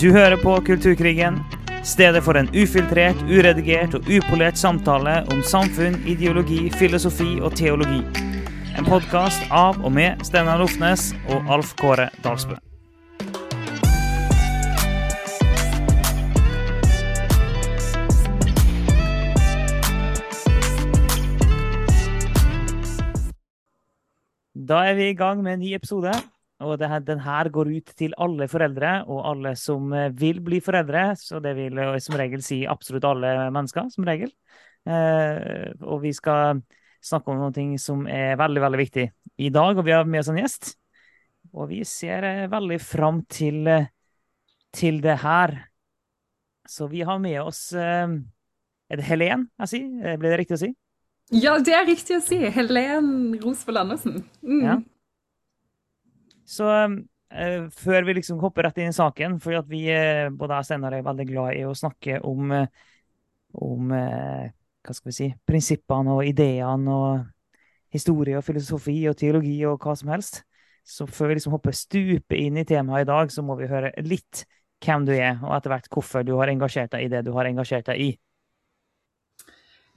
Du 0.00 0.10
hører 0.12 0.36
på 0.36 0.52
Kulturkrigen, 0.60 1.38
stedet 1.84 2.20
for 2.24 2.36
en 2.36 2.50
ufiltrert, 2.52 3.16
uredigert 3.32 3.94
og 3.96 4.04
upolert 4.12 4.58
samtale 4.60 5.22
om 5.32 5.40
samfunn, 5.40 5.96
ideologi, 6.04 6.66
filosofi 6.76 7.38
og 7.40 7.56
teologi. 7.56 8.02
En 8.76 8.84
podkast 8.84 9.48
av 9.48 9.80
og 9.80 9.94
med 9.96 10.20
Steinar 10.28 10.60
Lofnes 10.60 11.14
og 11.32 11.48
Alf 11.48 11.72
Kåre 11.80 12.10
Dalsbø. 12.20 12.60
Da 24.52 24.84
er 24.90 25.00
vi 25.00 25.08
i 25.08 25.16
gang 25.16 25.40
med 25.40 25.56
en 25.56 25.64
ny 25.64 25.72
episode. 25.80 26.12
Og 26.64 26.78
det 26.80 26.88
her, 26.88 27.02
den 27.04 27.20
her 27.20 27.50
går 27.52 27.68
ut 27.68 27.90
til 27.98 28.14
alle 28.16 28.46
foreldre 28.48 29.02
og 29.12 29.26
alle 29.28 29.52
som 29.60 29.92
eh, 29.92 30.08
vil 30.16 30.40
bli 30.44 30.62
foreldre. 30.64 31.10
Så 31.20 31.40
det 31.44 31.52
vil 31.58 31.76
eh, 31.82 31.98
som 32.00 32.16
regel 32.16 32.40
si 32.44 32.62
absolutt 32.68 33.04
alle 33.04 33.34
mennesker, 33.52 33.90
som 33.92 34.08
regel. 34.08 34.32
Eh, 34.88 35.74
og 35.84 36.00
vi 36.06 36.14
skal 36.16 36.62
snakke 37.04 37.32
om 37.32 37.42
noe 37.44 37.68
som 37.82 38.06
er 38.08 38.38
veldig, 38.40 38.62
veldig 38.64 38.80
viktig 38.80 39.06
i 39.44 39.52
dag. 39.52 39.76
Og 39.76 39.84
vi 39.84 39.94
har 39.96 40.08
med 40.08 40.24
oss 40.24 40.32
en 40.32 40.40
gjest. 40.40 40.72
Og 41.52 41.68
vi 41.74 41.82
ser 41.88 42.24
eh, 42.24 42.48
veldig 42.52 42.80
fram 42.80 43.20
til, 43.28 43.68
til 44.72 45.04
det 45.04 45.20
her. 45.26 45.58
Så 46.66 46.88
vi 46.90 47.04
har 47.06 47.20
med 47.22 47.38
oss 47.44 47.68
eh, 47.76 48.08
Er 48.90 48.98
det 48.98 49.06
Helen 49.06 49.48
jeg 49.60 49.74
sier? 49.74 50.16
Blir 50.16 50.32
det 50.32 50.40
riktig 50.40 50.56
å 50.56 50.64
si? 50.64 50.72
Ja, 51.34 51.56
det 51.58 51.74
er 51.74 51.88
riktig 51.88 52.16
å 52.16 52.24
si. 52.24 52.38
Helen 52.54 53.34
Rosvold 53.42 53.84
Andersen. 53.84 54.22
Mm. 54.46 54.60
Ja. 54.62 54.82
Så 56.46 56.68
eh, 56.72 57.66
før 57.74 58.06
vi 58.06 58.16
liksom 58.20 58.40
hopper 58.42 58.68
rett 58.68 58.78
inn 58.80 58.92
i 58.92 58.96
saken, 58.96 59.38
for 59.42 59.58
at 59.58 59.70
vi, 59.70 59.86
eh, 59.92 60.28
både 60.30 60.56
jeg 60.56 60.66
og 60.66 60.68
Steinar 60.68 60.96
er 60.96 61.06
veldig 61.06 61.26
glad 61.28 61.56
i 61.58 61.64
å 61.66 61.74
snakke 61.76 62.20
om, 62.26 62.52
eh, 62.54 62.68
om 63.66 63.94
eh, 63.96 64.52
hva 64.86 64.94
skal 64.94 65.10
vi 65.10 65.16
si, 65.16 65.30
prinsippene 65.48 66.14
og 66.14 66.26
ideene 66.28 66.94
og 66.94 67.24
historie 67.94 68.38
og 68.38 68.44
filosofi 68.46 69.00
og 69.10 69.16
teologi 69.18 69.58
og 69.66 69.82
hva 69.82 69.96
som 69.98 70.12
helst. 70.14 70.44
Så 70.86 71.08
før 71.10 71.32
vi 71.32 71.40
liksom 71.40 71.56
hopper 71.56 71.74
stupe 71.74 72.38
inn 72.38 72.60
i 72.60 72.66
temaet 72.66 73.06
i 73.06 73.10
dag, 73.10 73.32
så 73.34 73.42
må 73.42 73.56
vi 73.58 73.70
høre 73.70 73.90
litt 74.06 74.44
hvem 74.84 75.06
du 75.08 75.14
er, 75.16 75.40
og 75.40 75.56
etter 75.56 75.72
hvert 75.72 75.88
hvorfor 75.90 76.22
du 76.26 76.36
har 76.38 76.52
engasjert 76.52 76.92
deg 76.92 77.06
i 77.06 77.10
det 77.10 77.24
du 77.26 77.32
har 77.34 77.48
engasjert 77.48 77.88
deg 77.88 78.02
i. 78.04 78.10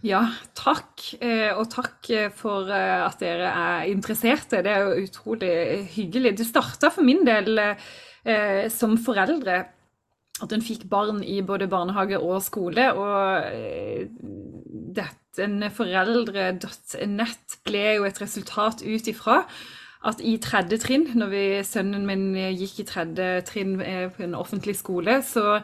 Ja, 0.06 0.22
takk. 0.56 1.02
Eh, 1.20 1.50
og 1.60 1.68
takk 1.74 2.08
for 2.38 2.70
eh, 2.72 3.02
at 3.04 3.20
dere 3.20 3.50
er 3.52 3.90
interesserte. 3.92 4.62
Det 4.64 4.72
er 4.72 4.86
jo 4.86 5.10
utrolig 5.10 5.52
hyggelig. 5.92 6.38
Det 6.40 6.48
starta 6.48 6.92
for 6.94 7.04
min 7.04 7.26
del 7.28 7.60
eh, 7.60 8.70
som 8.72 8.96
foreldre 8.96 9.66
at 10.40 10.56
en 10.56 10.64
fikk 10.64 10.86
barn 10.88 11.20
i 11.20 11.42
både 11.44 11.68
barnehage 11.68 12.16
og 12.16 12.40
skole. 12.46 12.86
Og 12.96 13.44
dette 14.96 15.70
foreldre.nett 15.76 17.60
ble 17.68 17.86
jo 17.98 18.08
et 18.08 18.24
resultat 18.24 18.86
ut 18.86 19.12
ifra 19.12 19.42
at 20.08 20.24
i 20.24 20.38
tredje 20.40 20.80
trinn, 20.80 21.10
når 21.20 21.32
vi, 21.34 21.46
sønnen 21.68 22.08
min 22.08 22.30
gikk 22.56 22.86
i 22.86 22.88
tredje 22.88 23.42
trinn 23.50 23.76
på 23.84 24.24
en 24.24 24.40
offentlig 24.40 24.78
skole, 24.80 25.20
så 25.28 25.60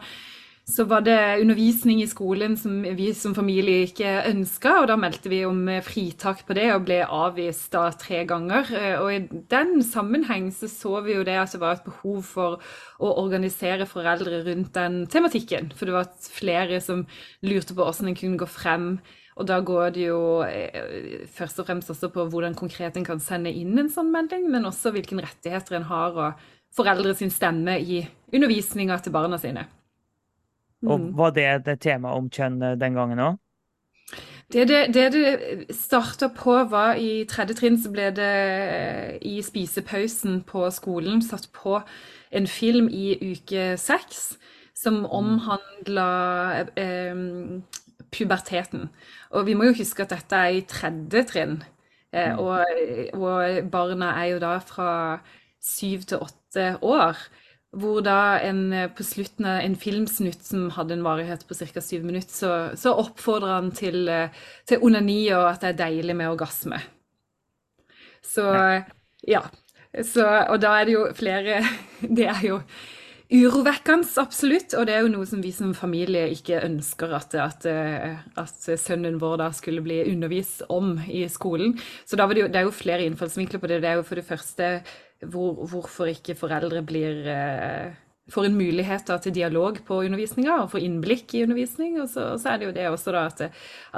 så 0.66 0.82
var 0.90 1.04
det 1.06 1.40
undervisning 1.40 2.00
i 2.02 2.08
skolen 2.10 2.56
som 2.58 2.80
vi 2.98 3.12
som 3.14 3.36
familie 3.36 3.84
ikke 3.86 4.10
ønska, 4.26 4.72
og 4.80 4.88
da 4.90 4.96
meldte 4.98 5.30
vi 5.30 5.44
om 5.46 5.60
fritak 5.86 6.40
på 6.48 6.56
det 6.58 6.64
og 6.74 6.88
ble 6.88 6.96
avvist 7.06 7.68
da 7.70 7.84
tre 7.94 8.24
ganger. 8.26 8.72
Eh, 8.74 8.96
og 8.98 9.12
i 9.14 9.44
den 9.52 9.78
sammenheng 9.86 10.48
så 10.50 10.66
så 10.70 10.96
vi 11.06 11.14
jo 11.14 11.22
det 11.26 11.36
at 11.38 11.54
det 11.54 11.60
var 11.62 11.78
et 11.78 11.86
behov 11.86 12.18
for 12.26 12.58
å 12.98 13.12
organisere 13.22 13.86
foreldre 13.86 14.42
rundt 14.48 14.74
den 14.74 15.04
tematikken. 15.06 15.70
For 15.78 15.86
det 15.86 15.94
var 15.94 16.10
flere 16.34 16.82
som 16.82 17.06
lurte 17.46 17.70
på 17.70 17.86
hvordan 17.86 18.10
en 18.10 18.18
kunne 18.18 18.42
gå 18.42 18.50
frem. 18.50 18.90
Og 19.38 19.46
da 19.46 19.60
går 19.62 19.94
det 19.94 20.08
jo 20.08 20.20
eh, 20.48 21.30
først 21.30 21.62
og 21.62 21.70
fremst 21.70 21.94
også 21.94 22.10
på 22.10 22.26
hvordan 22.32 22.58
konkret 22.58 22.98
en 22.98 23.06
kan 23.06 23.22
sende 23.22 23.54
inn 23.54 23.78
en 23.78 23.92
sånn 23.92 24.10
melding, 24.10 24.50
men 24.50 24.66
også 24.66 24.90
hvilke 24.96 25.14
rettigheter 25.22 25.78
en 25.78 25.90
har, 25.94 26.18
og 26.18 26.46
foreldre 26.74 27.14
sin 27.14 27.30
stemme 27.30 27.78
i 27.78 28.02
undervisninga 28.34 28.98
til 28.98 29.14
barna 29.14 29.38
sine. 29.38 29.68
Og 30.84 31.00
mm. 31.00 31.10
Var 31.16 31.34
det 31.36 31.46
et 31.54 31.80
tema 31.80 32.12
om 32.16 32.28
kjønn 32.30 32.60
eh, 32.62 32.78
den 32.78 32.96
gangen 32.98 33.22
òg? 33.22 33.38
Det 34.52 34.68
det, 34.68 34.94
det 34.94 35.06
det 35.12 35.74
starta 35.74 36.28
på, 36.30 36.52
var 36.70 36.94
i 36.94 37.24
tredje 37.26 37.56
trinn 37.58 37.78
så 37.82 37.90
ble 37.90 38.12
det 38.14 38.34
eh, 38.70 39.16
i 39.26 39.40
spisepausen 39.42 40.44
på 40.46 40.68
skolen 40.70 41.22
satt 41.24 41.48
på 41.56 41.80
en 42.30 42.46
film 42.46 42.86
i 42.92 43.16
uke 43.32 43.72
seks 43.80 44.36
som 44.76 45.00
mm. 45.02 45.08
omhandla 45.10 46.10
eh, 46.76 47.24
puberteten. 48.12 48.90
Og 49.30 49.48
vi 49.48 49.56
må 49.58 49.70
jo 49.70 49.80
huske 49.80 50.04
at 50.04 50.14
dette 50.14 50.36
er 50.36 50.60
i 50.60 50.66
tredje 50.68 51.24
trinn. 51.32 51.58
Eh, 52.12 52.30
mm. 52.30 52.38
og, 52.38 53.18
og 53.18 53.70
barna 53.72 54.12
er 54.20 54.36
jo 54.36 54.38
da 54.44 54.58
fra 54.62 54.92
syv 55.62 56.06
til 56.06 56.22
åtte 56.22 56.76
år. 56.82 57.18
Hvor 57.76 58.00
da 58.04 58.38
en 58.40 58.72
eh, 58.72 58.88
på 58.88 59.04
slutten 59.04 59.48
av 59.48 59.60
en 59.60 59.76
filmsnutt 59.76 60.44
som 60.46 60.70
hadde 60.72 60.96
en 60.96 61.04
varighet 61.04 61.44
på 61.48 61.56
ca. 61.58 61.82
syv 61.84 62.04
minutter, 62.08 62.32
så, 62.32 62.52
så 62.78 62.94
oppfordrer 62.96 63.58
han 63.58 63.70
til, 63.76 64.08
eh, 64.08 64.34
til, 64.68 64.82
onani 64.86 65.20
og 65.36 65.50
at 65.50 65.64
det 65.64 65.74
er 65.74 65.80
deilig 65.84 66.16
med 66.16 66.32
orgasme. 66.32 66.80
Så 68.24 68.48
ja. 69.26 69.44
Så, 70.04 70.24
og 70.24 70.60
da 70.60 70.74
er 70.76 70.88
det 70.88 70.92
jo 70.92 71.06
flere 71.16 71.60
Det 72.18 72.26
er 72.28 72.42
jo 72.44 72.60
urovekkende, 73.32 74.06
absolutt. 74.22 74.74
Og 74.78 74.86
det 74.86 74.94
er 74.94 75.04
jo 75.04 75.12
noe 75.14 75.26
som 75.26 75.40
vi 75.42 75.50
som 75.54 75.72
familie 75.74 76.28
ikke 76.34 76.60
ønsker 76.62 77.14
at, 77.16 77.34
at, 77.42 77.66
eh, 77.70 78.20
at 78.38 78.68
sønnen 78.80 79.18
vår 79.22 79.40
da 79.42 79.50
skulle 79.56 79.82
bli 79.84 80.02
undervist 80.12 80.62
om 80.72 80.94
i 81.08 81.24
skolen. 81.32 81.74
Så 82.06 82.18
det, 82.18 82.28
jo, 82.38 82.46
det 82.46 82.60
er 82.60 82.68
jo 82.68 82.74
flere 82.74 83.06
innfallsvinkler 83.08 83.62
på 83.62 83.70
det. 83.72 83.80
Det 83.82 83.90
er 83.90 84.00
jo 84.00 84.06
for 84.06 84.20
det 84.20 84.28
første 84.28 84.70
hvor, 85.24 85.64
hvorfor 85.70 86.10
ikke 86.10 86.36
foreldre 86.38 86.82
blir 86.84 87.28
eh, 87.32 87.94
får 88.32 88.48
en 88.48 88.58
mulighet 88.58 89.06
da, 89.08 89.18
til 89.22 89.34
dialog 89.34 89.78
på 89.86 90.00
undervisninga 90.04 90.60
og 90.62 90.70
får 90.72 90.84
innblikk 90.86 91.34
i 91.34 91.44
undervisning. 91.46 92.00
Og 92.02 92.08
så, 92.10 92.32
og 92.34 92.40
så, 92.42 92.52
er 92.52 92.60
det 92.60 92.68
jo 92.68 92.76
det 92.76 92.88
også 92.90 93.14
da 93.14 93.26
at, 93.30 93.44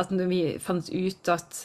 at 0.03 0.13
når 0.15 0.33
vi 0.33 0.43
fant 0.63 0.91
ut 0.93 1.33
at 1.33 1.63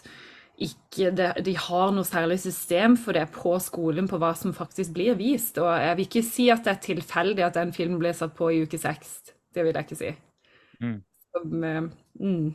ikke 0.63 1.09
det, 1.17 1.29
de 1.47 1.55
har 1.57 1.91
noe 1.91 2.05
særlig 2.07 2.37
system 2.43 2.95
for 3.01 3.17
det 3.17 3.25
på 3.35 3.55
skolen 3.59 4.07
på 4.07 4.19
hva 4.21 4.31
som 4.37 4.53
faktisk 4.55 4.93
blir 4.95 5.17
vist. 5.19 5.57
Og 5.59 5.67
jeg 5.67 5.97
vil 5.97 6.07
ikke 6.07 6.25
si 6.27 6.49
at 6.53 6.63
det 6.65 6.75
er 6.75 6.83
tilfeldig 6.87 7.47
at 7.47 7.57
den 7.57 7.73
filmen 7.75 7.99
ble 8.01 8.13
satt 8.15 8.35
på 8.37 8.51
i 8.53 8.61
uke 8.63 8.79
seks. 8.79 9.17
Det 9.53 9.65
vil 9.65 9.73
jeg 9.73 9.87
ikke 9.87 9.99
si. 9.99 10.13
Mm. 10.83 10.99
Som, 11.33 11.65
uh, 11.65 11.81
mm. 12.21 12.53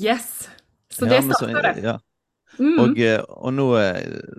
Yes. 0.00 0.48
Så 0.92 1.08
det 1.08 1.24
starter 1.26 1.72
det. 1.72 1.74
Ja. 1.84 1.98
Mm. 2.58 2.76
Og, 2.80 3.00
eh, 3.02 3.20
og, 3.20 3.50
nå 3.56 3.66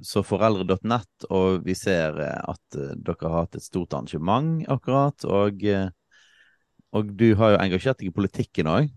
så 0.06 0.24
foreldre.nett, 0.26 1.28
og 1.34 1.66
vi 1.68 1.76
ser 1.78 2.18
eh, 2.24 2.38
at 2.54 2.80
eh, 2.80 2.96
dere 2.96 3.34
har 3.34 3.46
hatt 3.46 3.60
et 3.60 3.66
stort 3.66 3.94
arrangement 3.94 4.64
akkurat. 4.72 5.28
Og, 5.28 5.68
og 6.96 7.12
du 7.20 7.28
har 7.40 7.56
jo 7.56 7.66
engasjert 7.66 8.02
deg 8.02 8.12
i 8.12 8.16
politikken 8.16 8.72
òg. 8.72 8.96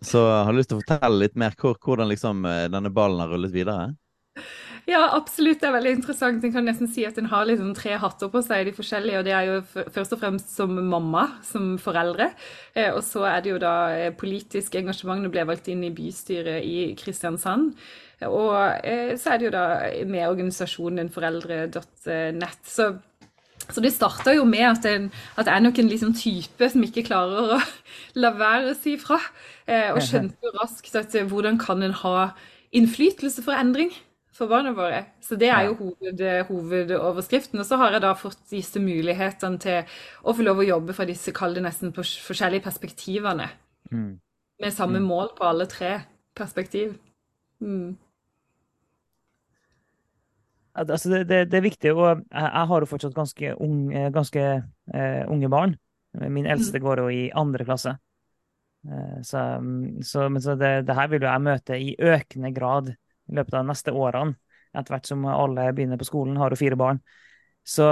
Så 0.00 0.22
jeg 0.24 0.44
har 0.48 0.56
lyst 0.56 0.70
til 0.72 0.78
å 0.78 0.84
fortelle 0.84 1.24
litt 1.26 1.34
mer 1.36 1.56
hvordan 1.58 2.08
liksom, 2.08 2.46
denne 2.72 2.92
ballen 2.94 3.20
har 3.20 3.28
rullet 3.28 3.52
videre. 3.52 3.90
Ja, 4.88 5.02
absolutt. 5.14 5.60
Det 5.60 5.68
er 5.68 5.74
veldig 5.76 5.90
interessant. 5.98 6.42
En 6.42 6.54
kan 6.54 6.64
nesten 6.64 6.88
si 6.90 7.04
at 7.04 7.18
en 7.20 7.28
har 7.28 7.44
liksom 7.46 7.74
tre 7.76 7.98
hatter 8.00 8.30
på 8.32 8.40
seg, 8.42 8.64
de 8.66 8.72
forskjellige. 8.74 9.20
Og 9.20 9.26
det 9.28 9.34
er 9.36 9.50
jo 9.50 9.58
først 9.92 10.16
og 10.16 10.22
fremst 10.22 10.54
som 10.56 10.72
mamma, 10.88 11.26
som 11.44 11.74
foreldre. 11.78 12.30
Og 12.96 13.02
så 13.04 13.26
er 13.28 13.44
det 13.44 13.52
jo 13.52 13.60
da 13.62 13.74
politisk 14.18 14.80
engasjement. 14.80 15.22
Du 15.22 15.30
ble 15.30 15.44
valgt 15.46 15.68
inn 15.70 15.84
i 15.84 15.92
bystyret 15.92 16.64
i 16.64 16.88
Kristiansand. 16.98 17.76
Og 18.28 18.52
eh, 18.84 19.14
så 19.20 19.32
er 19.32 19.40
det 19.40 19.48
jo 19.48 19.54
da 19.54 19.64
med 20.08 20.28
organisasjonen 20.28 21.10
foreldre.nett. 21.12 22.60
Så, 22.68 22.88
så 23.68 23.84
det 23.84 23.94
starta 23.94 24.34
jo 24.36 24.44
med 24.48 24.66
at, 24.68 24.86
en, 24.90 25.10
at 25.36 25.48
jeg 25.48 25.54
er 25.56 25.66
nok 25.66 25.82
en 25.82 25.90
liksom 25.90 26.14
type 26.18 26.70
som 26.72 26.86
ikke 26.86 27.06
klarer 27.08 27.56
å 27.56 27.60
la 28.22 28.32
være 28.38 28.72
å 28.72 28.78
si 28.78 28.96
fra. 29.00 29.20
Eh, 29.66 29.90
og 29.94 30.02
skjønte 30.08 30.48
jo 30.48 30.54
raskt 30.60 30.96
at 30.98 31.18
eh, 31.18 31.28
hvordan 31.28 31.60
kan 31.62 31.82
en 31.82 31.98
ha 32.04 32.16
innflytelse 32.72 33.44
for 33.44 33.58
endring 33.58 33.92
for 34.32 34.48
barna 34.48 34.72
våre. 34.72 35.04
Så 35.20 35.36
det 35.36 35.50
er 35.52 35.66
jo 35.68 35.74
hoved, 35.78 36.22
hovedoverskriften. 36.48 37.60
Og 37.60 37.66
så 37.68 37.76
har 37.80 37.92
jeg 37.92 38.04
da 38.04 38.12
fått 38.16 38.40
disse 38.50 38.80
mulighetene 38.80 39.60
til 39.60 39.98
å 40.24 40.34
få 40.36 40.46
lov 40.46 40.62
å 40.62 40.66
jobbe 40.66 40.96
fra 40.96 41.06
disse, 41.08 41.34
kall 41.36 41.56
det 41.56 41.64
nesten 41.66 41.92
på 41.94 42.04
forskjellige 42.04 42.64
perspektivene. 42.64 43.50
Mm. 43.92 44.16
Med 44.62 44.74
samme 44.74 45.02
mm. 45.02 45.08
mål 45.08 45.34
på 45.36 45.46
alle 45.48 45.68
tre 45.70 45.98
perspektiv. 46.38 46.96
Mm. 47.60 47.98
Altså 50.72 51.10
det, 51.12 51.24
det, 51.28 51.38
det, 51.52 51.58
er 51.58 51.64
viktig, 51.66 51.90
og 51.92 52.06
jeg, 52.06 52.22
jeg 52.32 52.68
har 52.70 52.80
jo 52.80 52.88
fortsatt 52.88 53.16
ganske, 53.16 53.54
unge, 53.60 54.06
ganske 54.14 54.44
uh, 54.94 55.22
unge 55.28 55.50
barn. 55.52 55.74
Min 56.16 56.48
eldste 56.48 56.80
mm. 56.80 56.84
går 56.84 57.02
jo 57.02 57.10
i 57.12 57.22
andre 57.36 57.66
klasse. 57.68 57.92
Uh, 58.88 59.18
så, 59.26 59.42
så, 60.00 60.26
så 60.40 60.56
det, 60.56 60.72
det, 60.88 60.96
her 60.96 61.10
vil 61.12 61.20
jo 61.20 61.28
jeg 61.28 61.44
møte 61.44 61.76
i 61.76 61.92
økende 62.00 62.52
grad 62.56 62.88
i 62.94 63.36
løpet 63.36 63.58
av 63.58 63.66
de 63.66 63.72
neste 63.72 63.92
årene. 63.92 64.38
Etter 64.72 64.94
hvert 64.94 65.10
som 65.10 65.26
alle 65.28 65.68
begynner 65.76 66.00
på 66.00 66.08
skolen, 66.08 66.38
har 66.40 66.54
jo 66.54 66.62
fire 66.62 66.78
barn. 66.80 67.02
Så 67.68 67.84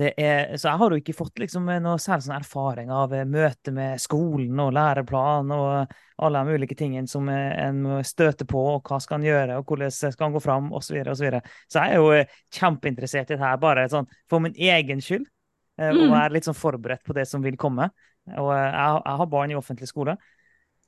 er, 0.00 0.56
så 0.56 0.68
jeg 0.68 0.80
har 0.80 0.94
jo 0.94 0.98
ikke 0.98 1.14
fått 1.16 1.38
liksom 1.42 1.68
noe 1.68 2.00
særlig 2.02 2.26
sånn 2.26 2.36
erfaring 2.36 2.90
av 2.94 3.12
eh, 3.14 3.26
møte 3.28 3.72
med 3.74 4.00
skolen 4.02 4.60
og 4.62 4.72
læreplan 4.74 5.52
og 5.54 5.94
alle 6.24 6.42
de 6.42 6.56
ulike 6.56 6.76
tingene 6.78 7.10
som 7.10 7.28
en 7.30 7.80
må 7.84 7.98
støte 8.06 8.46
på, 8.48 8.60
og 8.76 8.88
hva 8.88 9.00
skal 9.02 9.20
en 9.20 9.26
gjøre, 9.28 9.58
og 9.58 9.68
hvordan 9.68 9.92
skal 9.94 10.28
en 10.28 10.36
gå 10.36 10.42
fram, 10.42 10.70
osv. 10.72 10.86
Så, 10.88 10.96
videre, 10.96 11.14
og 11.14 11.18
så, 11.18 11.26
videre. 11.26 11.42
så 11.70 11.84
jeg 11.84 11.94
er 11.94 12.02
jo 12.02 12.58
kjempeinteressert 12.58 13.30
i 13.30 13.36
det 13.36 13.42
her, 13.42 13.60
bare 13.62 13.86
sånn 13.90 14.10
for 14.30 14.44
min 14.44 14.54
egen 14.54 15.02
skyld. 15.04 15.26
Og 15.74 16.00
er 16.04 16.12
være 16.12 16.36
litt 16.36 16.46
sånn 16.46 16.54
forberedt 16.54 17.02
på 17.02 17.16
det 17.16 17.24
som 17.26 17.42
vil 17.42 17.56
komme. 17.58 17.88
Og 18.30 18.52
jeg, 18.54 18.74
jeg 18.78 19.18
har 19.20 19.30
barn 19.32 19.50
i 19.50 19.56
offentlig 19.58 19.88
skole. 19.90 20.14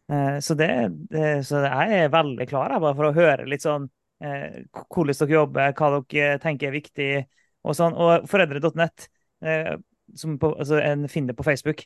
Så, 0.07 0.55
det, 0.55 0.69
så 1.43 1.65
jeg 1.65 2.05
er 2.05 2.13
veldig 2.15 2.47
klar 2.47 2.77
bare 2.79 2.95
for 2.95 3.09
å 3.09 3.17
høre 3.17 3.49
litt 3.51 3.67
sånn 3.67 3.89
hvordan 4.23 5.19
dere 5.19 5.35
jobber, 5.35 5.75
hva 5.75 5.91
dere 5.97 6.39
tenker 6.41 6.71
er 6.71 6.79
viktig 6.79 7.11
og, 7.67 7.77
sånn, 7.77 7.97
og 7.99 8.29
foreldre.nett, 8.31 9.09
eh, 9.45 9.75
altså 10.15 10.79
en 10.81 11.09
finner 11.11 11.37
på 11.37 11.47
Facebook. 11.47 11.85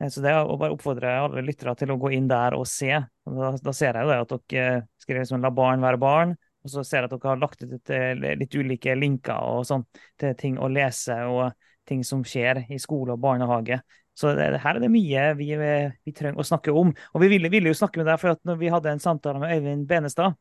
Eh, 0.00 0.10
så 0.12 0.22
det 0.24 0.34
å 0.36 0.58
bare 0.60 0.76
oppfordre 0.76 1.14
alle 1.24 1.44
lyttere 1.44 1.74
til 1.80 1.94
å 1.94 1.98
gå 2.00 2.12
inn 2.16 2.28
der 2.30 2.56
og 2.58 2.66
se. 2.70 2.92
Da, 3.24 3.52
da 3.56 3.76
ser 3.76 3.96
jeg 3.98 4.08
jo 4.08 4.16
at 4.16 4.34
dere 4.52 4.82
skriver 5.02 5.24
liksom 5.24 5.42
'la 5.42 5.52
barn 5.54 5.84
være 5.84 6.02
barn'. 6.02 6.36
Og 6.66 6.72
så 6.72 6.82
ser 6.82 7.04
jeg 7.04 7.10
at 7.10 7.14
dere 7.14 7.30
har 7.30 7.38
lagt 7.38 7.62
ut 7.62 7.92
litt 8.40 8.54
ulike 8.58 8.96
linker 8.98 9.38
og 9.38 9.66
sånn 9.68 9.84
til 10.18 10.34
ting 10.34 10.58
å 10.58 10.66
lese 10.68 11.14
og 11.30 11.54
ting 11.86 12.02
som 12.04 12.24
skjer 12.26 12.64
i 12.74 12.78
skole 12.82 13.14
og 13.14 13.22
barnehage. 13.22 13.78
Så 14.16 14.32
det, 14.34 14.48
her 14.62 14.78
er 14.78 14.82
det 14.82 14.90
mye 14.90 15.28
vi, 15.38 15.50
vi, 15.60 16.12
trenger 16.16 16.40
å 16.40 16.48
snakke 16.48 16.72
om. 16.74 16.90
Og 16.90 17.22
vi 17.22 17.28
ville, 17.30 17.50
ville 17.52 17.70
jo 17.70 17.76
snakke 17.76 18.00
med 18.00 18.08
deg, 18.08 18.18
for 18.18 18.32
at 18.32 18.42
når 18.48 18.58
vi 18.62 18.72
hadde 18.72 18.94
en 18.94 19.02
samtale 19.02 19.42
med 19.42 19.52
Øyvind 19.54 19.86
Benestad 19.86 20.34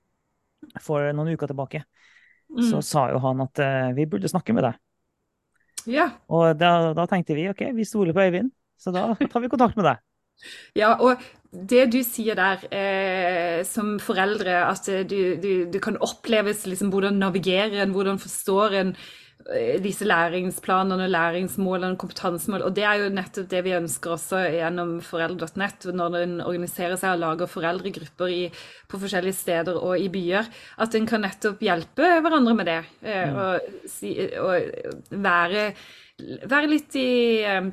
for 0.82 1.12
noen 1.14 1.36
uker 1.36 1.52
tilbake, 1.52 1.84
mm. 2.58 2.68
så 2.72 2.82
sa 2.86 3.08
jo 3.14 3.22
han 3.24 3.44
at 3.46 3.62
uh, 3.64 3.94
vi 3.98 4.08
burde 4.10 4.32
snakke 4.32 4.56
med 4.56 4.68
deg. 4.68 4.82
Ja. 5.92 6.10
Og 6.34 6.56
da, 6.58 6.94
da, 6.98 7.06
tenkte 7.10 7.38
vi 7.38 7.50
ok, 7.52 7.68
vi 7.78 7.86
stoler 7.86 8.16
på 8.16 8.26
Øyvind, 8.26 8.52
så 8.80 8.94
da 8.96 9.12
tar 9.32 9.44
vi 9.44 9.52
kontakt 9.52 9.78
med 9.80 9.90
deg. 9.92 10.04
Ja, 10.76 10.96
og 11.00 11.22
det 11.56 11.86
du 11.94 12.02
sier 12.04 12.36
der 12.36 12.66
eh, 12.76 13.62
som 13.64 13.94
foreldre, 14.04 14.66
at 14.68 14.90
du, 15.08 15.38
du, 15.40 15.52
du 15.72 15.78
kan 15.80 15.96
oppleves 16.04 16.66
liksom 16.68 16.90
hvordan 16.92 17.22
navigerer 17.22 17.86
en, 17.86 17.94
hvordan 17.96 18.20
forstår 18.20 18.76
en 18.82 18.92
Eh, 18.96 19.25
disse 19.84 20.06
læringsplanene, 20.08 21.06
læringsmålene, 21.08 21.98
kompetansemål. 22.02 22.64
Og 22.66 22.76
det 22.76 22.84
er 22.84 23.02
jo 23.04 23.12
nettopp 23.14 23.50
det 23.52 23.62
vi 23.68 23.76
ønsker 23.78 24.16
også 24.16 24.40
gjennom 24.56 24.96
foreldre.nett, 25.06 25.86
når 25.94 26.16
en 26.18 26.34
organiserer 26.42 26.98
seg 26.98 27.14
og 27.14 27.22
lager 27.22 27.52
foreldregrupper 27.52 28.32
i, 28.34 28.40
på 28.90 29.00
forskjellige 29.04 29.38
steder 29.38 29.78
og 29.78 30.02
i 30.02 30.10
byer. 30.10 30.50
At 30.82 30.98
en 30.98 31.06
kan 31.10 31.22
nettopp 31.22 31.62
hjelpe 31.62 32.10
hverandre 32.26 32.56
med 32.58 32.70
det. 32.72 32.80
Eh, 33.06 33.30
mm. 33.30 33.38
Og, 33.44 34.40
og 34.48 35.20
være, 35.28 35.68
være, 36.50 36.72
litt 36.72 36.98
i, 36.98 37.12
eh, 37.46 37.70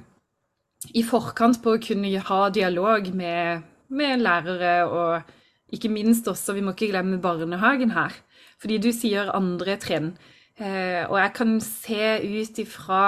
i, 0.92 1.06
forkant 1.08 1.62
på 1.64 1.78
å 1.78 1.80
kunne 1.80 2.12
ha 2.28 2.42
dialog 2.52 3.08
med, 3.16 3.64
med 3.88 4.20
lærere, 4.20 4.74
og 4.92 5.72
ikke 5.72 5.88
minst 5.88 6.28
også, 6.28 6.52
vi 6.52 6.60
må 6.60 6.76
ikke 6.76 6.92
glemme 6.92 7.22
barnehagen 7.22 7.96
her. 7.96 8.12
Fordi 8.60 8.76
du 8.76 8.92
sier 8.92 9.32
andre 9.32 9.80
trinn. 9.80 10.12
Eh, 10.60 11.04
og 11.08 11.16
jeg 11.16 11.32
kan 11.36 11.54
se 11.64 12.08
ut 12.20 12.58
ifra 12.60 13.04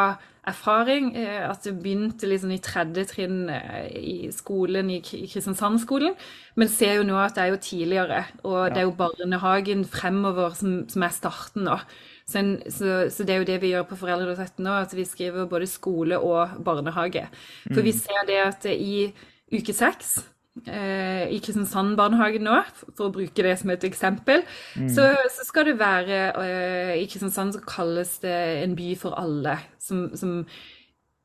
erfaring 0.48 1.10
eh, 1.16 1.44
at 1.44 1.64
det 1.64 1.74
begynte 1.76 2.28
liksom 2.28 2.52
i 2.52 2.60
tredje 2.64 3.04
trinn 3.08 3.50
eh, 3.52 3.88
i 3.96 4.16
skolen, 4.32 4.90
i, 4.92 5.00
Kristiansand-skolen, 5.04 6.16
men 6.56 6.72
ser 6.72 6.98
jo 6.98 7.06
nå 7.08 7.18
at 7.20 7.36
det 7.36 7.44
er 7.44 7.52
jo 7.52 7.60
tidligere. 7.68 8.24
Og 8.42 8.72
det 8.72 8.82
er 8.82 8.88
jo 8.88 8.96
barnehagen 8.98 9.84
fremover 9.88 10.56
som, 10.58 10.82
som 10.88 11.06
er 11.06 11.16
starten 11.16 11.68
nå. 11.68 11.78
Så, 12.24 12.40
en, 12.40 12.54
så, 12.72 13.10
så, 13.12 13.24
det 13.24 13.34
er 13.34 13.42
jo 13.42 13.48
det 13.52 13.60
vi 13.60 13.74
gjør 13.74 13.88
på 13.88 14.00
Foreldre.no 14.00 14.64
nå, 14.64 14.76
at 14.80 14.96
vi 14.96 15.04
skriver 15.04 15.48
både 15.48 15.68
skole 15.68 16.18
og 16.18 16.56
barnehage. 16.64 17.26
For 17.66 17.82
mm. 17.82 17.84
vi 17.84 17.96
ser 17.96 18.28
det 18.28 18.40
at 18.40 18.70
i 18.72 19.10
uke 19.52 19.76
seks 19.76 20.16
i 20.54 21.40
Kristiansand 21.42 21.96
barnehage 21.98 22.38
nå, 22.38 22.60
for 22.94 23.08
å 23.08 23.14
bruke 23.14 23.42
det 23.42 23.56
som 23.58 23.72
et 23.74 23.84
eksempel, 23.84 24.44
mm. 24.78 24.86
så, 24.94 25.08
så, 25.34 25.46
skal 25.48 25.66
det 25.66 25.74
være 25.80 26.20
uh, 26.36 26.92
I 26.94 27.08
Kristiansand 27.10 27.56
så 27.56 27.62
kalles 27.66 28.12
det 28.22 28.36
En 28.62 28.76
by 28.78 28.92
for 29.00 29.18
alle. 29.18 29.58
Som, 29.82 30.06
som 30.14 30.44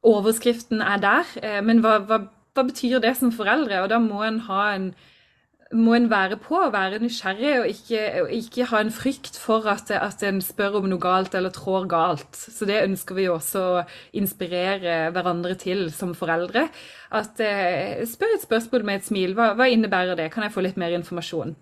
overskriften 0.02 0.82
er 0.82 0.98
der. 1.04 1.30
Uh, 1.44 1.62
men 1.66 1.84
hva, 1.86 2.00
hva, 2.10 2.24
hva, 2.58 2.66
betyr 2.66 2.98
det 3.04 3.14
som 3.20 3.32
foreldre? 3.36 3.84
Og 3.84 3.94
da 3.94 4.02
må 4.02 4.24
en 4.26 4.42
ha 4.50 4.64
en 4.74 4.90
må 5.78 5.94
en 5.94 6.08
være 6.10 6.40
på 6.42 6.58
være 6.74 6.98
nysgjerrig, 7.04 7.52
og 7.62 7.68
ikke, 7.70 8.02
og 8.24 8.32
ikke 8.34 8.66
ha 8.72 8.80
en 8.82 8.90
frykt 8.94 9.36
for 9.38 9.68
at, 9.70 9.92
at, 9.94 10.24
en 10.26 10.42
spør 10.42 10.80
om 10.80 10.88
noe 10.90 11.02
galt 11.02 11.36
eller 11.38 11.54
trår 11.54 11.86
galt. 11.92 12.34
Så 12.34 12.66
det 12.66 12.82
ønsker 12.88 13.18
vi 13.20 13.28
også 13.30 13.62
å 13.62 13.84
inspirere 14.18 15.12
hverandre 15.14 15.54
til 15.62 15.88
som 15.94 16.16
foreldre. 16.18 16.66
At 17.14 17.42
eh, 17.46 18.02
Spør 18.10 18.34
et 18.36 18.46
spørsmål 18.48 18.86
med 18.88 19.00
et 19.00 19.10
smil. 19.12 19.36
Hva, 19.38 19.52
hva 19.58 19.70
innebærer 19.70 20.18
det? 20.18 20.32
Kan 20.34 20.48
jeg 20.48 20.56
få 20.56 20.66
litt 20.66 20.80
mer 20.82 20.96
informasjon? 20.98 21.54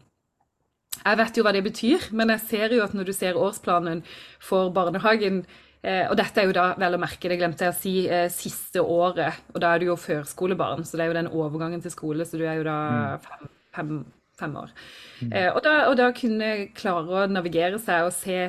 Jeg 1.04 1.20
vet 1.20 1.38
jo 1.38 1.44
hva 1.44 1.54
det 1.56 1.66
betyr, 1.68 2.08
men 2.16 2.32
jeg 2.36 2.46
ser 2.48 2.78
jo 2.78 2.86
at 2.88 2.96
når 2.96 3.12
du 3.12 3.14
ser 3.16 3.38
årsplanen 3.40 4.02
for 4.44 4.72
barnehagen, 4.76 5.44
eh, 5.84 6.08
og 6.08 6.16
dette 6.20 6.42
er 6.42 6.48
jo 6.48 6.56
da 6.56 6.70
vel 6.80 6.96
å 6.96 7.02
merke, 7.04 7.28
det 7.28 7.42
glemte 7.44 7.68
jeg 7.68 7.76
å 7.76 7.80
si, 7.82 7.94
eh, 8.08 8.32
siste 8.32 8.80
året. 8.80 9.44
Og 9.52 9.60
da 9.64 9.76
er 9.76 9.84
du 9.84 9.92
jo 9.92 10.00
førskolebarn, 10.00 10.88
så 10.88 10.96
det 10.96 11.06
er 11.06 11.12
jo 11.12 11.20
den 11.20 11.32
overgangen 11.36 11.84
til 11.84 11.92
skole, 11.92 12.24
så 12.24 12.40
du 12.40 12.48
er 12.48 12.64
jo 12.64 12.68
da 12.72 12.80
mm. 12.88 13.28
fem 13.28 13.54
fem, 13.78 14.02
fem 14.40 14.56
år. 14.60 14.74
Mm. 15.22 15.32
Eh, 15.32 15.50
og, 15.54 15.62
da, 15.66 15.76
og, 15.88 15.96
da, 16.00 16.10
kunne 16.18 16.52
klare 16.78 17.24
å 17.24 17.28
navigere 17.32 17.80
seg 17.82 18.10
og 18.10 18.16
se 18.16 18.42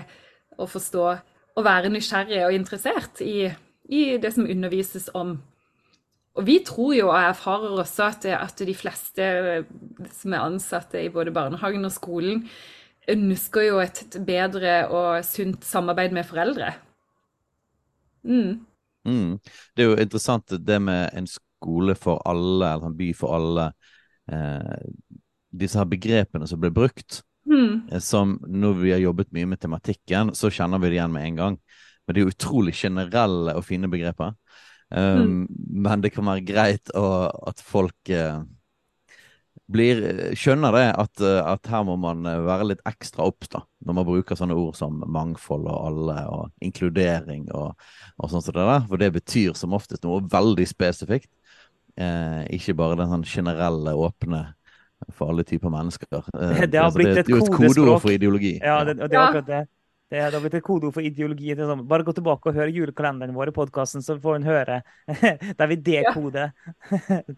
og 0.59 0.71
forstå 0.73 1.07
og 1.59 1.67
være 1.67 1.91
nysgjerrig 1.93 2.43
og 2.47 2.57
interessert 2.57 3.23
i, 3.25 3.51
i 3.91 4.03
det 4.21 4.33
som 4.35 4.49
undervises 4.49 5.09
om. 5.19 5.37
Og 6.39 6.47
vi 6.47 6.61
tror 6.67 6.93
jo 6.95 7.09
og 7.11 7.19
erfarer 7.19 7.81
også 7.83 8.05
at, 8.13 8.27
at, 8.31 8.61
de 8.63 8.75
fleste 8.79 9.25
som 10.15 10.35
er 10.35 10.45
ansatte 10.45 11.01
i 11.03 11.11
både 11.11 11.35
barnehagen 11.35 11.87
og 11.89 11.95
skolen, 11.95 12.45
ønsker 13.09 13.65
jo 13.65 13.81
et 13.83 14.19
bedre 14.27 14.83
og 14.93 15.25
sunt 15.27 15.65
samarbeid 15.65 16.15
med 16.15 16.29
foreldre. 16.29 16.75
Mm. 18.23 18.61
Mm. 19.09 19.39
Det 19.75 19.85
er 19.85 19.89
jo 19.89 19.99
interessant 19.99 20.53
det 20.67 20.79
med 20.83 21.09
en 21.17 21.27
skole 21.27 21.97
for 21.99 22.23
alle, 22.29 22.75
eller 22.75 22.91
en 22.91 22.99
by 22.99 23.09
for 23.17 23.35
alle 23.39 23.71
eh, 24.31 24.89
disse 25.51 25.79
her 25.81 25.89
begrepene 25.89 26.49
som 26.49 26.61
ble 26.61 26.71
brukt, 26.75 27.23
mm. 27.49 27.89
Eh, 27.93 28.03
som 28.05 28.37
når 28.47 28.81
vi 28.83 28.93
har 28.95 29.03
jobbet 29.05 29.33
mye 29.37 29.49
med 29.55 29.63
tematikken, 29.63 30.35
så 30.37 30.53
kjenner 30.53 30.83
vi 30.83 30.93
det 30.93 31.01
igjen 31.01 31.15
med 31.15 31.27
en 31.27 31.41
gang. 31.43 31.59
Men 32.07 32.15
det 32.15 32.21
er 32.21 32.29
jo 32.29 32.35
utrolig 32.35 32.77
generelle 32.77 33.57
og 33.57 33.67
fine 33.67 33.91
begreper. 33.93 34.37
Um, 34.89 35.19
mm. 35.21 35.41
Men 35.85 36.05
det 36.05 36.15
kan 36.15 36.25
være 36.25 36.47
greit 36.49 36.93
å, 36.97 37.29
at 37.51 37.61
folk 37.61 38.13
uh, 38.17 38.41
blir, 39.69 40.01
skjønner 40.39 40.73
det, 40.73 40.87
at, 40.97 41.25
at, 41.45 41.69
her 41.69 41.85
må 41.85 41.99
man 42.01 42.25
være 42.25 42.71
litt 42.71 42.85
ekstra 42.89 43.27
obs 43.29 43.51
når 43.53 43.97
man 43.99 44.07
bruker 44.09 44.39
sånne 44.39 44.57
ord 44.57 44.79
som 44.79 45.03
mangfold 45.05 45.69
og 45.69 45.91
alle 45.91 46.17
og 46.33 46.65
inkludering 46.65 47.51
og, 47.53 47.77
og 48.17 48.33
sånn 48.33 48.45
som 48.45 48.57
det 48.57 48.65
der. 48.65 48.87
For 48.89 49.03
det 49.03 49.11
betyr 49.19 49.59
som 49.59 49.77
oftest 49.77 50.09
noe 50.09 50.25
veldig 50.33 50.65
spesifikt. 50.69 51.31
Eh, 51.99 52.43
ikke 52.55 52.77
bare 52.79 52.97
den 53.01 53.11
sånn 53.11 53.27
generelle, 53.27 53.97
åpne 53.99 54.45
for 55.15 55.33
alle 55.33 55.45
typer 55.47 55.73
mennesker. 55.73 56.11
Eh, 56.19 56.63
det 56.67 56.81
har 56.81 56.95
blitt 56.95 57.17
et 57.17 57.29
kodespråk. 57.29 57.59
Det 57.59 57.67
er 57.67 57.71
et 57.71 57.77
kodeord 57.81 58.01
for 58.05 58.15
ideologi. 58.15 58.55
Ja, 58.59 58.79
det, 58.85 58.99
det 59.03 59.13
er 59.13 59.25
akkurat 59.25 59.51
det. 59.51 59.65
Det 60.09 60.21
har 60.25 60.41
blitt 60.41 60.55
et 60.57 60.65
kodeord 60.65 60.95
for 60.97 61.05
ideologi. 61.05 61.53
Sånn. 61.59 61.85
Bare 61.89 62.07
gå 62.07 62.15
tilbake 62.17 62.49
og 62.49 62.57
hør 62.57 62.71
julekalenderen 62.73 63.37
vår 63.37 63.53
i 63.53 63.57
podkasten, 63.59 64.05
så 64.05 64.17
får 64.23 64.39
hun 64.39 64.47
høre 64.49 64.81
der 65.59 65.73
vi 65.73 65.81
dekoder. 65.91 66.55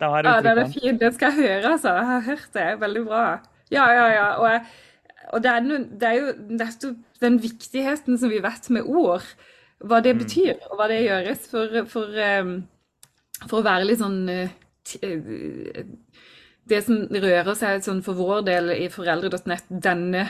Ja, 0.01 0.11
ja 0.23 0.37
den 0.45 0.63
er 0.63 0.71
fin. 0.71 0.99
Den 1.01 1.15
skal 1.17 1.35
jeg 1.35 1.49
høre, 1.49 1.75
altså. 1.75 1.95
Jeg 1.97 2.11
har 2.11 2.27
hørt 2.29 2.53
det. 2.55 2.69
Veldig 2.85 3.05
bra. 3.09 3.25
Ja, 3.75 3.87
ja, 3.95 4.07
ja. 4.15 4.27
Og, 4.39 4.71
og 5.35 5.43
det, 5.43 5.51
er 5.51 5.67
no, 5.67 5.81
det, 5.99 6.11
er 6.11 6.19
jo 6.19 6.35
nettopp 6.61 7.23
den 7.23 7.41
viktigheten 7.43 8.19
som 8.19 8.31
vi 8.33 8.43
vet 8.43 8.71
med 8.71 8.87
ord. 8.87 9.27
Hva 9.81 10.01
det 10.05 10.15
mm. 10.15 10.23
betyr, 10.23 10.55
og 10.69 10.79
hva 10.79 10.87
det 10.91 11.03
gjøres 11.03 11.47
for, 11.51 11.77
for, 11.91 12.17
um, 12.41 12.57
for 13.47 13.61
å 13.61 13.67
være 13.67 13.87
litt 13.89 14.03
sånn 14.03 14.19
uh, 14.29 14.51
det 16.71 16.85
som 16.87 17.03
rører 17.11 17.57
seg 17.59 17.83
sånn 17.85 18.05
for 18.07 18.19
vår 18.19 18.47
del 18.47 18.73
i 18.77 18.89
foreldre.nett 18.93 19.69
denne 19.69 20.29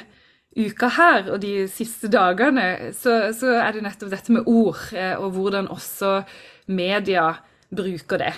uka 0.56 0.88
her 0.96 1.28
og 1.30 1.38
de 1.44 1.66
siste 1.70 2.10
dagene, 2.10 2.92
så, 2.96 3.30
så, 3.36 3.54
er 3.60 3.76
det 3.76 3.84
nettopp 3.86 4.10
dette 4.12 4.34
med 4.34 4.48
ord, 4.50 4.80
eh, 4.96 5.14
og 5.14 5.36
hvordan 5.36 5.70
også 5.70 6.20
media 6.74 7.28
bruker 7.70 8.22
det 8.22 8.32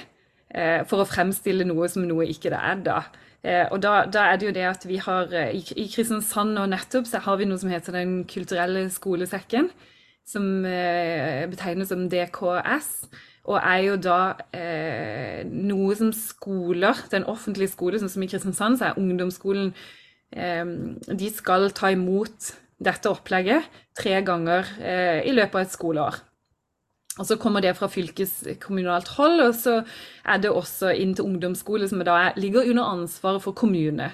eh, 0.52 0.82
for 0.88 1.02
å 1.02 1.08
fremstille 1.08 1.64
noe 1.68 1.88
som 1.88 2.04
noe 2.08 2.28
ikke 2.28 2.52
det 2.52 2.60
er, 2.60 2.84
da. 2.84 2.98
Eh, 3.42 3.64
og 3.72 3.80
da, 3.82 4.02
da, 4.12 4.28
er 4.28 4.38
det 4.38 4.50
jo 4.50 4.54
det 4.58 4.68
at 4.68 4.86
vi 4.86 5.00
har 5.02 5.32
i, 5.48 5.64
Kristiansand 5.64 6.60
og 6.60 6.68
nettopp 6.74 7.08
så 7.08 7.22
har 7.24 7.40
vi 7.40 7.48
noe 7.48 7.60
som 7.60 7.72
heter 7.72 7.96
Den 7.96 8.22
kulturelle 8.28 8.86
skolesekken, 8.92 9.72
som 10.28 10.44
betegnes 10.62 11.90
som 11.90 12.04
DKS 12.06 12.92
og 13.42 13.58
er 13.58 13.80
jo 13.82 13.96
da 13.98 14.18
eh, 14.54 15.42
noe 15.46 15.94
som 15.98 16.12
skoler, 16.14 16.98
den 17.10 17.26
offentlige 17.26 17.72
skole, 17.72 17.98
sånn 17.98 18.12
som 18.12 18.22
i 18.22 18.28
Kristiansand, 18.30 18.78
så 18.78 18.90
er 18.90 19.00
ungdomsskolen 19.00 19.72
eh, 20.30 20.66
De 21.10 21.30
skal 21.34 21.70
ta 21.74 21.90
imot 21.90 22.52
dette 22.82 23.10
opplegget 23.10 23.66
tre 23.98 24.20
ganger 24.26 24.68
eh, 24.78 25.22
i 25.26 25.34
løpet 25.34 25.58
av 25.58 25.64
et 25.66 25.74
skoleår. 25.74 26.20
Og 27.20 27.26
så 27.28 27.36
kommer 27.36 27.60
det 27.60 27.74
fra 27.76 27.90
fylkeskommunalt 27.92 29.10
hold, 29.18 29.42
og 29.44 29.56
så 29.58 29.80
er 30.24 30.38
det 30.40 30.52
også 30.52 30.94
inn 30.96 31.12
til 31.16 31.26
ungdomsskole, 31.28 31.88
som 31.90 32.00
da 32.06 32.14
er, 32.28 32.38
ligger 32.40 32.70
under 32.70 32.94
ansvaret 32.94 33.42
for 33.44 33.58
kommune. 33.58 34.08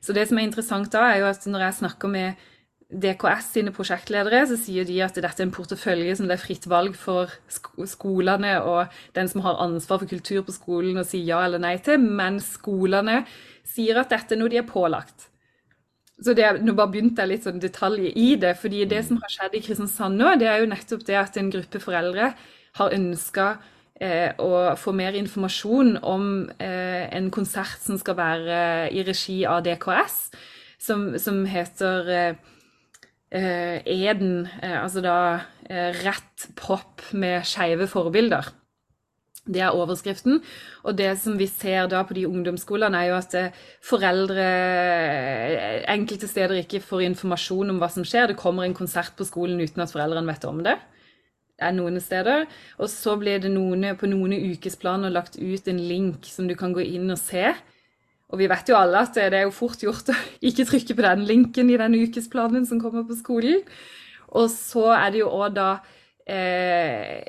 Så 0.00 0.14
det 0.16 0.28
som 0.30 0.38
er 0.38 0.46
interessant 0.46 0.94
da, 0.94 1.02
er 1.10 1.20
jo 1.24 1.28
at 1.28 1.44
når 1.50 1.66
jeg 1.66 1.78
snakker 1.82 2.14
med 2.14 2.46
DKS 2.88 3.50
sine 3.52 3.72
prosjektledere, 3.76 4.46
så 4.48 4.56
sier 4.56 4.86
de 4.88 4.96
at 5.04 5.16
dette 5.20 5.42
er 5.42 5.44
en 5.44 5.52
portefølje 5.52 6.14
som 6.16 6.28
det 6.28 6.38
er 6.38 6.40
fritt 6.40 6.64
valg 6.72 6.94
for 6.96 7.28
skolene 7.84 8.54
og 8.64 8.94
den 9.18 9.28
som 9.28 9.44
har 9.44 9.60
ansvar 9.60 10.00
for 10.00 10.08
kultur 10.08 10.40
på 10.46 10.54
skolen, 10.56 10.96
å 10.96 11.04
si 11.04 11.20
ja 11.26 11.42
eller 11.44 11.60
nei 11.60 11.74
til, 11.84 12.00
men 12.00 12.40
skolene 12.40 13.26
sier 13.68 14.00
at 14.00 14.14
dette 14.14 14.32
er 14.32 14.40
noe 14.40 14.52
de 14.52 14.62
er 14.62 14.68
pålagt. 14.68 15.28
Så 16.18 16.32
det, 16.34 16.48
Nå 16.64 16.72
bare 16.74 16.90
begynte 16.90 17.22
jeg 17.22 17.34
litt 17.34 17.44
sånn 17.46 17.60
detaljer 17.62 18.16
i 18.16 18.34
det. 18.40 18.56
fordi 18.58 18.86
det 18.88 19.04
som 19.06 19.20
har 19.22 19.30
skjedd 19.30 19.54
i 19.54 19.62
Kristiansand 19.62 20.18
nå, 20.18 20.34
det 20.40 20.48
er 20.48 20.64
jo 20.64 20.72
nettopp 20.72 21.04
det 21.06 21.20
at 21.20 21.36
en 21.36 21.52
gruppe 21.52 21.84
foreldre 21.84 22.32
har 22.80 22.94
ønska 22.96 23.48
eh, 24.00 24.32
å 24.40 24.74
få 24.80 24.96
mer 24.96 25.14
informasjon 25.14 25.98
om 26.02 26.48
eh, 26.58 27.04
en 27.14 27.30
konsert 27.30 27.84
som 27.84 28.00
skal 28.00 28.16
være 28.18 28.60
i 28.96 29.04
regi 29.06 29.44
av 29.46 29.62
DKS, 29.68 30.18
som, 30.80 31.12
som 31.20 31.44
heter 31.46 32.10
eh, 32.10 32.56
eh 33.30 33.82
Eden. 33.84 34.48
Eh, 34.62 34.82
altså 34.82 35.00
da 35.04 35.16
eh, 35.68 35.92
rett 36.04 36.48
pop 36.56 37.02
med 37.12 37.44
skeive 37.44 37.86
forbilder. 37.86 38.52
Det 39.48 39.62
er 39.64 39.72
overskriften. 39.72 40.42
Og 40.84 40.96
det 40.98 41.14
som 41.22 41.38
vi 41.40 41.46
ser 41.48 41.88
da 41.88 42.02
på 42.04 42.14
de 42.14 42.26
ungdomsskolene, 42.28 42.98
er 42.98 43.10
jo 43.10 43.16
at 43.16 43.34
eh, 43.38 43.56
foreldre 43.84 44.44
eh, 44.44 45.84
enkelte 45.94 46.28
steder 46.28 46.60
ikke 46.60 46.82
får 46.84 47.06
informasjon 47.08 47.72
om 47.72 47.80
hva 47.80 47.88
som 47.92 48.04
skjer. 48.04 48.32
Det 48.32 48.40
kommer 48.40 48.66
en 48.66 48.76
konsert 48.76 49.16
på 49.16 49.26
skolen 49.28 49.60
uten 49.60 49.82
at 49.84 49.92
foreldrene 49.94 50.28
vet 50.28 50.44
om 50.48 50.60
det. 50.66 50.76
Det 51.58 51.66
er 51.66 51.74
noen 51.74 51.98
steder. 52.00 52.44
Og 52.78 52.92
så 52.92 53.16
blir 53.18 53.40
det 53.42 53.50
noen, 53.54 53.88
på 53.98 54.10
noen 54.10 54.36
ukesplaner 54.52 55.10
lagt 55.10 55.40
ut 55.40 55.68
en 55.68 55.80
link 55.80 56.28
som 56.28 56.46
du 56.48 56.54
kan 56.58 56.76
gå 56.76 56.84
inn 56.84 57.08
og 57.10 57.18
se. 57.18 57.48
Og 58.28 58.40
vi 58.42 58.48
vet 58.50 58.68
jo 58.68 58.76
alle 58.76 59.04
at 59.06 59.14
det 59.16 59.38
er 59.38 59.46
jo 59.46 59.54
fort 59.56 59.82
gjort 59.82 60.10
å 60.12 60.16
ikke 60.50 60.66
trykke 60.68 60.98
på 60.98 61.06
den 61.06 61.26
linken 61.28 61.70
i 61.72 61.78
den 61.80 61.96
ukesplanen 62.04 62.66
som 62.68 62.80
kommer 62.82 63.06
på 63.08 63.16
skolen. 63.20 63.62
Og 64.36 64.50
så 64.52 64.90
er 64.92 65.14
det 65.14 65.22
jo 65.22 65.30
òg 65.32 65.54
da 65.56 65.70
eh, 66.28 67.24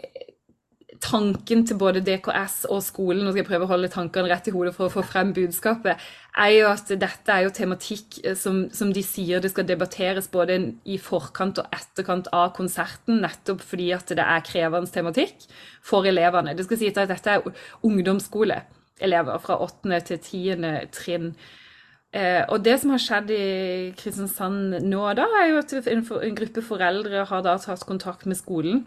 tanken 1.00 1.63
til 1.68 1.77
både 1.79 2.01
DKS 2.03 2.65
og 2.74 2.82
skolen, 2.84 3.24
nå 3.24 3.32
skal 3.32 3.41
jeg 3.41 3.48
prøve 3.48 3.68
å 3.68 3.72
holde 3.72 3.91
tankene 3.91 4.27
rett 4.32 4.50
i 4.50 4.53
hodet 4.53 4.74
for 4.75 4.89
å 4.89 4.94
få 4.94 5.03
frem 5.08 5.32
budskapet, 5.36 6.01
er 6.39 6.51
jo 6.53 6.65
at 6.70 6.91
dette 7.00 7.34
er 7.34 7.46
jo 7.46 7.53
tematikk 7.56 8.20
eh, 8.24 8.36
som, 8.38 8.65
som 8.75 8.91
de 8.96 9.03
sier 9.06 9.39
det 9.39 9.53
skal 9.53 9.68
debatteres 9.70 10.27
både 10.32 10.60
i 10.84 11.00
forkant 11.01 11.62
og 11.63 11.75
etterkant 11.75 12.27
av 12.36 12.51
konserten, 12.58 13.22
nettopp 13.24 13.63
fordi 13.65 13.94
at 13.96 14.12
det 14.12 14.25
er 14.25 14.46
krevende 14.46 14.91
tematikk 14.91 15.48
for 15.86 16.08
elevene. 16.10 16.58
Det 16.58 16.68
skal 16.68 16.84
sies 16.84 17.00
at 17.00 17.12
dette 17.12 17.38
er 17.38 17.48
ungdomsskoleelever 19.00 19.39
fra 19.39 19.60
8. 19.62 20.00
til 20.06 20.20
10. 20.20 20.89
trinn. 20.91 21.36
Eh, 22.12 22.44
og 22.50 22.63
det 22.63 22.79
som 22.82 22.89
har 22.89 23.00
skjedd 23.00 23.29
i 23.32 23.94
Kristiansand 23.98 24.82
nå 24.82 25.13
da, 25.13 25.27
er 25.41 25.51
jo 25.51 25.60
at 25.60 25.74
en, 25.88 26.01
en 26.01 26.36
gruppe 26.36 26.62
foreldre 26.62 27.25
har 27.25 27.44
da 27.44 27.58
tatt 27.58 27.86
kontakt 27.86 28.25
med 28.25 28.38
skolen 28.38 28.86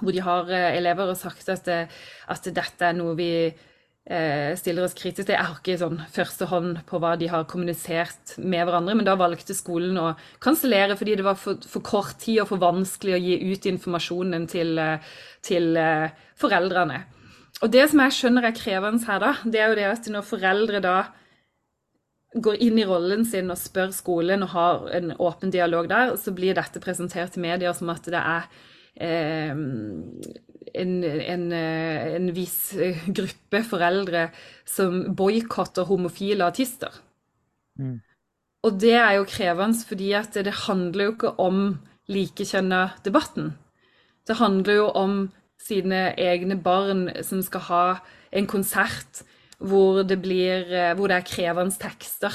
hvor 0.00 0.12
de 0.14 0.22
har 0.22 0.48
eh, 0.48 0.78
elever 0.78 1.10
og 1.10 1.18
sagt 1.18 1.48
at, 1.48 1.66
det, 1.66 1.88
at 2.28 2.44
dette 2.54 2.86
er 2.86 2.94
noe 2.96 3.16
vi 3.18 3.50
eh, 3.50 4.54
stiller 4.56 4.86
oss 4.86 4.96
kritisk 4.96 5.26
til. 5.26 5.34
Jeg 5.34 5.44
har 5.44 5.58
ikke 5.58 5.76
sånn 5.76 6.00
første 6.14 6.48
hånd 6.48 6.80
på 6.88 7.02
hva 7.02 7.16
de 7.20 7.28
har 7.28 7.44
kommunisert 7.50 8.38
med 8.38 8.64
hverandre, 8.64 8.94
men 8.96 9.04
da 9.04 9.18
valgte 9.18 9.52
skolen 9.58 9.98
å 10.00 10.14
kansellere 10.40 10.96
fordi 10.96 11.18
det 11.18 11.26
var 11.26 11.36
for, 11.36 11.60
for, 11.68 11.84
kort 11.84 12.16
tid 12.22 12.44
og 12.46 12.52
for 12.54 12.62
vanskelig 12.62 13.18
å 13.18 13.22
gi 13.26 13.36
ut 13.52 13.68
informasjonen 13.74 14.48
til, 14.48 14.80
til 15.44 15.82
foreldrene. 16.38 17.02
Og 17.62 17.72
det 17.74 17.88
som 17.90 18.02
jeg 18.04 18.14
skjønner 18.14 18.48
er 18.48 18.56
krevende 18.56 19.06
her, 19.08 19.22
da, 19.22 19.32
det 19.44 19.60
er 19.60 19.72
jo 19.72 19.78
det 19.78 19.88
at 19.90 20.10
når 20.14 20.26
foreldre 20.26 20.82
da 20.84 20.96
går 22.38 22.60
inn 22.62 22.78
i 22.78 22.86
rollen 22.86 23.24
sin 23.26 23.50
og 23.50 23.58
spør 23.58 23.90
skolen 23.96 24.44
og 24.44 24.52
har 24.52 24.88
en 24.98 25.14
åpen 25.16 25.50
dialog 25.50 25.88
der, 25.90 26.12
så 26.20 26.34
blir 26.36 26.58
dette 26.58 26.82
presentert 26.82 27.32
til 27.34 27.46
media 27.46 27.72
som 27.74 27.90
at 27.90 28.06
det 28.12 28.20
er 28.20 28.50
en, 28.98 30.94
en, 31.04 31.44
en, 31.54 32.28
viss 32.34 32.74
gruppe 33.18 33.62
foreldre 33.66 34.28
som 34.68 35.14
boikotter 35.16 35.88
homofile 35.88 36.46
artister. 36.46 36.92
Mm. 37.78 37.98
Og 38.66 38.78
det 38.82 38.96
er 38.98 39.18
jo 39.18 39.28
krevende, 39.30 39.78
fordi 39.86 40.12
at 40.18 40.34
det 40.34 40.64
handler 40.66 41.08
jo 41.08 41.14
ikke 41.14 41.34
om 41.40 41.60
likekjønna 42.10 42.82
debatten. 43.06 43.52
Det 44.26 44.36
handler 44.40 44.80
jo 44.80 44.88
om 44.98 45.20
sine 45.68 46.12
egne 46.18 46.58
barn 46.60 47.08
som 47.24 47.42
skal 47.44 47.66
ha 47.68 47.86
en 48.32 48.48
konsert 48.48 49.24
hvor 49.58 50.04
det, 50.06 50.20
blir, 50.22 50.68
hvor 50.96 51.10
det 51.10 51.18
er 51.18 51.26
krevende 51.26 51.74
tekster. 51.80 52.34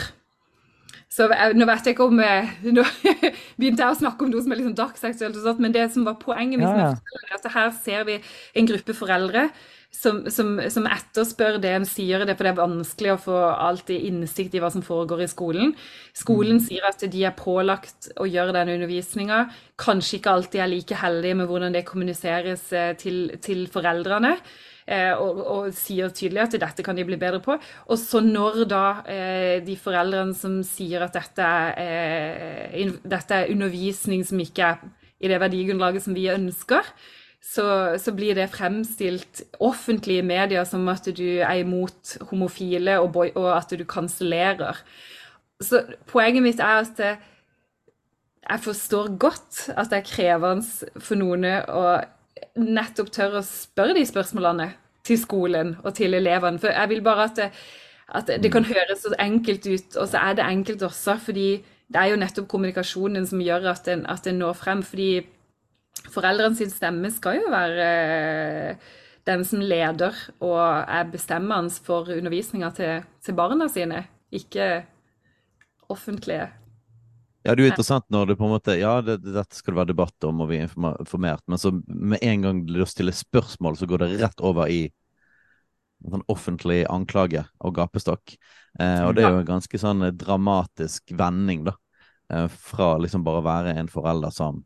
Så 1.13 1.27
Nå 1.53 1.67
vet 1.69 1.85
jeg 1.85 1.93
ikke 1.93 2.07
om 2.09 2.17
Nå 2.17 2.83
begynte 3.59 3.83
jeg 3.83 3.91
å 3.91 3.99
snakke 3.99 4.25
om 4.25 4.33
noe 4.33 4.43
som 4.43 4.53
er 4.53 4.59
liksom 4.59 4.75
dagsaktuelt, 4.77 5.61
men 5.61 5.75
det 5.75 5.85
som 5.93 6.07
var 6.07 6.17
poenget 6.21 6.65
ja, 6.65 6.73
ja. 6.79 6.89
er 6.97 7.37
at 7.37 7.47
her 7.53 7.71
ser 7.83 8.07
vi 8.09 8.17
en 8.57 8.69
gruppe 8.69 8.95
foreldre 8.97 9.47
som, 9.93 10.23
som, 10.33 10.57
som, 10.73 10.87
etterspør 10.89 11.59
det 11.61 11.71
en 11.77 11.85
sier, 11.87 12.25
det 12.25 12.35
for 12.35 12.47
det 12.47 12.53
er 12.55 12.59
vanskelig 12.59 13.13
å 13.13 13.21
få 13.21 13.37
alltid 13.53 14.07
innsikt 14.09 14.57
i 14.57 14.61
hva 14.63 14.71
som 14.73 14.83
foregår 14.85 15.23
i 15.23 15.29
skolen. 15.31 15.75
Skolen 16.17 16.57
mm. 16.57 16.65
sier 16.65 16.89
at 16.89 17.05
de 17.13 17.23
er 17.27 17.35
pålagt 17.37 18.09
å 18.17 18.27
gjøre 18.27 18.55
den 18.57 18.73
undervisninga. 18.75 19.45
Kanskje 19.79 20.19
ikke 20.19 20.33
alltid 20.33 20.65
er 20.65 20.71
like 20.73 20.99
heldige 20.99 21.39
med 21.39 21.49
hvordan 21.51 21.77
det 21.77 21.85
kommuniseres 21.87 22.65
eh, 22.73 22.93
til, 22.99 23.25
til 23.45 23.67
foreldrene. 23.71 24.35
Eh, 24.83 25.13
og, 25.15 25.39
og, 25.39 25.67
sier 25.77 26.11
tydelig 26.11 26.41
at 26.43 26.57
dette 26.59 26.83
kan 26.83 26.97
de 26.97 27.05
bli 27.07 27.19
bedre 27.19 27.39
på. 27.43 27.55
Og 27.87 27.99
så 27.99 28.19
når 28.23 28.63
da 28.67 28.83
eh, 29.07 29.57
de 29.63 29.77
foreldrene 29.79 30.35
som 30.35 30.59
sier 30.67 31.05
at 31.05 31.15
dette 31.15 31.47
er, 31.47 31.77
eh, 31.79 32.79
in, 32.83 32.97
dette 33.05 33.43
er 33.43 33.53
undervisning 33.53 34.25
som 34.27 34.41
ikke 34.43 34.73
er 34.73 34.83
i 35.23 35.29
det 35.31 35.39
verdigrunnlaget 35.39 36.03
som 36.03 36.17
vi 36.17 36.27
ønsker, 36.33 36.89
så, 37.43 37.97
så, 37.99 38.13
blir 38.15 38.37
det 38.37 38.47
fremstilt 38.53 39.43
offentlig 39.59 40.21
i 40.21 40.25
media 40.25 40.63
som 40.65 40.87
at 40.87 41.09
du 41.11 41.25
er 41.43 41.59
imot 41.59 42.15
homofile 42.29 42.95
og, 43.01 43.11
boy, 43.13 43.33
og 43.35 43.49
at 43.57 43.73
du 43.75 43.83
kansellerer. 43.83 44.79
Så 45.61 45.83
poenget 46.07 46.43
mitt 46.45 46.63
er 46.63 46.81
at 46.81 47.03
jeg 48.43 48.63
forstår 48.63 49.17
godt 49.19 49.69
at 49.75 49.91
det 49.91 49.99
er 49.99 50.07
krevende 50.07 51.01
for 51.03 51.19
noen 51.19 51.45
å 51.47 51.83
nettopp 52.59 53.11
tørre 53.13 53.41
å 53.41 53.47
spørre 53.47 53.95
de 53.97 54.05
spørsmålene 54.07 54.71
til 55.07 55.19
skolen 55.19 55.75
og 55.83 55.93
til 55.97 56.15
elevene. 56.15 56.59
For 56.59 56.71
jeg 56.71 56.91
vil 56.91 57.03
bare 57.05 57.27
at 57.29 57.37
det, 57.39 57.49
at 58.13 58.31
det 58.43 58.51
kan 58.51 58.65
høres 58.67 59.03
så 59.03 59.13
enkelt 59.19 59.67
ut, 59.67 59.95
og 59.95 60.09
så 60.11 60.19
er 60.19 60.35
det 60.39 60.47
enkelt 60.47 60.83
også. 60.83 61.17
fordi 61.17 61.63
det 61.93 62.01
er 62.01 62.11
jo 62.11 62.19
nettopp 62.19 62.47
kommunikasjonen 62.49 63.25
som 63.27 63.41
gjør 63.41 63.71
at 63.73 63.87
en, 63.87 64.05
når 64.37 64.53
frem. 64.53 64.83
fordi 64.83 65.25
foreldrene 66.13 66.57
sin 66.57 66.71
stemme 66.73 67.11
skal 67.13 67.39
jo 67.41 67.51
være 67.53 67.85
eh, 67.91 68.89
den 69.27 69.45
som 69.47 69.61
leder 69.63 70.17
og 70.43 70.59
er 70.63 71.07
bestemmende 71.11 71.71
for 71.85 72.09
undervisninga 72.11 72.73
til, 72.75 73.05
til 73.23 73.37
barna 73.37 73.69
sine, 73.71 74.03
ikke 74.33 74.83
offentlige 75.93 76.49
ja, 77.43 77.51
det 77.51 77.59
er 77.59 77.65
jo 77.65 77.71
interessant 77.73 78.05
når 78.13 78.29
det 78.29 78.35
på 78.39 78.45
en 78.47 78.53
måte 78.53 78.73
Ja, 78.79 78.93
det, 79.03 79.17
dette 79.25 79.57
skal 79.57 79.73
det 79.73 79.79
være 79.81 79.91
debatt 79.91 80.27
om, 80.27 80.43
og 80.45 80.47
vi 80.47 80.61
er 80.61 80.69
informert, 80.69 81.43
men 81.51 81.59
så 81.59 81.73
med 81.85 82.23
en 82.23 82.45
gang 82.45 82.61
du 82.63 82.79
stiller 82.87 83.15
spørsmål, 83.15 83.75
så 83.75 83.87
går 83.89 84.05
det 84.05 84.11
rett 84.21 84.43
over 84.43 84.71
i 84.71 84.85
en 86.03 86.15
sånn 86.15 86.23
offentlig 86.31 86.83
anklage 86.91 87.43
og 87.63 87.75
gapestokk. 87.75 88.35
Eh, 88.79 89.01
og 89.03 89.15
det 89.15 89.25
er 89.25 89.35
jo 89.35 89.41
en 89.41 89.49
ganske 89.49 89.79
sånn 89.79 90.07
dramatisk 90.19 91.13
vending, 91.19 91.65
da. 91.67 91.75
Eh, 92.31 92.47
fra 92.47 92.93
liksom 93.03 93.27
bare 93.27 93.43
å 93.43 93.45
være 93.45 93.75
en 93.75 93.91
forelder 93.91 94.31
som 94.35 94.63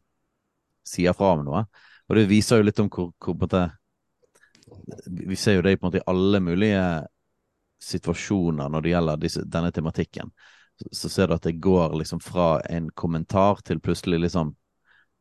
sier 0.88 1.16
fra 1.18 1.34
om 1.36 1.44
noe. 1.46 1.66
Og 2.08 2.18
det 2.18 2.28
viser 2.30 2.62
jo 2.62 2.68
litt 2.68 2.80
om 2.80 2.90
hvor, 2.92 3.12
hvor 3.20 3.36
på 3.36 3.38
en 3.38 3.44
måte 3.46 3.66
Vi 5.28 5.36
ser 5.40 5.58
jo 5.58 5.64
det 5.64 5.78
på 5.78 5.86
en 5.86 5.90
måte 5.90 6.02
i 6.02 6.10
alle 6.12 6.40
mulige 6.44 6.84
situasjoner 7.84 8.72
når 8.72 8.84
det 8.84 8.92
gjelder 8.92 9.20
disse, 9.22 9.44
denne 9.48 9.72
tematikken 9.72 10.32
så 10.92 11.10
ser 11.10 11.28
du 11.28 11.36
at 11.36 11.44
det 11.44 11.60
går 11.62 11.96
liksom 11.98 12.20
fra 12.20 12.60
en 12.70 12.90
kommentar 12.90 13.62
til 13.66 13.80
plutselig 13.80 14.20
liksom 14.20 14.54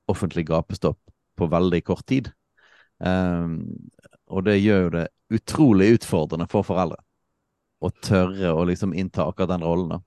offentlig 0.07 0.47
gapestopp 0.47 0.99
på 1.37 1.47
veldig 1.47 1.83
kort 1.85 2.07
tid. 2.07 2.31
Um, 2.99 3.63
og 4.27 4.45
det 4.47 4.59
gjør 4.59 4.83
jo 4.83 4.93
det 4.97 5.07
utrolig 5.37 5.89
utfordrende 5.97 6.49
for 6.51 6.67
foreldre 6.67 7.01
å 7.85 7.91
tørre 7.91 8.53
å 8.57 8.65
liksom 8.69 8.95
innta 8.97 9.27
akkurat 9.27 9.57
den 9.57 9.67
rollen. 9.67 9.97
da. 9.97 10.01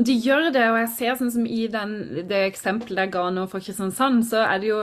De 0.00 0.14
gjør 0.16 0.48
det, 0.54 0.62
og 0.72 0.78
jeg 0.80 0.92
ser 0.96 1.16
sånn 1.18 1.32
som 1.34 1.44
i 1.44 1.66
den, 1.68 1.90
det 2.28 2.46
eksempelet 2.46 3.04
jeg 3.04 3.12
ga 3.12 3.26
nå 3.34 3.44
for 3.50 3.60
Kristiansand, 3.60 4.22
så 4.24 4.46
er 4.46 4.62
det 4.62 4.70
jo 4.70 4.78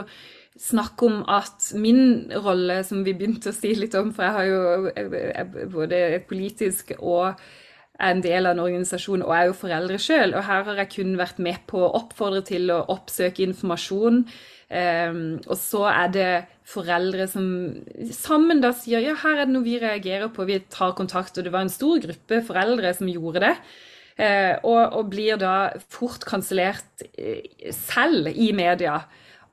snakk 0.60 1.02
om 1.02 1.24
at 1.30 1.72
min 1.74 2.30
rolle, 2.44 2.80
som 2.86 3.02
vi 3.02 3.16
begynte 3.16 3.50
å 3.50 3.56
si 3.56 3.72
litt 3.74 3.96
om, 3.98 4.12
for 4.14 4.28
jeg 4.28 4.36
har 4.36 4.46
jo 4.46 5.66
både 5.72 6.20
politisk 6.28 6.94
og 6.98 7.40
er 8.00 8.14
en 8.14 8.22
del 8.24 8.46
av 8.46 8.54
en 8.54 8.62
organisasjon 8.64 9.24
og 9.26 9.34
er 9.34 9.48
jo 9.48 9.58
foreldre 9.58 9.98
sjøl. 10.00 10.34
Og 10.36 10.46
her 10.46 10.64
har 10.68 10.80
jeg 10.82 10.92
kun 10.94 11.18
vært 11.20 11.42
med 11.42 11.60
på 11.70 11.82
å 11.82 11.92
oppfordre 12.00 12.42
til 12.48 12.70
å 12.72 12.80
oppsøke 12.94 13.44
informasjon. 13.44 14.24
Um, 14.70 15.20
og 15.50 15.56
så 15.58 15.84
er 15.90 16.14
det 16.14 16.30
foreldre 16.70 17.26
som 17.28 17.44
sammen 18.14 18.62
da 18.62 18.70
sier 18.76 19.02
ja, 19.02 19.16
her 19.18 19.42
er 19.42 19.48
det 19.48 19.56
noe 19.56 19.66
vi 19.66 19.80
reagerer 19.82 20.30
på, 20.32 20.46
vi 20.48 20.60
tar 20.72 20.94
kontakt. 20.98 21.36
Og 21.36 21.46
det 21.46 21.52
var 21.54 21.66
en 21.66 21.72
stor 21.72 22.00
gruppe 22.06 22.42
foreldre 22.46 22.94
som 22.96 23.10
gjorde 23.10 23.48
det. 23.48 23.54
Uh, 24.20 24.58
og, 24.68 24.80
og, 24.98 25.04
blir 25.08 25.38
da 25.40 25.70
fort 25.88 26.26
kansellert 26.28 27.04
uh, 27.16 27.70
selv 27.72 28.28
i 28.34 28.50
media. 28.52 28.98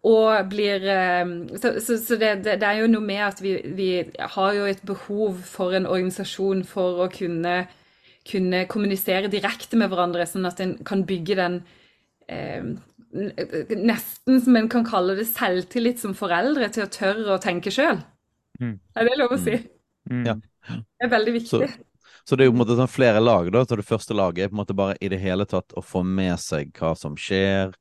Og 0.08 0.50
blir 0.52 0.84
uh, 0.84 1.32
Så, 1.56 1.78
så, 1.80 1.98
så 2.04 2.18
det, 2.20 2.44
det, 2.44 2.58
det, 2.60 2.68
er 2.68 2.82
jo 2.82 2.92
noe 2.92 3.06
med 3.06 3.24
at 3.30 3.40
vi, 3.44 3.58
vi 3.78 3.92
har 4.20 4.54
jo 4.58 4.68
et 4.68 4.84
behov 4.84 5.40
for 5.48 5.78
en 5.78 5.88
organisasjon 5.88 6.66
for 6.68 7.06
å 7.06 7.12
kunne 7.14 7.62
kunne 8.28 8.66
kommunisere 8.70 9.32
direkte 9.32 9.80
med 9.80 9.92
hverandre, 9.92 10.28
sånn 10.28 10.48
at 10.50 10.62
en 10.64 10.76
kan 10.88 11.06
bygge 11.08 11.40
den 11.40 11.62
eh, 12.32 12.76
Nesten 13.18 14.42
som 14.44 14.58
en 14.60 14.68
kan 14.70 14.84
kalle 14.86 15.16
det 15.18 15.30
selvtillit 15.30 16.02
som 16.02 16.12
foreldre 16.18 16.68
til 16.76 16.84
å 16.84 16.90
tørre 16.92 17.38
å 17.38 17.42
tenke 17.42 17.72
sjøl. 17.74 18.02
Mm. 18.60 18.74
Er 19.00 19.08
det 19.08 19.14
lov 19.18 19.34
å 19.34 19.38
si? 19.40 19.56
Mm. 20.12 20.26
Ja. 20.28 20.36
Det 20.68 21.08
er 21.08 21.14
veldig 21.14 21.34
viktig. 21.38 21.70
Så, 21.72 21.97
så, 22.28 22.36
det 22.36 22.44
er 22.44 22.50
jo 22.50 22.54
på 22.54 22.58
en 22.58 22.64
måte 22.66 22.76
sånn 22.76 22.92
flere 22.92 23.22
lag. 23.24 23.48
da, 23.54 23.64
så 23.64 23.78
Det 23.80 23.88
første 23.88 24.16
laget 24.18 24.44
er 24.44 24.50
på 24.52 24.58
en 24.58 24.62
måte 24.64 24.76
bare 24.76 24.98
i 25.00 25.08
det 25.08 25.22
hele 25.22 25.46
tatt 25.48 25.72
å 25.80 25.84
få 25.84 26.04
med 26.04 26.36
seg 26.44 26.74
hva 26.76 26.92
som 27.00 27.16
skjer. 27.16 27.72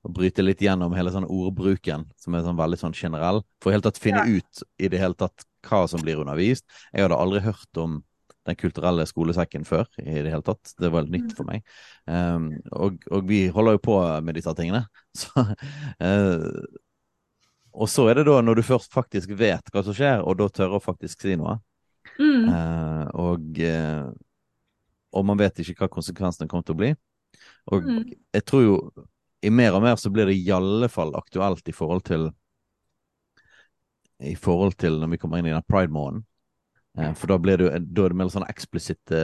og 0.00 0.14
Bryte 0.16 0.44
litt 0.44 0.62
gjennom 0.64 0.94
hele 0.96 1.12
sånn 1.12 1.28
ordbruken, 1.28 2.06
som 2.16 2.34
er 2.34 2.46
sånn 2.46 2.56
veldig 2.56 2.80
sånn 2.80 2.96
generell. 2.96 3.42
For 3.60 3.76
helt 3.76 3.84
tatt 3.84 4.00
finne 4.00 4.24
ja. 4.24 4.40
ut 4.40 4.64
i 4.80 4.88
det 4.88 5.02
hele 5.02 5.18
tatt 5.20 5.44
hva 5.68 5.84
som 5.92 6.00
blir 6.00 6.22
undervist. 6.22 6.64
Jeg 6.94 7.04
hadde 7.04 7.20
aldri 7.20 7.44
hørt 7.44 7.82
om 7.82 8.00
den 8.48 8.56
kulturelle 8.56 9.04
skolesekken 9.04 9.66
før 9.68 9.84
i 10.00 10.22
det 10.24 10.32
hele 10.32 10.44
tatt. 10.46 10.72
Det 10.80 10.90
var 10.92 11.08
nytt 11.08 11.34
for 11.36 11.48
meg. 11.48 11.64
Um, 12.08 12.54
og, 12.72 13.02
og, 13.10 13.26
vi 13.28 13.46
holder 13.52 13.76
jo 13.76 13.86
på 13.90 13.98
med 14.24 14.40
disse 14.40 14.54
tingene. 14.56 14.86
Så, 15.20 15.44
uh, 16.00 16.78
og 17.70 17.88
så 17.90 18.08
er 18.10 18.18
det 18.18 18.26
da 18.26 18.40
når 18.42 18.58
du 18.58 18.66
først 18.66 18.90
faktisk 18.94 19.30
vet 19.38 19.68
hva 19.70 19.82
som 19.86 19.94
skjer, 19.94 20.24
og 20.26 20.40
da 20.40 20.48
tør 20.50 20.78
å 20.78 20.82
faktisk 20.82 21.22
si 21.22 21.36
noe. 21.38 21.60
Mm. 22.20 22.48
Uh, 22.48 23.06
og, 23.20 23.60
uh, 23.60 24.10
og, 25.12 25.24
man 25.26 25.40
vet 25.40 25.62
ikke 25.62 25.84
hva 25.84 25.92
konsekvensene 25.92 26.48
kommer 26.50 26.66
til 26.66 26.76
å 26.76 26.80
bli. 26.82 26.90
Og 27.72 27.86
mm. 27.86 28.02
jeg 28.36 28.46
tror 28.48 28.64
jo 28.64 28.76
i 29.40 29.52
mer 29.52 29.76
og 29.76 29.84
mer 29.84 29.96
så 30.00 30.12
blir 30.12 30.28
det 30.28 30.36
i 30.36 30.52
alle 30.52 30.90
fall 30.92 31.14
aktuelt 31.16 31.68
i 31.68 31.74
forhold 31.76 32.04
til 32.08 32.28
i 34.20 34.34
forhold 34.36 34.76
til 34.76 34.98
når 35.00 35.14
vi 35.14 35.18
kommer 35.20 35.40
inn 35.40 35.48
i 35.48 35.54
den 35.54 35.64
pride-måneden. 35.64 36.24
Eh, 36.98 37.12
for 37.16 37.30
da, 37.30 37.38
blir 37.40 37.60
det, 37.60 37.70
da 37.88 38.04
er 38.04 38.12
det 38.12 38.18
mer 38.20 38.32
sånne 38.32 38.50
eksplisitte 38.52 39.20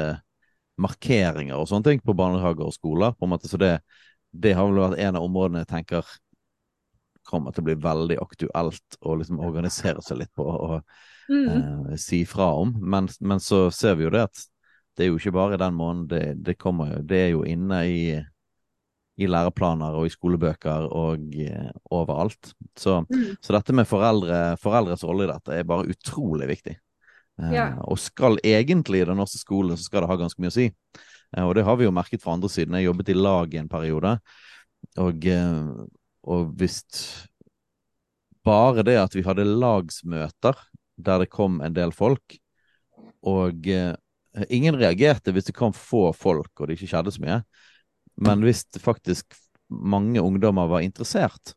markeringer 0.80 1.56
og 1.56 1.68
sånne 1.68 1.90
ting 1.90 2.04
på 2.04 2.14
barnehager 2.16 2.64
og 2.64 2.73
skoler. 2.73 3.12
på 3.12 3.26
en 3.26 3.35
måte, 3.35 3.49
Så 3.49 3.61
det, 3.61 3.80
det 4.33 4.54
har 4.56 4.68
vel 4.68 4.80
vært 4.80 5.02
en 5.04 5.16
av 5.16 5.26
områdene 5.26 5.64
jeg 5.64 5.73
tenker 5.75 6.16
kommer 7.26 7.52
til 7.52 7.64
å 7.64 7.68
bli 7.68 7.76
veldig 7.83 8.16
aktuelt 8.23 8.99
å 9.02 9.16
liksom 9.18 9.42
organisere 9.42 10.02
seg 10.04 10.21
litt 10.21 10.33
på 10.37 10.47
og 10.47 10.83
mm. 11.28 11.49
eh, 11.49 11.97
si 12.00 12.25
fra 12.28 12.52
om. 12.62 12.75
Men, 12.80 13.09
men, 13.21 13.42
så 13.42 13.66
ser 13.75 13.99
vi 13.99 14.06
jo 14.06 14.14
det 14.14 14.26
at 14.28 14.47
det 14.97 15.04
er 15.04 15.12
jo 15.12 15.21
ikke 15.21 15.35
bare 15.37 15.61
den 15.61 15.76
måneden. 15.76 16.09
Det, 16.09 16.23
det, 16.47 16.59
kommer 16.61 16.95
jo, 16.95 17.02
det 17.04 17.21
er 17.21 17.28
jo 17.35 17.45
inne 17.45 17.83
i, 17.90 18.00
i 19.21 19.28
læreplaner 19.28 19.97
og 19.99 20.09
i 20.09 20.14
skolebøker 20.14 20.88
og 20.88 21.37
eh, 21.42 21.71
overalt. 21.92 22.54
Så, 22.78 23.02
mm. 23.09 23.37
så, 23.40 23.56
dette 23.59 23.76
med 23.76 23.88
foreldre, 23.88 24.40
foreldres 24.62 25.04
rolle 25.04 25.28
i 25.28 25.33
dette 25.33 25.61
er 25.61 25.68
bare 25.68 25.88
utrolig 25.92 26.50
viktig. 26.54 26.78
Ja. 27.37 27.66
Eh, 27.68 27.78
og 27.85 28.00
skal 28.00 28.40
egentlig 28.45 29.02
i 29.02 29.09
den 29.09 29.21
norske 29.21 29.40
skolen 29.40 29.76
så 29.76 29.88
skal 29.88 30.04
det 30.04 30.11
ha 30.12 30.18
ganske 30.21 30.40
mye 30.42 30.52
å 30.52 30.56
si. 30.56 30.71
Eh, 31.37 31.45
og 31.45 31.54
det 31.59 31.66
har 31.66 31.76
vi 31.76 31.88
jo 31.88 31.95
merket 31.95 32.25
fra 32.25 32.37
andre 32.37 32.50
siden. 32.52 32.76
Jeg 32.78 32.88
jobbet 32.88 33.12
i 33.12 33.18
lag 33.18 33.54
i 33.54 33.61
en 33.61 33.73
periode, 33.73 34.16
og, 35.02 35.26
eh, 35.26 35.87
og 36.26 36.52
hvis 36.56 36.83
bare 38.47 38.85
det 38.87 38.97
at 39.00 39.14
vi 39.16 39.25
hadde 39.26 39.47
lagsmøter 39.49 40.59
der 40.96 41.22
det 41.22 41.30
kom 41.32 41.61
en 41.64 41.76
del 41.76 41.92
folk, 41.94 42.38
og 43.26 43.68
ingen 44.48 44.78
reagerte 44.78 45.32
hvis 45.35 45.48
det 45.48 45.56
kom 45.56 45.74
få 45.76 46.11
folk 46.16 46.61
og 46.61 46.68
det 46.68 46.76
ikke 46.76 46.90
skjedde 46.92 47.14
så 47.14 47.22
mye, 47.24 47.40
men 48.26 48.44
hvis 48.44 48.64
faktisk 48.80 49.37
mange 49.68 50.22
ungdommer 50.22 50.68
var 50.70 50.85
interessert, 50.87 51.54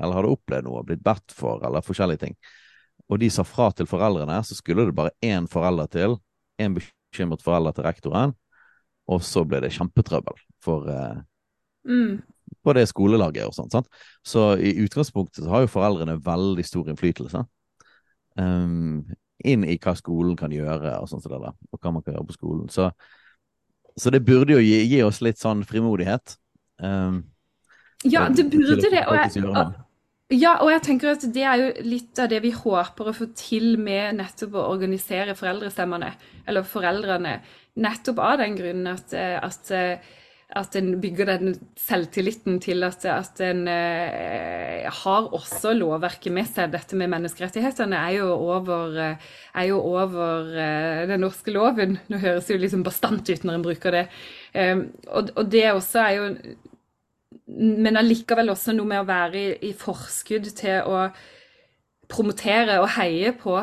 eller 0.00 0.18
hadde 0.18 0.32
opplevd 0.34 0.66
noe, 0.66 0.82
blitt 0.86 1.04
bedt 1.04 1.34
for, 1.34 1.62
eller 1.64 1.84
forskjellige 1.84 2.24
ting, 2.26 2.36
og 3.08 3.20
de 3.20 3.28
sa 3.32 3.44
fra 3.46 3.70
til 3.76 3.88
foreldrene, 3.88 4.40
så 4.44 4.56
skulle 4.56 4.86
det 4.88 4.96
bare 4.96 5.14
én 5.24 5.46
forelder 5.50 5.90
til, 5.92 6.16
én 6.60 6.76
bekymret 6.76 7.44
forelder 7.44 7.76
til 7.76 7.86
rektoren, 7.86 8.34
og 9.10 9.20
så 9.24 9.44
ble 9.44 9.60
det 9.60 9.74
kjempetrøbbel 9.76 10.38
for 10.64 10.88
eh, 10.88 11.18
mm. 11.88 12.14
på 12.64 12.74
det 12.76 12.86
skolelaget 12.88 13.44
og 13.48 13.56
sånn. 13.56 13.88
Så 14.24 14.54
i 14.56 14.72
utgangspunktet 14.84 15.44
så 15.44 15.52
har 15.52 15.64
jo 15.64 15.72
foreldrene 15.74 16.16
veldig 16.24 16.64
stor 16.64 16.88
innflytelse 16.88 17.44
um, 18.40 19.04
inn 19.44 19.66
i 19.68 19.76
hva 19.82 19.94
skolen 19.98 20.36
kan 20.38 20.52
gjøre, 20.54 20.96
og 21.00 21.10
sånt, 21.10 21.26
og 21.28 21.78
hva 21.78 21.92
man 21.92 22.02
kan 22.02 22.16
gjøre 22.16 22.28
på 22.30 22.38
skolen. 22.38 22.68
Så, 22.72 22.88
så 23.96 24.12
det 24.14 24.24
burde 24.26 24.56
jo 24.56 24.64
gi, 24.64 24.80
gi, 24.88 25.00
oss 25.06 25.22
litt 25.24 25.40
sånn 25.42 25.64
frimodighet. 25.68 26.36
Um, 26.82 27.24
ja, 28.04 28.28
det 28.28 28.48
burde 28.52 28.90
det. 28.90 29.04
Og 29.08 29.16
jeg, 29.16 29.44
ja, 30.32 30.56
og 30.64 30.70
jeg 30.72 30.82
tenker 30.86 31.12
at 31.12 31.24
det 31.34 31.44
er 31.44 31.60
jo 31.60 31.70
litt 31.84 32.20
av 32.20 32.30
det 32.32 32.40
vi 32.44 32.52
håper 32.54 33.10
å 33.10 33.16
få 33.16 33.28
til 33.36 33.74
med 33.80 34.18
nettopp 34.18 34.56
å 34.56 34.66
organisere 34.72 35.36
foreldrestemmene, 35.38 36.10
eller 36.48 36.66
foreldrene. 36.68 37.38
Nettopp 37.84 38.20
av 38.24 38.38
den 38.40 38.56
grunnen 38.58 38.92
at, 38.94 39.12
eh, 39.12 39.36
at, 39.42 39.70
eh, 39.70 39.98
at 40.58 40.76
en 40.78 40.92
bygger 41.02 41.28
den 41.28 41.54
selvtilliten 41.80 42.60
til 42.62 42.84
at, 42.86 43.04
at 43.10 43.40
en 43.44 43.64
eh, 43.70 44.84
har 45.02 45.30
også 45.34 45.72
lovverket 45.74 46.34
med 46.34 46.46
seg. 46.48 46.72
Dette 46.72 46.98
med 46.98 47.10
menneskerettighetene 47.12 47.98
er 47.98 48.18
jo 48.20 48.28
over, 48.34 48.98
eh, 49.02 49.32
er 49.54 49.68
jo 49.70 49.80
over 49.80 50.52
eh, 50.52 51.04
den 51.10 51.24
norske 51.26 51.54
loven. 51.54 51.98
Nå 52.08 52.22
høres 52.22 52.46
det 52.46 52.56
jo 52.56 52.62
liksom 52.62 52.84
bastant 52.86 53.28
ut 53.30 53.46
når 53.46 53.58
en 53.58 53.66
bruker 53.66 53.98
det. 53.98 54.04
Eh, 54.54 54.76
og, 55.10 55.34
og 55.34 55.50
det 55.50 55.66
også 55.72 56.04
er 56.04 56.14
jo 56.20 56.30
men 57.54 57.98
allikevel 58.00 58.52
også 58.54 58.72
noe 58.72 58.88
med 58.88 59.02
å 59.02 59.08
være 59.08 59.40
i, 59.40 59.48
i, 59.68 59.72
forskudd 59.76 60.46
til 60.56 60.86
å 60.88 61.08
promotere 62.08 62.78
og 62.80 62.88
heie 62.96 63.34
på 63.36 63.58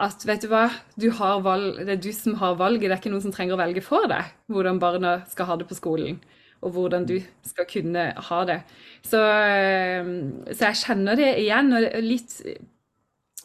at 0.00 0.24
vet 0.24 0.44
du 0.44 0.48
hva, 0.48 0.66
du 0.96 1.10
valg, 1.12 1.80
det 1.84 1.96
er 1.96 2.02
du 2.02 2.10
som 2.16 2.38
har 2.40 2.56
valget, 2.56 2.88
det 2.88 2.94
er 2.94 3.00
ikke 3.02 3.12
noen 3.12 3.24
som 3.26 3.34
trenger 3.34 3.56
å 3.56 3.60
velge 3.60 3.84
for 3.84 4.08
deg 4.10 4.32
hvordan 4.50 4.80
barna 4.80 5.20
skal 5.28 5.50
ha 5.50 5.56
det 5.60 5.68
på 5.68 5.78
skolen. 5.78 6.20
Og 6.60 6.74
hvordan 6.74 7.06
du 7.08 7.14
skal 7.48 7.64
kunne 7.64 8.02
ha 8.12 8.38
det. 8.44 8.58
Så, 9.08 9.16
eh, 9.16 10.10
så 10.50 10.66
jeg 10.66 10.80
kjenner 10.82 11.16
det 11.16 11.30
igjen. 11.40 11.72
og 11.72 11.86
litt 12.04 12.34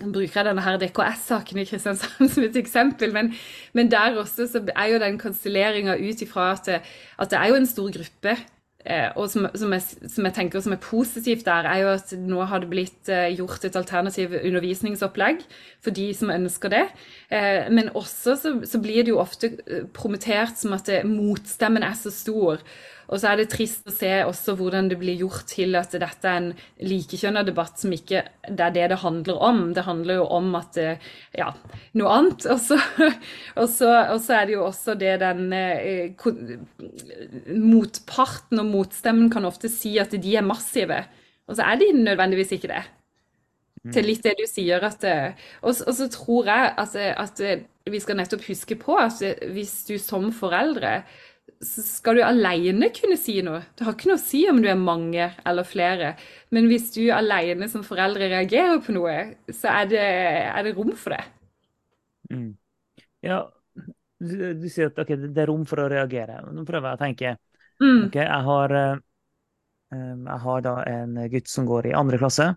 bruker 0.04 0.42
jeg 0.42 0.48
denne 0.50 0.64
her 0.64 0.80
DKS-saken 0.80 1.62
i 1.62 1.66
Kristiansand 1.68 2.28
som 2.34 2.44
et 2.44 2.58
eksempel, 2.60 3.14
men, 3.16 3.32
men 3.74 3.92
der 3.92 4.18
også 4.20 4.48
så 4.52 4.64
er 4.76 4.90
jo 4.92 5.00
den 5.00 5.20
kanselleringa 5.22 5.96
ut 5.96 6.24
ifra 6.26 6.52
at, 6.58 6.68
at, 6.76 7.32
det 7.32 7.40
er 7.40 7.52
jo 7.52 7.62
en 7.62 7.70
stor 7.70 7.94
gruppe 7.96 8.36
og 9.18 9.30
som, 9.32 9.48
som, 9.58 9.74
jeg, 9.74 9.84
som, 10.14 10.28
jeg, 10.28 10.36
tenker 10.38 10.62
som 10.62 10.76
er 10.76 10.82
positivt 10.84 11.46
der, 11.48 11.66
er 11.70 11.82
jo 11.82 11.94
at 11.96 12.12
nå 12.22 12.46
har 12.50 12.62
det 12.62 12.70
blitt 12.70 13.10
eh, 13.10 13.32
gjort 13.34 13.66
et 13.66 13.78
alternativ 13.80 14.36
undervisningsopplegg 14.42 15.42
for 15.84 15.96
de 15.96 16.10
som 16.18 16.34
ønsker 16.34 16.74
det. 16.74 16.84
Eh, 17.34 17.66
men 17.74 17.90
også 17.98 18.36
så, 18.42 18.54
så 18.66 18.82
blir 18.84 19.02
det 19.04 19.14
jo 19.14 19.22
ofte 19.24 19.56
promotert 19.96 20.60
som 20.62 20.78
at 20.78 20.92
motstemmen 21.10 21.86
er 21.86 21.98
så 21.98 22.14
stor. 22.14 22.62
Og 23.10 23.20
så 23.22 23.30
er 23.30 23.42
det 23.42 23.50
trist 23.54 23.86
å 23.88 23.94
se 23.94 24.12
også 24.26 24.56
hvordan 24.58 24.90
det 24.90 24.98
blir 25.02 25.20
gjort 25.22 25.46
til 25.52 25.78
at 25.78 25.94
dette 25.94 26.30
er 26.30 26.40
en 26.40 26.50
likekjønna 26.86 27.44
debatt 27.46 27.78
som 27.82 27.94
ikke 27.94 28.24
det 28.50 28.66
er 28.66 28.74
det 28.76 28.88
det 28.94 29.00
handler 29.04 29.42
om. 29.50 29.62
Det 29.76 29.86
handler 29.86 30.22
jo 30.22 30.26
om 30.38 30.50
at 30.58 30.80
ja, 31.36 31.52
noe 32.00 32.16
annet. 32.18 32.48
Og 32.52 32.62
så, 32.64 32.80
og 33.62 33.70
så, 33.72 33.92
og 34.16 34.20
så 34.26 34.40
er 34.40 34.50
det 34.50 34.58
jo 34.58 34.66
også 34.66 34.98
det 35.00 35.16
den 35.22 35.54
eh, 35.54 36.28
Motparten 37.56 38.62
og 38.62 38.70
motstemmen 38.72 39.30
kan 39.34 39.46
ofte 39.48 39.70
si 39.72 39.96
at 40.02 40.14
de 40.16 40.36
er 40.38 40.46
massive. 40.46 41.04
Og 41.46 41.58
så 41.58 41.66
er 41.68 41.82
de 41.82 41.92
nødvendigvis 41.98 42.56
ikke 42.58 42.72
det. 42.74 42.84
Til 43.94 44.08
litt 44.08 44.24
det 44.26 44.34
du 44.40 44.48
sier. 44.50 44.82
at 44.82 45.04
Og, 45.62 45.70
og 45.70 45.94
så 45.94 46.08
tror 46.10 46.50
jeg 46.50 46.74
at, 46.82 46.96
at 46.96 47.42
vi 47.86 48.02
skal 48.02 48.18
nettopp 48.18 48.48
huske 48.48 48.78
på 48.82 48.98
at 48.98 49.22
hvis 49.54 49.84
du 49.86 49.98
som 50.02 50.32
foreldre 50.34 51.04
skal 51.64 52.20
du 52.20 52.24
alene 52.26 52.90
kunne 52.96 53.18
si 53.20 53.38
noe. 53.46 53.62
Det 53.76 53.86
har 53.86 53.96
ikke 53.96 54.10
noe 54.12 54.20
å 54.20 54.24
si 54.24 54.44
om 54.50 54.60
du 54.62 54.68
er 54.70 54.80
mange 54.80 55.30
eller 55.48 55.68
flere. 55.68 56.14
Men 56.56 56.68
hvis 56.70 56.92
du 56.96 57.04
alene 57.14 57.70
som 57.72 57.86
foreldre 57.86 58.30
reagerer 58.32 58.82
på 58.84 58.96
noe, 58.96 59.16
så 59.54 59.72
er 59.82 59.90
det, 59.92 60.06
er 60.52 60.68
det 60.68 60.76
rom 60.78 60.94
for 61.00 61.16
det. 61.16 61.24
Mm. 62.32 62.52
Ja, 63.26 63.40
du, 64.20 64.36
du, 64.60 64.68
sier 64.72 64.92
at 64.92 65.00
okay, 65.02 65.18
det 65.26 65.44
er 65.44 65.50
rom 65.52 65.66
for 65.70 65.84
å 65.84 65.90
reagere. 65.92 66.42
Nå 66.52 66.66
prøver 66.68 66.92
jeg 66.92 67.00
å 67.00 67.04
tenke. 67.04 67.34
Mm. 67.82 68.04
Ok, 68.08 68.20
jeg 68.22 68.44
har, 68.50 68.76
um, 69.96 70.28
jeg 70.28 70.44
har 70.46 70.68
da 70.68 70.76
en 70.92 71.18
gutt 71.34 71.52
som 71.52 71.68
går 71.70 71.92
i 71.92 71.98
andre 71.98 72.22
klasse. 72.22 72.52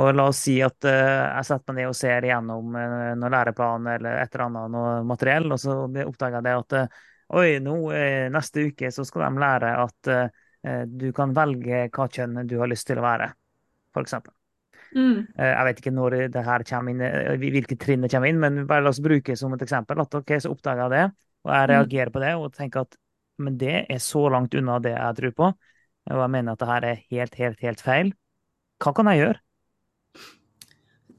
Og 0.00 0.12
la 0.14 0.28
oss 0.30 0.44
si 0.46 0.56
at 0.62 0.86
uh, 0.86 1.36
jeg 1.40 1.46
setter 1.48 1.74
meg 1.74 1.82
ned 1.82 1.90
og 1.90 1.98
ser 1.98 2.26
igjennom 2.26 2.74
uh, 2.78 3.12
noen 3.18 3.34
læreplan 3.34 3.88
eller 3.96 4.20
et 4.22 4.34
eller 4.34 4.46
annet 4.46 4.74
noe 4.76 4.92
materiell, 5.06 5.48
og 5.50 5.58
så 5.58 5.80
oppdager 6.06 6.38
jeg 6.38 6.46
det 6.46 6.58
at 6.60 6.76
uh, 6.78 7.00
Oi, 7.30 7.60
nå 7.62 7.74
eh, 7.94 8.26
neste 8.34 8.64
uke 8.70 8.90
så 8.90 9.04
skal 9.06 9.22
de 9.28 9.40
lære 9.42 9.70
at 9.84 10.10
eh, 10.10 10.82
du 10.90 11.10
kan 11.14 11.34
velge 11.36 11.84
hva 11.94 12.06
kjønn 12.10 12.42
du 12.50 12.56
har 12.58 12.70
lyst 12.70 12.88
til 12.90 12.98
å 12.98 13.04
være, 13.06 13.30
eksempel. 14.02 14.34
Mm. 14.94 15.28
Eh, 15.38 15.52
Jeg 15.52 15.66
vet 15.68 15.82
ikke 15.82 15.92
når 15.94 16.16
det 16.34 16.44
her 16.46 16.64
kommer 16.66 16.94
inn, 16.94 17.04
eh, 17.06 17.36
hvilke 17.38 17.78
trinn 17.78 18.02
det 18.06 18.10
kommer 18.12 18.32
inn, 18.32 18.40
men 18.42 18.64
bare 18.66 18.82
la 18.84 18.90
oss 18.90 19.02
bruke 19.04 19.36
som 19.38 19.54
et 19.54 19.62
eksempel. 19.66 20.02
At 20.02 20.16
ok, 20.18 20.34
så 20.42 20.50
oppdager 20.50 20.82
jeg 20.88 20.94
det, 20.96 21.04
og 21.46 21.54
jeg 21.54 21.68
Mm. 21.68 21.70
reagerer 21.70 22.10
på 22.14 22.20
det 22.24 22.34
og 22.36 22.52
tenker 22.54 22.80
at 22.86 22.98
men 23.40 23.56
det 23.56 23.86
er 23.88 24.00
så 24.04 24.28
langt 24.28 24.54
unna 24.54 24.78
det 24.84 24.90
jeg 24.92 25.16
tror 25.16 25.30
på, 25.32 25.46
og 26.10 26.18
jeg 26.20 26.30
mener 26.30 26.52
at 26.52 26.58
det 26.60 26.68
her 26.68 26.84
er 26.84 26.98
helt, 27.10 27.34
helt, 27.40 27.60
helt 27.60 27.80
feil. 27.80 28.12
Hva 28.82 28.92
kan 28.96 29.08
jeg 29.08 29.22
gjøre? 29.22 29.40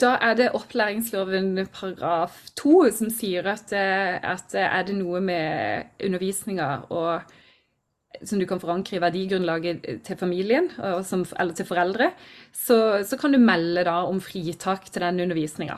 Da 0.02 0.16
er 0.18 0.38
det 0.38 0.54
opplæringsloven 0.58 1.68
paragraf 1.74 2.40
to 2.58 2.88
som 2.96 3.12
sier 3.14 3.46
at, 3.52 3.70
eh, 3.76 4.18
at 4.18 4.56
eh, 4.58 4.66
er 4.66 4.88
det 4.88 4.96
noe 4.98 5.22
med 5.22 5.92
undervisninga 6.02 6.72
som 8.22 8.42
du 8.42 8.46
kan 8.46 8.60
forankre 8.62 8.98
i 8.98 9.02
verdigrunnlaget 9.02 9.86
til 10.06 10.18
familien 10.18 10.68
som, 11.08 11.24
eller 11.40 11.56
til 11.58 11.66
foreldre, 11.66 12.12
så, 12.54 13.02
så 13.08 13.18
kan 13.18 13.34
du 13.34 13.40
melde 13.42 13.86
da 13.88 14.02
om 14.06 14.20
fritak 14.22 14.90
til 14.92 15.06
den 15.06 15.24
undervisninga. 15.24 15.78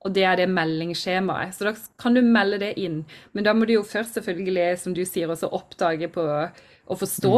Og 0.00 0.14
det 0.16 0.24
er 0.24 0.38
det 0.40 0.48
meldingsskjemaet. 0.48 1.52
Så 1.54 1.68
da 1.68 1.74
kan 2.00 2.16
du 2.16 2.22
melde 2.24 2.60
det 2.62 2.72
inn. 2.80 3.02
Men 3.36 3.44
da 3.44 3.52
må 3.54 3.68
du 3.68 3.74
jo 3.76 3.84
først 3.86 4.16
selvfølgelig, 4.16 4.78
som 4.80 4.96
du 4.96 5.02
sier, 5.04 5.28
også 5.30 5.50
oppdage 5.52 6.08
på 6.12 6.24
å 6.24 6.96
forstå 6.98 7.34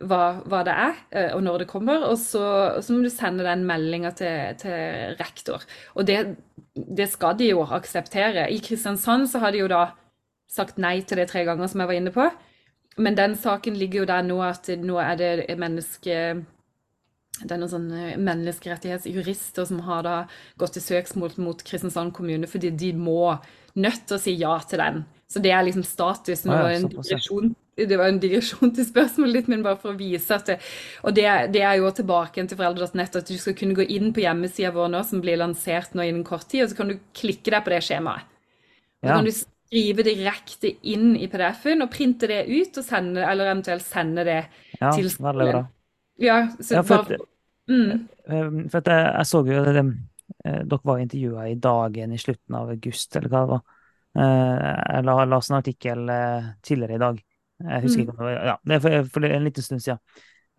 hva, 0.00 0.40
hva 0.48 0.60
det 0.66 0.74
er, 0.74 1.00
eh, 1.12 1.30
og 1.36 1.42
når 1.44 1.62
det 1.62 1.70
kommer. 1.70 2.04
Og 2.08 2.18
så, 2.20 2.42
og 2.76 2.84
så 2.84 2.94
må 2.94 3.04
du 3.04 3.10
sende 3.12 3.46
den 3.46 3.64
meldinga 3.68 4.12
til, 4.16 4.54
til 4.60 5.16
rektor. 5.20 5.64
Og 5.94 6.06
det, 6.08 6.20
det 6.74 7.10
skal 7.12 7.36
de 7.38 7.50
jo 7.52 7.64
akseptere. 7.64 8.48
I 8.50 8.60
Kristiansand 8.64 9.28
så 9.30 9.42
har 9.44 9.52
de 9.54 9.64
jo 9.64 9.70
da 9.70 9.90
sagt 10.50 10.80
nei 10.82 10.98
til 11.06 11.20
det 11.20 11.28
tre 11.30 11.44
ganger, 11.46 11.70
som 11.70 11.82
jeg 11.82 11.90
var 11.92 11.98
inne 12.00 12.14
på. 12.14 12.30
Men 13.00 13.16
den 13.16 13.36
saken 13.38 13.76
ligger 13.78 14.02
jo 14.02 14.08
der 14.10 14.24
nå 14.26 14.40
at 14.44 14.72
nå 14.80 14.98
er 15.02 15.20
det 15.20 15.60
menneske 15.60 16.16
det 17.40 17.54
er 17.54 17.60
noen 17.60 17.70
sånne 17.72 18.16
menneskerettighetsjurister 18.20 19.64
som 19.64 19.78
har 19.86 20.02
da 20.04 20.16
gått 20.60 20.74
til 20.76 20.84
søksmål 20.84 21.38
mot 21.40 21.62
Kristiansand 21.64 22.12
kommune 22.16 22.48
fordi 22.50 22.72
de 22.74 22.90
må 22.96 23.36
nødt 23.80 24.02
til 24.08 24.16
å 24.16 24.20
si 24.20 24.34
ja 24.36 24.56
til 24.68 24.82
den. 24.82 25.04
Så 25.30 25.40
det 25.40 25.52
er 25.54 25.64
liksom 25.64 25.86
status. 25.86 26.42
Nå 26.44 26.56
en 26.66 26.88
digresjon, 26.90 27.52
det 27.88 27.96
var 28.00 28.08
en 28.10 28.20
digresjon 28.22 28.72
til 28.76 28.86
spørsmålet 28.88 29.40
ditt, 29.40 29.48
men 29.52 29.62
bare 29.64 29.78
for 29.80 29.92
å 29.94 29.98
vise 29.98 30.34
at 30.36 30.46
det, 30.50 30.58
Og 31.04 31.14
det, 31.16 31.26
det 31.54 31.62
er 31.62 31.78
jo 31.80 31.90
tilbake 31.96 32.44
til 32.46 32.58
foreldre.nett, 32.58 33.16
at 33.16 33.28
du 33.30 33.38
skal 33.38 33.56
kunne 33.58 33.76
gå 33.78 33.86
inn 33.88 34.12
på 34.16 34.24
hjemmesida 34.24 34.72
vår 34.74 34.92
nå, 34.92 35.02
som 35.06 35.22
blir 35.24 35.40
lansert 35.40 35.94
nå 35.94 36.02
innen 36.06 36.24
kort 36.26 36.48
tid, 36.48 36.64
og 36.64 36.70
så 36.72 36.76
kan 36.76 36.92
du 36.92 36.98
klikke 37.16 37.50
deg 37.54 37.64
på 37.64 37.74
det 37.74 37.82
skjemaet. 37.86 38.26
Ja. 39.00 39.08
så 39.08 39.14
kan 39.16 39.24
du 39.24 39.32
skrive 39.32 40.04
direkte 40.04 40.74
inn 40.92 41.14
i 41.16 41.28
PDF-en 41.30 41.82
og 41.86 41.92
printe 41.94 42.28
det 42.28 42.42
ut, 42.50 42.80
sende, 42.84 43.22
eller 43.24 43.48
eventuelt 43.52 43.86
sende 43.86 44.24
det 44.26 44.40
Ja, 44.80 44.90
til 44.92 45.08
skolen. 45.10 45.52
bra. 45.52 45.62
Ja, 46.20 46.40
så 46.60 46.74
Ja, 46.74 46.82
for 46.82 47.04
bare, 47.04 47.18
mm, 47.70 48.08
Eh, 48.30 48.50
For 48.70 48.78
at 48.78 48.86
jeg, 48.86 49.06
jeg 49.16 49.26
så 49.26 49.40
jo 49.46 49.64
det, 49.64 49.84
eh, 50.44 50.62
Dere 50.62 50.80
var 50.84 50.98
intervjua 50.98 51.48
i 51.50 51.54
Dagen 51.54 52.12
i 52.12 52.18
slutten 52.18 52.54
av 52.54 52.68
august, 52.70 53.16
eller 53.16 53.28
hva 53.28 53.40
det 53.40 53.50
var. 53.54 53.62
Eh, 54.16 54.94
Jeg 54.94 55.04
la, 55.04 55.36
oss 55.36 55.50
en 55.50 55.56
artikkel 55.56 56.08
eh, 56.08 56.50
tidligere 56.62 56.94
i 56.94 56.98
dag. 56.98 57.22
Jeg 57.60 57.82
husker 57.84 58.02
ikke 58.02 58.12
om 58.14 58.20
det 58.20 58.26
var 58.26 58.50
Ja, 58.50 58.56
det 58.66 58.80
for, 58.82 59.08
for 59.14 59.26
en 59.28 59.44
liten 59.44 59.62
stund 59.66 59.82
siden. 59.84 60.00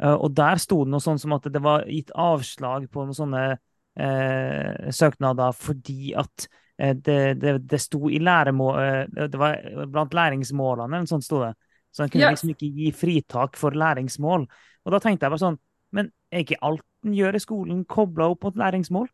Eh, 0.01 0.13
Og 0.13 0.33
der 0.37 0.61
sto 0.61 0.83
det 0.83 0.91
noe 0.93 1.03
sånn 1.03 1.19
som 1.21 1.33
at 1.37 1.47
det 1.51 1.61
var 1.63 1.85
gitt 1.89 2.11
avslag 2.15 2.87
på 2.91 3.05
noen 3.05 3.17
sånne 3.17 3.43
eh, 3.51 4.91
søknader 4.93 5.55
fordi 5.57 6.13
at 6.17 6.47
eh, 6.77 6.93
det, 6.95 7.19
det, 7.41 7.57
det 7.69 7.81
sto 7.81 8.09
i 8.09 8.21
læremål... 8.21 8.79
eh, 8.81 9.27
Det 9.27 9.41
var 9.41 9.59
blant 9.87 10.13
læringsmålene, 10.13 10.87
eller 10.89 11.05
noe 11.07 11.11
sånt 11.11 11.25
sto 11.27 11.41
det. 11.45 11.53
Så 11.91 12.05
en 12.05 12.11
kunne 12.13 12.29
yes. 12.29 12.39
liksom 12.39 12.53
ikke 12.53 12.69
gi 12.71 12.91
fritak 12.95 13.57
for 13.59 13.75
læringsmål. 13.75 14.45
Og 14.85 14.93
da 14.93 14.99
tenkte 15.03 15.25
jeg 15.27 15.33
bare 15.33 15.43
sånn 15.43 15.59
Men 15.91 16.07
er 16.31 16.45
ikke 16.45 16.61
alt 16.63 16.85
en 17.03 17.13
gjør 17.17 17.35
i 17.35 17.41
skolen 17.43 17.81
kobla 17.89 18.29
opp 18.31 18.45
mot 18.47 18.55
læringsmål? 18.61 19.09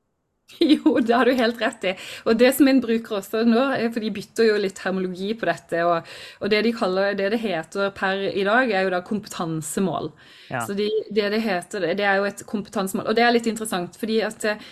Jo, 0.60 1.00
det 1.00 1.14
har 1.14 1.26
du 1.26 1.34
helt 1.36 1.62
rett 1.62 1.84
i. 1.84 1.94
Og 2.26 2.38
det 2.40 2.54
som 2.56 2.68
en 2.70 2.80
bruker 2.84 3.20
også 3.20 3.44
nå, 3.48 3.60
er 3.76 3.92
for 3.92 4.04
de 4.04 4.12
bytter 4.16 4.50
jo 4.50 4.58
litt 4.62 4.78
termologi 4.80 5.34
på 5.38 5.48
dette, 5.50 5.84
og, 5.86 6.08
og 6.42 6.52
det 6.54 6.64
de 6.66 6.74
kaller, 6.76 7.18
det 7.20 7.30
det 7.36 7.42
heter 7.44 7.92
per 7.98 8.24
i 8.32 8.46
dag, 8.48 8.72
er 8.72 8.88
jo 8.88 8.94
da 8.96 9.04
kompetansemål. 9.06 10.12
Ja. 10.50 10.64
Så 10.66 10.78
de, 10.78 10.90
det 11.12 11.32
det 11.36 11.44
heter, 11.44 11.90
det 12.00 12.08
er 12.08 12.22
jo 12.22 12.28
et 12.30 12.44
kompetansemål. 12.48 13.10
Og 13.12 13.18
det 13.18 13.26
er 13.26 13.36
litt 13.36 13.50
interessant, 13.52 14.00
fordi 14.00 14.22
at 14.26 14.48
eh, 14.48 14.68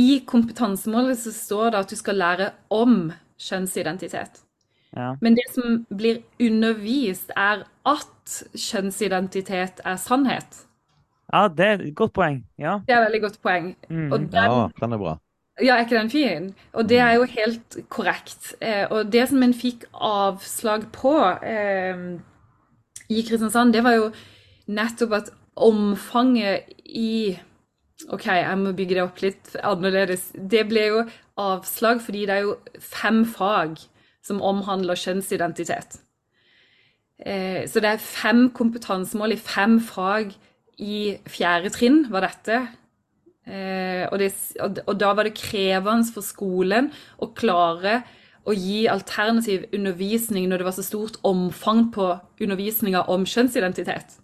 i 0.00 0.20
kompetansemålet 0.26 1.20
så 1.22 1.32
står 1.34 1.72
det 1.72 1.84
at 1.84 1.92
du 1.94 1.98
skal 1.98 2.20
lære 2.20 2.50
om 2.74 3.12
kjønnsidentitet. 3.40 4.42
Ja. 4.94 5.14
Men 5.20 5.34
det 5.34 5.46
som 5.54 5.80
blir 5.90 6.20
undervist, 6.42 7.32
er 7.36 7.64
at 7.88 8.36
kjønnsidentitet 8.54 9.82
er 9.84 9.98
sannhet. 10.00 10.64
Ja, 11.34 11.48
det 11.50 11.66
er 11.66 11.82
et 11.82 11.94
godt 11.98 12.14
poeng. 12.14 12.42
Ja. 12.58 12.78
Det 12.86 12.94
er 12.94 13.02
et 13.02 13.08
veldig 13.08 13.22
godt 13.26 13.38
poeng. 13.42 13.70
Mm. 13.88 14.12
Og 14.12 14.18
den, 14.18 14.34
Ja, 14.34 14.66
den 14.80 14.92
er 14.92 14.98
bra. 15.02 15.16
Ja, 15.62 15.76
er 15.76 15.84
ikke 15.84 15.98
den 15.98 16.10
fin? 16.10 16.54
Og 16.72 16.88
det 16.88 16.98
er 16.98 17.12
jo 17.14 17.26
helt 17.30 17.76
korrekt. 17.88 18.54
Eh, 18.60 18.86
og 18.90 19.12
det 19.12 19.28
som 19.30 19.42
en 19.42 19.54
fikk 19.54 19.84
avslag 19.94 20.88
på 20.94 21.14
eh, 21.46 22.06
i 23.08 23.22
Kristiansand, 23.22 23.74
det 23.74 23.84
var 23.84 23.94
jo 23.94 24.08
nettopp 24.66 25.18
at 25.20 25.30
omfanget 25.54 26.72
i 26.84 27.36
OK, 28.10 28.26
jeg 28.26 28.58
må 28.58 28.72
bygge 28.74 28.96
det 28.96 29.04
opp 29.04 29.20
litt 29.22 29.52
annerledes. 29.62 30.32
Det 30.34 30.64
ble 30.68 30.88
jo 30.88 31.04
avslag 31.40 32.02
fordi 32.02 32.24
det 32.26 32.34
er 32.34 32.48
jo 32.48 32.56
fem 32.82 33.22
fag 33.26 33.78
som 34.24 34.42
omhandler 34.42 34.98
kjønnsidentitet. 34.98 36.00
Eh, 37.22 37.62
så 37.70 37.78
det 37.78 37.94
er 37.94 38.02
fem 38.02 38.48
kompetansemål 38.56 39.36
i 39.36 39.40
fem 39.40 39.78
fag 39.80 40.34
i 40.80 41.16
fjerde 41.30 41.70
trinn, 41.74 42.04
var 42.12 42.26
dette. 42.26 42.60
Eh, 43.44 44.04
og, 44.08 44.18
det, 44.22 44.30
og, 44.62 44.94
da 44.96 45.12
var 45.12 45.28
det 45.28 45.36
krevende 45.36 46.08
for 46.08 46.24
skolen 46.24 46.88
å 47.20 47.28
klare 47.36 48.00
å 48.44 48.52
gi 48.56 48.84
alternativ 48.88 49.66
undervisning 49.72 50.48
når 50.48 50.60
det 50.60 50.66
var 50.68 50.76
så 50.76 50.84
stort 50.84 51.18
omfang 51.24 51.86
på 51.92 52.10
undervisninga 52.44 53.04
om 53.12 53.24
kjønnsidentitet. 53.28 54.18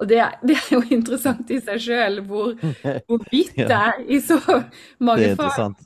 Og 0.00 0.08
det, 0.08 0.20
det 0.46 0.56
er 0.56 0.70
jo 0.72 0.80
interessant 0.96 1.50
i 1.52 1.58
seg 1.62 1.82
sjøl, 1.84 2.22
hvor, 2.26 2.54
hvor 3.06 3.26
vidt 3.30 3.58
det 3.70 3.76
er 3.76 4.00
i 4.08 4.20
så 4.24 4.38
mange 5.02 5.34
fag. 5.38 5.76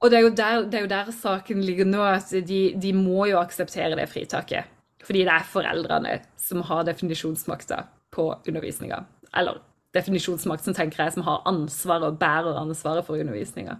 Og 0.00 0.08
det 0.08 0.16
er 0.16 0.24
jo 0.24 0.32
der, 0.32 0.66
det 0.66 0.78
er 0.78 0.84
jo 0.86 0.90
der 0.90 1.12
saken 1.12 1.60
ligger 1.64 1.88
nå, 1.88 2.02
at 2.08 2.32
de, 2.48 2.60
de 2.80 2.92
må 2.96 3.28
jo 3.28 3.40
akseptere 3.40 3.98
det 3.98 4.08
fritaket. 4.10 4.76
Fordi 5.04 5.24
det 5.28 5.32
er 5.32 5.48
foreldrene 5.48 6.18
som 6.40 6.64
har 6.68 6.86
definisjonsmakta 6.88 7.82
på 8.12 8.26
undervisninga. 8.48 9.04
Eller 9.36 9.60
definisjonsmakt 9.94 10.64
som 10.64 10.74
tenker 10.76 11.02
jeg 11.02 11.16
som 11.16 11.26
har 11.26 11.42
ansvaret 11.50 12.06
og 12.06 12.18
bærer 12.20 12.58
ansvaret 12.60 13.06
for 13.06 13.18
undervisninga. 13.18 13.78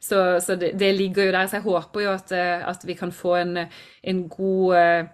Så, 0.00 0.40
så 0.40 0.56
det, 0.56 0.72
det 0.80 0.94
ligger 0.96 1.28
jo 1.28 1.32
der. 1.36 1.46
Så 1.46 1.58
jeg 1.58 1.66
håper 1.68 2.04
jo 2.06 2.12
at, 2.16 2.32
eh, 2.32 2.68
at 2.68 2.86
vi 2.88 2.96
kan 2.96 3.12
få 3.12 3.34
en, 3.42 3.58
en 4.02 4.22
god 4.28 4.76
eh, 4.76 5.10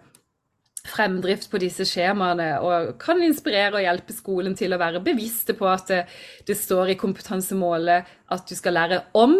fremdrift 0.86 1.50
på 1.50 1.58
disse 1.58 1.86
skjemaene, 1.88 2.60
og 2.62 2.94
kan 3.02 3.20
inspirere 3.22 3.74
og 3.74 3.84
hjelpe 3.84 4.14
skolen 4.14 4.54
til 4.58 4.74
å 4.74 4.80
være 4.80 5.02
bevisste 5.04 5.56
på 5.58 5.68
at 5.70 5.90
det, 5.90 6.02
det 6.46 6.58
står 6.58 6.92
i 6.92 6.98
kompetansemålet 7.00 8.16
at 8.32 8.46
du 8.46 8.54
skal 8.54 8.78
lære 8.78 9.02
om, 9.18 9.34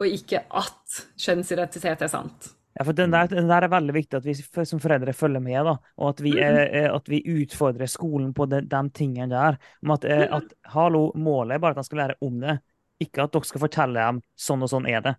og 0.00 0.06
ikke 0.06 0.44
at 0.56 1.00
kjønnsidentitet 1.20 2.04
er 2.04 2.12
sant. 2.12 2.52
Ja, 2.78 2.84
for 2.86 2.94
den 2.94 3.10
der, 3.10 3.26
den 3.26 3.48
der 3.50 3.66
er 3.66 3.72
veldig 3.72 3.94
viktig 3.96 4.18
at 4.20 4.26
vi 4.26 4.34
som 4.66 4.80
foreldre 4.82 5.12
følger 5.16 5.42
med, 5.42 5.58
da. 5.66 5.72
Og 5.98 6.12
at 6.12 6.20
vi, 6.22 6.36
eh, 6.38 6.60
eh, 6.82 6.90
at 6.94 7.08
vi 7.10 7.18
utfordrer 7.42 7.90
skolen 7.90 8.30
på 8.36 8.46
de, 8.50 8.60
de 8.62 8.82
tingene 8.94 9.30
der. 9.32 9.58
Om 9.82 9.94
at, 9.96 10.06
eh, 10.06 10.26
at 10.38 10.54
hallo, 10.74 11.08
målet 11.18 11.56
er 11.56 11.64
bare 11.64 11.74
at 11.74 11.82
de 11.82 11.88
skal 11.88 12.02
lære 12.04 12.18
om 12.22 12.38
det, 12.42 12.60
ikke 13.02 13.24
at 13.24 13.34
dere 13.34 13.48
skal 13.48 13.64
fortelle 13.64 14.06
dem 14.06 14.20
sånn 14.38 14.62
og 14.62 14.70
sånn 14.70 14.86
er 14.88 15.02
det. 15.04 15.16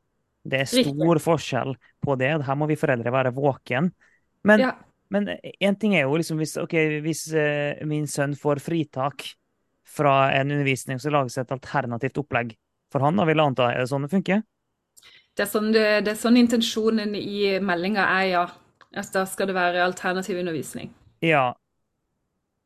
Det 0.47 0.61
er 0.63 0.69
stor 0.71 1.19
forskjell 1.21 1.75
på 2.01 2.15
det. 2.17 2.31
Her 2.47 2.57
må 2.57 2.69
vi 2.71 2.79
foreldre 2.79 3.13
være 3.13 3.33
våken. 3.35 3.91
Men, 4.47 4.59
Ja. 4.63 4.71
men 5.09 5.27
en 5.35 5.75
ting 5.75 5.93
er 5.95 6.07
jo 6.07 6.15
liksom 6.17 6.39
hvis, 6.41 6.55
ok, 6.57 6.73
hvis 7.03 7.27
eh, 7.33 7.83
min 7.85 8.07
sønn 8.07 8.33
får 8.33 8.63
fritak 8.63 9.27
fra 9.85 10.31
en 10.31 10.49
undervisning, 10.55 11.01
så 11.03 11.11
lages 11.11 11.37
et 11.37 11.51
alternativt 11.51 12.17
opplegg 12.17 12.55
for 12.91 13.03
han, 13.05 13.15
da 13.19 13.25
vil 13.27 13.37
jeg 13.39 13.51
anta. 13.51 13.69
Er 13.71 13.83
det 13.83 13.91
sånn 13.91 14.07
det 14.07 14.11
funker? 14.11 14.41
Det 15.41 15.47
er 15.47 15.49
sånn, 15.49 15.71
det, 15.73 15.85
det 16.05 16.11
er 16.13 16.17
sånn 16.21 16.35
intensjonen 16.37 17.15
i 17.17 17.55
meldinga 17.65 18.03
er, 18.19 18.25
ja. 18.29 18.43
At 18.93 19.07
da 19.15 19.23
skal 19.25 19.47
det 19.49 19.55
være 19.57 19.81
alternativ 19.81 20.37
undervisning. 20.37 20.91
Ja, 21.25 21.47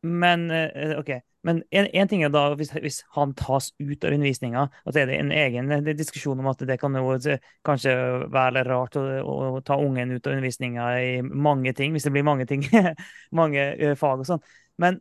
men 0.04 0.52
eh, 0.52 1.00
OK. 1.00 1.10
Men 1.42 1.64
en, 1.70 1.88
en 1.88 2.10
ting 2.12 2.24
er 2.26 2.34
da 2.34 2.42
hvis, 2.58 2.74
hvis 2.84 2.98
han 3.16 3.32
tas 3.38 3.70
ut 3.80 4.04
av 4.04 4.12
undervisninga, 4.12 4.66
så 4.90 5.00
er 5.00 5.08
det 5.08 5.22
en 5.22 5.32
egen 5.32 5.72
eh, 5.72 5.94
diskusjon 5.96 6.42
om 6.44 6.50
at 6.52 6.66
det 6.68 6.76
kan 6.82 7.00
jo 7.00 7.16
eh, 7.16 7.48
kanskje 7.64 7.96
være 8.34 8.66
rart 8.68 9.00
å, 9.00 9.06
å 9.24 9.64
ta 9.64 9.80
ungen 9.80 10.12
ut 10.12 10.28
av 10.28 10.36
undervisninga 10.36 10.90
i 11.00 11.16
mange 11.24 11.72
ting, 11.80 11.96
hvis 11.96 12.10
det 12.10 12.14
blir 12.18 12.28
mange 12.28 12.50
ting, 12.50 12.68
mange 13.40 13.96
fag 14.02 14.26
og 14.26 14.30
sånn. 14.34 14.46
Men 14.84 15.00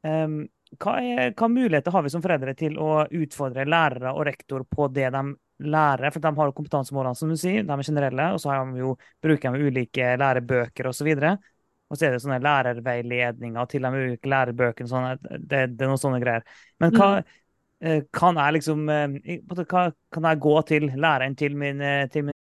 um, 0.00 0.40
hva, 0.80 0.96
er, 1.04 1.36
hva 1.36 1.52
muligheter 1.52 1.92
har 1.92 2.06
vi 2.06 2.14
som 2.14 2.24
foreldre 2.24 2.56
til 2.56 2.80
å 2.80 3.04
utfordre 3.04 3.68
lærere 3.68 4.14
og 4.16 4.24
rektor 4.30 4.64
på 4.64 4.88
det 4.94 5.10
de 5.12 5.26
lærer? 5.64 6.12
For 6.12 6.24
de 6.24 6.32
har 6.38 6.50
jo 6.50 6.54
kompetansemålene, 6.56 7.18
som 7.18 7.32
du 7.32 7.38
sier, 7.40 7.66
de 7.66 7.74
er 7.74 7.86
generelle, 7.86 8.28
og 8.34 8.42
så 8.42 8.52
har 8.52 8.66
de 8.68 8.82
jo, 8.82 8.94
bruker 9.22 9.54
de 9.56 9.68
ulike 9.68 10.14
lærebøker 10.20 10.90
osv. 10.90 11.12
Og 11.92 11.98
så 11.98 12.08
er 12.08 12.14
det 12.14 12.22
sånne 12.24 12.40
lærerveiledninger 12.42 13.70
til 13.70 13.86
og 13.86 13.96
med 13.96 14.28
lærebøkene. 14.34 14.90
Sånne, 14.90 15.16
det, 15.22 15.64
det, 15.74 15.84
er 15.84 15.90
noen 15.90 16.00
sånne 16.00 16.22
greier. 16.22 16.46
Men 16.80 16.96
hva 16.96 17.08
mm. 17.20 18.06
kan 18.14 18.38
jeg 18.38 18.58
liksom 18.58 18.86
hva 18.86 19.88
Kan 20.14 20.28
jeg 20.28 20.42
gå 20.44 20.54
til 20.70 20.86
læreren 20.94 21.34
til 21.36 21.56
min, 21.58 21.82
til 22.12 22.28
min 22.28 22.38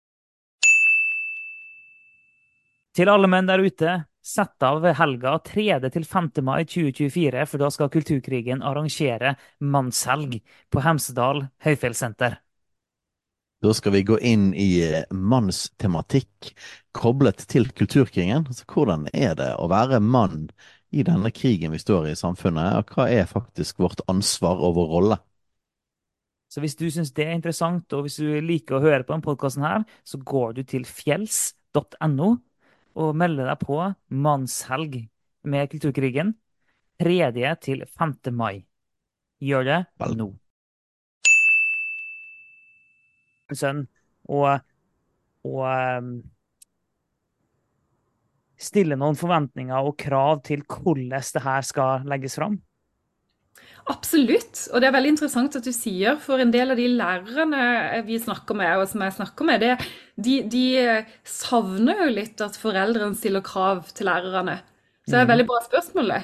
Til 2.95 3.11
alle 3.11 3.27
menn 3.27 3.49
der 3.51 3.59
ute, 3.59 3.95
sett 4.25 4.63
av 4.63 4.85
helga 4.97 5.35
3. 5.45 5.65
til 5.91 6.05
5. 6.07 6.31
mai 6.47 6.65
2024, 6.65 7.43
for 7.51 7.61
da 7.61 7.71
skal 7.75 7.91
Kulturkrigen 7.93 8.63
arrangere 8.63 9.35
mannshelg 9.61 10.39
på 10.71 10.83
Hemsedal 10.85 11.45
høyfjellssenter. 11.67 12.39
Da 13.65 13.73
skal 13.73 13.95
vi 13.95 14.03
gå 14.05 14.19
inn 14.21 14.51
i 14.53 14.83
eh, 14.85 15.07
mannstematikk 15.09 16.51
koblet 16.93 17.47
til 17.49 17.71
kulturkrigen. 17.73 18.45
Altså, 18.51 18.67
hvordan 18.69 19.07
er 19.17 19.33
det 19.39 19.55
å 19.57 19.71
være 19.73 20.03
mann 20.05 20.51
i 20.93 21.01
denne 21.07 21.33
krigen 21.33 21.73
vi 21.73 21.81
står 21.81 22.11
i 22.11 22.13
i 22.13 22.19
samfunnet, 22.19 22.77
og 22.77 22.93
hva 22.93 23.09
er 23.09 23.31
faktisk 23.31 23.81
vårt 23.81 24.05
ansvar 24.11 24.61
og 24.61 24.77
vår 24.77 24.93
rolle? 24.93 25.19
Så 26.53 26.61
hvis 26.61 26.77
du 26.77 26.85
syns 26.93 27.15
det 27.17 27.25
er 27.25 27.39
interessant, 27.39 27.89
og 27.97 28.05
hvis 28.05 28.21
du 28.21 28.29
liker 28.45 28.77
å 28.77 28.85
høre 28.85 29.01
på 29.03 29.15
denne 29.15 29.25
podkasten 29.25 29.65
her, 29.65 29.89
så 30.05 30.21
går 30.21 30.61
du 30.61 30.63
til 30.69 30.85
fjells.no 30.85 32.31
og 32.95 33.19
melder 33.19 33.49
deg 33.49 33.65
på 33.65 33.81
mannshelg 34.13 35.01
med 35.49 35.73
Kulturkrigen 35.73 36.37
3. 37.01 37.33
til 37.65 37.89
5. 37.89 38.19
mai. 38.37 38.67
Gjør 39.41 39.71
det 39.73 39.85
Vel. 40.05 40.35
Nå. 43.55 43.59
Sønn, 43.59 43.83
og, 44.35 44.61
og 45.47 45.65
um, 45.65 46.15
stille 48.61 48.97
noen 48.99 49.19
forventninger 49.19 49.89
og 49.89 49.97
krav 50.01 50.43
til 50.47 50.65
hvordan 50.69 51.11
det 51.15 51.43
her 51.45 51.67
skal 51.67 52.07
legges 52.09 52.39
fram? 52.41 52.59
Absolutt. 53.93 54.63
Og 54.73 54.81
det 54.81 54.89
er 54.89 54.95
veldig 54.95 55.11
interessant 55.13 55.57
at 55.59 55.67
du 55.67 55.73
sier, 55.75 56.17
for 56.23 56.41
en 56.41 56.53
del 56.55 56.73
av 56.73 56.79
de 56.81 56.87
lærerne 56.89 57.65
vi 58.07 58.17
snakker 58.23 58.57
med, 58.57 58.79
og 58.81 58.89
som 58.89 59.05
jeg 59.05 59.17
snakker 59.19 59.49
med, 59.49 59.61
det, 59.61 59.75
de, 60.17 60.39
de, 60.49 60.65
savner 61.29 62.07
jo 62.07 62.15
litt 62.17 62.41
at 62.45 62.57
foreldrene 62.61 63.19
stiller 63.19 63.45
krav 63.45 63.85
til 63.93 64.09
lærerne. 64.09 64.57
Så 65.05 65.13
det 65.13 65.19
er 65.19 65.27
et 65.27 65.29
mm. 65.29 65.35
veldig 65.35 65.49
bra 65.51 65.61
spørsmål. 65.67 66.15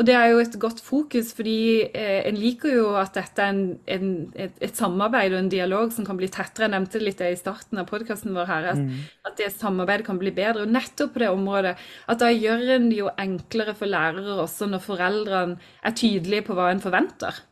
Og 0.00 0.06
det 0.08 0.14
er 0.16 0.30
jo 0.30 0.38
et 0.40 0.54
godt 0.56 0.78
fokus, 0.80 1.34
fordi 1.36 1.82
eh, 1.84 2.22
en 2.24 2.38
liker 2.40 2.72
jo 2.72 2.84
at 2.96 3.12
dette 3.18 3.44
er 3.44 3.50
en, 3.52 3.64
en, 3.84 4.06
et, 4.32 4.54
et, 4.64 4.72
samarbeid 4.72 5.34
og 5.34 5.42
en 5.42 5.50
dialog 5.52 5.92
som 5.92 6.06
kan 6.08 6.16
bli 6.16 6.30
tettere. 6.32 6.70
Jeg 6.70 6.72
nevnte 6.72 7.02
litt 7.02 7.20
det 7.20 7.28
i 7.34 7.36
starten 7.36 7.82
av 7.82 7.88
podkasten 7.90 8.32
vår 8.32 8.48
her, 8.48 8.68
at, 8.72 8.80
mm. 8.80 9.02
at, 9.28 9.34
det 9.36 9.50
samarbeidet 9.52 10.06
kan 10.08 10.20
bli 10.22 10.32
bedre. 10.32 10.64
Og 10.64 10.72
nettopp 10.72 11.12
på 11.12 11.20
det 11.20 11.28
området 11.28 11.74
at 12.08 12.22
da 12.22 12.30
gjør 12.32 12.64
en 12.78 12.88
det 12.88 13.02
jo 13.02 13.12
enklere 13.20 13.76
for 13.76 13.92
lærere 13.92 14.38
også 14.46 14.70
når 14.72 14.84
foreldrene 14.86 15.76
er 15.84 15.96
tydelige 16.00 16.48
på 16.48 16.56
hva 16.56 16.70
en 16.72 16.80
forventer. 16.80 17.44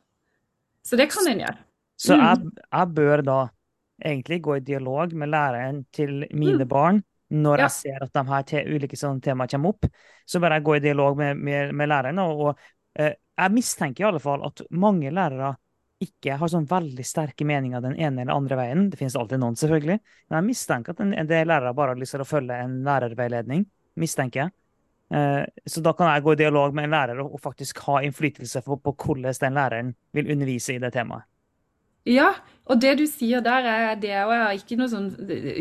Så 0.89 0.97
det 0.97 1.11
kan 1.13 1.29
en 1.29 1.45
gjøre. 1.45 1.61
Så 2.01 2.17
mm. 2.17 2.25
jeg, 2.25 2.65
jeg 2.65 2.93
bør 2.97 3.27
da 3.29 3.39
egentlig 4.09 4.41
gå 4.49 4.57
i 4.57 4.65
dialog 4.65 5.13
med 5.13 5.35
læreren 5.37 5.85
til 5.93 6.23
mine 6.33 6.65
mm. 6.65 6.73
barn 6.73 7.05
når 7.29 7.65
jeg 7.65 7.75
ser 7.75 8.05
at 8.05 8.13
de 8.15 8.25
her 8.31 8.45
te 8.49 8.65
ulike 8.65 8.97
sånne 8.97 9.21
temaer 9.25 9.51
kommer 9.53 9.75
opp, 9.75 9.89
så 10.25 10.41
bør 10.41 10.57
jeg 10.57 10.67
gå 10.67 10.77
i 10.77 10.85
dialog 10.85 11.19
med, 11.21 11.41
med, 11.45 11.73
med 11.77 11.91
læreren. 11.91 12.21
Og, 12.25 12.45
og 12.49 13.01
eh, 13.01 13.17
jeg 13.39 13.55
mistenker 13.55 14.05
i 14.05 14.09
alle 14.09 14.23
fall 14.23 14.45
at 14.49 14.65
mange 14.71 15.13
lærere 15.15 15.55
ikke 16.03 16.37
har 16.39 16.51
sånn 16.51 16.69
veldig 16.71 17.05
sterke 17.07 17.47
meninger 17.49 17.83
den 17.83 17.97
ene 17.99 18.23
eller 18.23 18.37
andre 18.37 18.59
veien. 18.61 18.87
Det 18.91 19.01
finnes 19.01 19.17
alltid 19.19 19.43
noen, 19.43 19.59
selvfølgelig. 19.59 19.99
Men 20.31 20.39
jeg 20.39 20.47
mistenker 20.47 20.95
at 20.95 21.03
en, 21.05 21.13
en 21.21 21.31
del 21.31 21.51
lærere 21.51 21.75
bare 21.77 21.95
har 21.95 22.01
lyst 22.01 22.15
til 22.17 22.25
å 22.25 22.29
følge 22.29 22.61
en 22.65 22.81
lærerveiledning. 22.87 23.67
mistenker 23.99 24.45
jeg. 24.45 24.55
Eh, 25.15 25.45
så 25.67 25.83
da 25.83 25.93
kan 25.99 26.13
jeg 26.13 26.25
gå 26.25 26.33
i 26.33 26.41
dialog 26.45 26.77
med 26.77 26.89
en 26.89 26.95
lærer 26.97 27.23
og, 27.23 27.35
og 27.35 27.43
faktisk 27.43 27.81
ha 27.87 28.03
innflytelse 28.07 28.63
på, 28.65 28.79
på 28.85 28.95
hvordan 28.95 29.41
den 29.43 29.59
læreren 29.59 29.93
vil 30.17 30.31
undervise 30.33 30.77
i 30.77 30.83
det 30.83 30.93
temaet. 30.95 31.28
Ja, 32.09 32.33
og 32.69 32.81
det 32.83 32.99
du 33.01 33.07
sier 33.09 33.41
der, 33.45 33.65
er, 33.65 33.95
det 33.97 34.11
òg. 34.13 34.31
jeg 34.35 34.43
har 34.45 34.57
ikke 34.59 34.77
noe 34.77 34.91
sånn, 34.93 35.07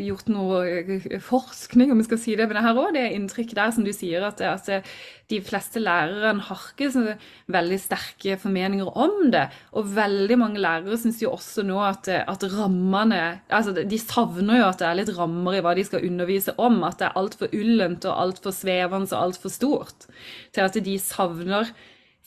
gjort 0.04 0.28
noe 0.28 0.58
eh, 0.68 1.06
forskning, 1.24 1.94
om 1.94 2.02
vi 2.02 2.06
skal 2.08 2.20
si 2.20 2.36
det, 2.36 2.48
men 2.50 2.60
jeg 2.60 2.66
har 2.66 2.80
òg 2.82 2.90
det 2.98 3.06
inntrykket 3.16 3.56
der 3.56 3.72
som 3.76 3.86
du 3.88 3.94
sier, 3.96 4.26
at, 4.28 4.44
at 4.44 4.90
de 5.32 5.40
fleste 5.44 5.80
lærerne 5.80 6.44
har 6.50 6.66
ikke 6.74 7.16
veldig 7.56 7.80
sterke 7.80 8.36
formeninger 8.42 8.92
om 8.92 9.32
det. 9.32 9.46
Og 9.80 9.88
veldig 9.96 10.40
mange 10.44 10.64
lærere 10.64 11.00
syns 11.00 11.22
jo 11.24 11.32
også 11.36 11.64
nå 11.68 11.80
at, 11.84 12.12
at 12.28 12.48
rammene 12.52 13.22
altså 13.48 13.76
De 13.78 14.00
savner 14.00 14.62
jo 14.62 14.70
at 14.70 14.80
det 14.84 14.88
er 14.88 15.00
litt 15.00 15.14
rammer 15.16 15.58
i 15.58 15.64
hva 15.64 15.76
de 15.80 15.88
skal 15.88 16.08
undervise 16.08 16.56
om. 16.60 16.80
At 16.88 17.00
det 17.00 17.10
er 17.10 17.20
altfor 17.24 17.56
ullent 17.56 18.08
og 18.08 18.20
altfor 18.24 18.56
svevende 18.56 19.12
og 19.14 19.30
altfor 19.30 19.52
stort. 19.52 20.10
Til 20.56 20.68
at 20.68 20.80
de 20.84 21.00
savner 21.00 21.72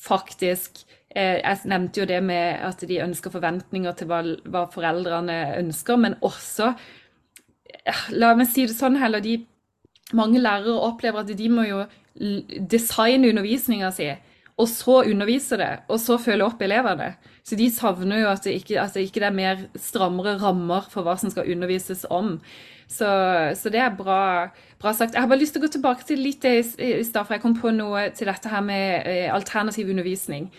faktisk 0.00 0.87
jeg 1.10 1.66
nevnte 1.66 2.02
jo 2.02 2.06
det 2.06 2.20
med 2.22 2.60
at 2.62 2.82
de 2.86 3.00
ønsker 3.02 3.32
forventninger 3.34 3.96
til 3.98 4.06
hva, 4.10 4.20
hva 4.46 4.66
foreldrene 4.70 5.38
ønsker, 5.58 5.98
men 5.98 6.18
også 6.22 6.74
La 8.12 8.34
meg 8.36 8.48
si 8.50 8.66
det 8.68 8.74
sånn 8.76 8.98
heller, 9.00 9.22
de, 9.24 9.38
mange 10.16 10.40
lærere 10.42 10.74
opplever 10.84 11.22
at 11.22 11.30
de 11.38 11.46
må 11.50 11.64
jo 11.68 11.84
designe 12.70 13.30
undervisninga 13.30 13.90
si, 13.94 14.08
og 14.60 14.68
så 14.68 14.98
undervise 15.08 15.56
det, 15.56 15.70
og 15.88 16.00
så 16.02 16.18
følge 16.20 16.44
opp 16.44 16.60
elevene. 16.62 17.14
Så 17.46 17.56
de 17.56 17.70
savner 17.72 18.20
jo 18.20 18.28
at 18.28 18.44
det 18.44 18.58
ikke, 18.58 18.76
at 18.82 18.96
det 18.96 19.06
ikke 19.06 19.22
er 19.24 19.34
mer 19.34 19.62
strammere 19.80 20.36
rammer 20.42 20.90
for 20.92 21.06
hva 21.06 21.16
som 21.20 21.32
skal 21.32 21.48
undervises 21.54 22.04
om. 22.12 22.34
Så, 22.90 23.08
så 23.56 23.70
det 23.72 23.80
er 23.80 23.94
bra, 23.96 24.50
bra, 24.82 24.92
sagt. 24.92 25.14
Jeg 25.14 25.22
har 25.22 25.30
bare 25.30 25.40
lyst 25.40 25.54
til 25.54 25.62
å 25.62 25.64
gå 25.64 25.72
tilbake 25.76 26.04
til 26.08 26.20
litt 26.20 26.44
i 26.44 26.58
stad, 26.66 27.22
for 27.22 27.36
jeg 27.36 27.44
kom 27.44 27.54
på 27.56 27.72
noe 27.72 28.08
til 28.18 28.28
dette 28.28 28.50
her 28.52 28.64
med 28.66 29.06
eh, 29.08 29.28
alternativ 29.32 29.92
undervisning. 29.94 30.50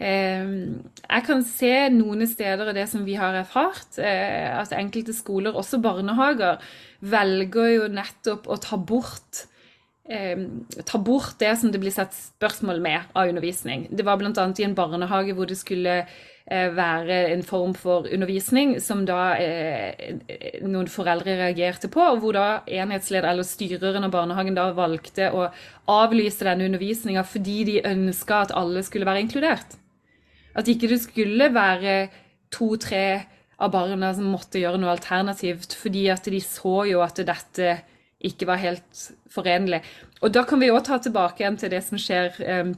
Ehm, 0.00 0.82
jeg 1.04 1.24
kan 1.26 1.44
se 1.46 1.72
noen 1.92 2.24
steder 2.26 2.72
i 2.72 2.76
det 2.80 2.88
som 2.90 3.04
vi 3.06 3.14
har 3.20 3.36
erfart, 3.42 3.98
eh, 3.98 4.48
at 4.56 4.72
enkelte 4.72 5.14
skoler, 5.14 5.54
også 5.54 5.82
barnehager, 5.82 6.58
velger 7.00 7.72
jo 7.76 7.88
nettopp 7.92 8.48
å 8.48 8.58
ta 8.62 8.76
bort 8.76 9.46
ehm, 10.10 10.66
ta 10.84 10.98
bort 10.98 11.38
det 11.38 11.52
som 11.58 11.70
det 11.70 11.80
blir 11.80 11.94
satt 11.94 12.14
spørsmål 12.14 12.80
med 12.82 13.14
av 13.14 13.28
undervisning. 13.28 13.86
Det 13.90 14.04
var 14.04 14.18
bl.a. 14.18 14.32
i 14.58 14.64
en 14.66 14.74
barnehage 14.74 15.34
hvor 15.36 15.46
det 15.46 15.56
skulle 15.60 16.00
eh, 16.02 16.68
være 16.74 17.28
en 17.30 17.44
form 17.46 17.74
for 17.74 18.08
undervisning 18.10 18.80
som 18.82 19.04
da 19.06 19.36
eh, 19.38 20.18
noen 20.66 20.90
foreldre 20.90 21.36
reagerte 21.38 21.88
på, 21.88 22.00
og 22.00 22.24
hvor 22.24 22.34
da 22.34 22.48
enhetsleder 22.66 23.30
eller 23.30 23.46
styreren 23.46 24.08
av 24.08 24.10
barnehagen 24.10 24.58
da 24.58 24.72
valgte 24.74 25.30
å 25.30 25.46
avlyse 25.86 26.42
denne 26.48 26.66
undervisninga 26.66 27.22
fordi 27.22 27.62
de 27.70 27.78
ønska 27.86 28.42
at 28.48 28.56
alle 28.58 28.82
skulle 28.82 29.06
være 29.06 29.22
inkludert. 29.28 29.78
At 30.58 30.68
ikke 30.68 30.90
det 30.90 31.00
skulle 31.04 31.48
være 31.54 31.96
to-tre 32.52 33.06
av 33.62 33.70
barna 33.72 34.10
som 34.16 34.32
måtte 34.32 34.60
gjøre 34.60 34.80
noe 34.80 34.96
alternativt, 34.96 35.76
fordi 35.78 36.08
at 36.12 36.26
de 36.28 36.40
så 36.44 36.82
jo 36.90 37.00
at 37.04 37.20
dette 37.24 37.76
ikke 38.22 38.46
var 38.48 38.58
helt 38.62 39.10
forenlig. 39.32 39.80
Og 40.22 40.28
da 40.34 40.42
kan 40.46 40.60
vi 40.62 40.70
òg 40.70 40.84
ta 40.86 40.96
tilbake 41.02 41.42
igjen 41.42 41.58
til 41.58 41.70
det 41.72 41.82
som 41.86 41.98
skjer 41.98 42.28
um, 42.62 42.70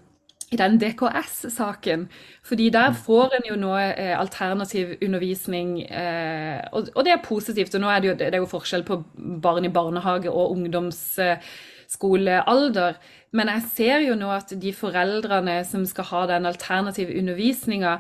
i 0.53 0.57
den 0.61 0.79
DKS-saken. 0.81 2.01
Fordi 2.45 2.71
der 2.73 2.91
mm. 2.91 2.97
får 3.07 3.29
en 3.39 3.47
jo 3.49 3.57
nå 3.61 3.73
eh, 3.79 4.21
alternativ 4.21 4.87
undervisning, 5.03 5.69
eh, 5.83 6.61
og, 6.73 6.83
og, 6.95 7.05
det 7.05 7.13
er 7.13 7.23
positivt. 7.25 7.75
Og 7.75 7.81
nå 7.83 7.89
er 7.91 8.01
det 8.01 8.09
jo, 8.09 8.15
det 8.21 8.35
er 8.35 8.43
jo 8.43 8.53
forskjell 8.53 8.85
på 8.87 9.05
barn 9.43 9.65
i 9.65 9.73
barnehage 9.73 10.31
og 10.31 10.51
ungdomsskolealder. 10.57 12.93
Men 13.35 13.51
jeg 13.51 13.65
ser 13.75 14.05
jo 14.07 14.15
nå 14.19 14.29
at 14.31 14.53
de 14.63 14.71
foreldrene 14.77 15.59
som 15.67 15.83
skal 15.91 16.07
ha 16.13 16.23
den 16.31 16.47
alternative 16.47 17.17
undervisninga, 17.19 17.99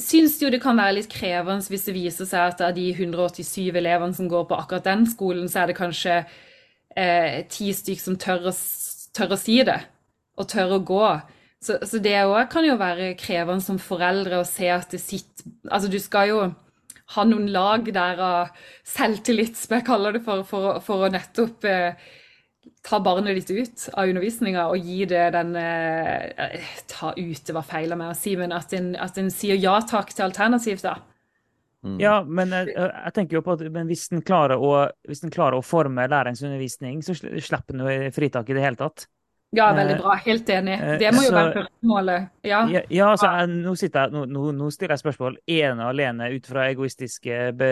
syns 0.00 0.36
jo 0.42 0.50
det 0.52 0.60
kan 0.62 0.76
være 0.76 0.98
litt 0.98 1.08
krevende 1.12 1.64
hvis 1.70 1.86
det 1.88 1.94
viser 1.96 2.28
seg 2.28 2.52
at 2.52 2.62
av 2.64 2.74
de 2.76 2.90
187 2.92 3.76
elevene 3.76 4.16
som 4.16 4.28
går 4.28 4.46
på 4.48 4.58
akkurat 4.58 4.86
den 4.88 5.06
skolen, 5.08 5.48
så 5.48 5.62
er 5.62 5.70
det 5.70 5.78
kanskje 5.78 6.16
eh, 6.96 7.44
ti 7.48 7.70
stykker 7.76 8.04
som 8.04 8.18
tør 8.20 8.50
å, 8.50 8.54
tør 9.16 9.34
å, 9.36 9.40
si 9.40 9.58
det, 9.68 9.78
og 10.36 10.48
tør 10.50 10.76
å 10.76 10.80
gå. 10.92 11.02
Så, 11.64 11.78
så 11.88 12.00
det 12.02 12.16
òg 12.22 12.48
kan 12.52 12.66
jo 12.66 12.76
være 12.80 13.14
krevende 13.18 13.64
som 13.64 13.80
foreldre 13.82 14.40
å 14.40 14.48
se 14.48 14.68
at 14.70 14.92
det 14.94 15.02
sitter 15.02 15.48
Altså, 15.68 15.88
du 15.90 15.98
skal 16.00 16.28
jo 16.30 16.38
ha 17.14 17.24
noen 17.24 17.48
lag 17.52 17.86
der 17.92 18.20
av 18.20 18.64
selvtillit, 18.86 19.56
som 19.56 19.78
jeg 19.78 19.86
kaller 19.86 20.16
det, 20.16 20.22
for, 20.26 20.44
for, 20.48 20.78
for 20.84 21.06
å 21.06 21.12
nettopp 21.12 21.64
eh, 21.68 22.08
ta 22.82 23.00
barnet 23.00 23.36
ditt 23.38 23.50
ut 23.50 23.84
av 23.94 24.08
undervisninga 24.08 24.68
og 24.72 24.86
gi 24.86 25.04
det 25.08 25.26
den 25.34 25.54
eh, 25.58 26.64
Ta 26.88 27.12
ut, 27.16 27.42
det 27.46 27.54
var 27.56 27.66
feil 27.66 27.92
av 27.94 28.00
meg 28.00 28.12
å 28.12 28.16
si, 28.18 28.34
men 28.38 28.54
at 28.56 28.72
en, 28.76 28.94
at 28.98 29.18
en 29.20 29.30
sier 29.32 29.58
ja 29.60 29.78
takk 29.86 30.14
til 30.14 30.26
alternativ, 30.28 30.82
da. 30.84 30.96
Mm. 31.86 32.00
Ja, 32.02 32.16
men 32.26 32.50
jeg, 32.54 32.72
eh, 32.74 32.88
jeg, 33.04 33.14
tenker 33.14 33.38
jo 33.38 33.44
på 33.46 33.54
at 33.54 33.62
hvis 33.62 34.08
en 34.12 34.24
klarer, 34.26 34.58
klarer, 35.30 35.60
å 35.60 35.64
forme 35.64 36.08
lærerens 36.10 36.42
undervisning, 36.42 37.04
så 37.06 37.14
slipper 37.14 37.76
en 37.76 37.86
jo 37.86 38.10
fritak 38.16 38.50
i 38.50 38.58
det 38.58 38.66
hele 38.66 38.80
tatt. 38.80 39.06
Ja, 39.56 39.70
veldig 39.72 39.94
bra. 40.02 40.14
Helt 40.26 40.50
enig. 40.52 40.74
Eh, 40.76 40.98
det 41.00 41.08
må 41.16 41.22
jo 41.24 41.30
så, 41.30 41.36
være 41.38 41.52
førstemålet. 41.54 42.26
Ja, 42.44 42.58
ja, 42.68 42.82
ja 42.92 43.06
altså, 43.14 43.30
jeg, 43.32 43.48
nå, 43.62 43.72
jeg, 43.80 44.10
nå, 44.12 44.42
nå, 44.58 44.68
stiller 44.74 44.92
jeg 44.92 45.04
spørsmål 45.06 45.38
ene 45.54 45.86
og 45.86 45.92
alene 45.94 46.28
ut 46.34 46.50
fra 46.50 46.66
egoistiske 46.68 47.38
be, 47.56 47.70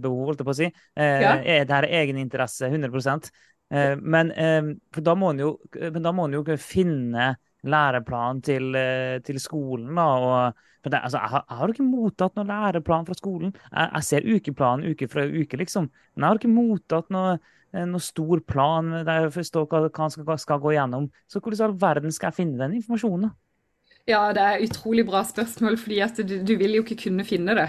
behov, 0.00 0.30
holdt 0.30 0.40
jeg 0.40 0.48
på 0.48 0.54
å 0.54 0.58
si. 0.62 0.70
Ja. 0.96 1.34
Er 1.42 1.68
dette 1.68 1.92
egeninteresse 2.00 2.70
100 2.70 2.88
Eh, 2.88 3.49
men, 3.70 4.32
eh, 4.32 4.72
for 4.94 5.06
da 5.06 5.14
må 5.14 5.30
en 5.30 5.44
jo, 5.44 5.52
men 5.94 6.34
jo 6.34 6.42
finne 6.58 7.34
læreplanen 7.62 8.42
til, 8.42 8.74
eh, 8.74 9.20
til 9.24 9.40
skolen, 9.40 9.94
da. 9.94 10.02
og 10.02 10.66
men 10.82 10.92
det, 10.92 11.00
altså, 11.04 11.18
jeg, 11.18 11.28
har, 11.28 11.44
jeg 11.48 11.56
har 11.58 11.72
ikke 11.74 11.84
mottatt 11.84 12.36
noen 12.38 12.48
læreplan 12.48 13.06
fra 13.06 13.14
skolen. 13.14 13.50
Jeg, 13.68 13.90
jeg 13.94 14.06
ser 14.06 14.28
ukeplanen 14.32 14.86
uke 14.88 15.08
fra 15.12 15.26
uke, 15.28 15.58
liksom. 15.60 15.90
Men 16.14 16.24
jeg 16.24 16.30
har 16.30 16.40
ikke 16.40 16.52
mottatt 16.54 17.10
noen 17.12 17.36
eh, 17.74 17.84
noe 17.84 18.00
stor 18.00 18.40
plan 18.48 18.88
der 19.04 19.26
jeg 19.26 19.34
forstår 19.34 19.68
hva, 19.68 19.82
han 19.98 20.14
skal, 20.14 20.38
skal, 20.40 20.62
gå 20.62 20.72
gjennom. 20.78 21.10
Så 21.28 21.42
hvordan 21.44 21.60
i 21.60 21.66
all 21.68 21.76
verden 21.84 22.16
skal 22.16 22.30
jeg 22.30 22.38
finne 22.38 22.62
den 22.62 22.78
informasjonen? 22.80 23.34
Ja, 24.08 24.22
det 24.32 24.40
er 24.40 24.56
et 24.56 24.72
utrolig 24.72 25.04
bra 25.06 25.20
spørsmål, 25.28 25.76
fordi 25.78 26.00
du, 26.24 26.38
du 26.48 26.56
vil 26.56 26.78
jo 26.78 26.86
ikke 26.86 27.02
kunne 27.04 27.28
finne 27.28 27.54
det. 27.58 27.68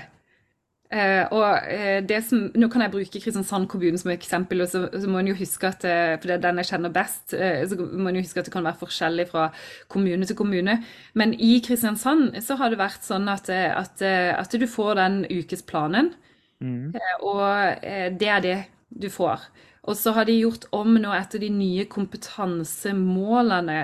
Uh, 0.91 1.23
og 1.32 1.45
uh, 1.71 1.99
det 2.04 2.17
som, 2.27 2.49
Nå 2.60 2.67
kan 2.67 2.84
jeg 2.84 2.91
bruke 2.91 3.19
Kristiansand 3.23 3.69
kommune 3.71 3.99
som 3.99 4.12
eksempel. 4.12 4.62
og 4.65 4.67
så, 4.67 4.82
så 4.91 5.08
må 5.08 5.21
en 5.21 5.30
jo 5.32 5.38
huske 5.39 5.69
at, 5.69 5.86
uh, 5.88 6.17
for 6.19 6.27
det 6.27 6.36
er 6.36 6.43
den 6.43 6.60
jeg 6.60 6.71
kjenner 6.73 6.91
best, 6.95 7.32
så 7.32 7.77
må 7.80 8.10
en 8.10 8.19
jo 8.19 8.25
huske 8.25 8.41
at 8.41 8.49
det 8.49 8.54
kan 8.54 8.67
være 8.67 8.82
forskjellig 8.82 9.27
fra 9.32 9.47
kommune 9.88 10.27
til 10.27 10.36
kommune. 10.36 10.82
Men 11.13 11.34
i 11.34 11.62
Kristiansand 11.63 12.36
så 12.43 12.60
har 12.60 12.73
det 12.73 12.82
vært 12.82 13.08
sånn 13.08 13.32
at, 13.32 13.47
at, 13.49 14.04
at 14.04 14.60
du 14.60 14.67
får 14.67 14.99
den 14.99 15.23
ukesplanen. 15.32 16.13
Mm. 16.62 16.93
og 17.25 17.82
det 18.21 18.27
er 18.30 18.41
det 18.45 18.58
du 18.93 19.08
får. 19.10 19.47
Og 19.89 19.98
så 19.98 20.12
har 20.13 20.28
de 20.30 20.36
gjort 20.38 20.67
om 20.78 20.94
nå 21.02 21.10
etter 21.17 21.41
de 21.41 21.50
nye 21.50 21.88
kompetansemålene. 21.89 23.78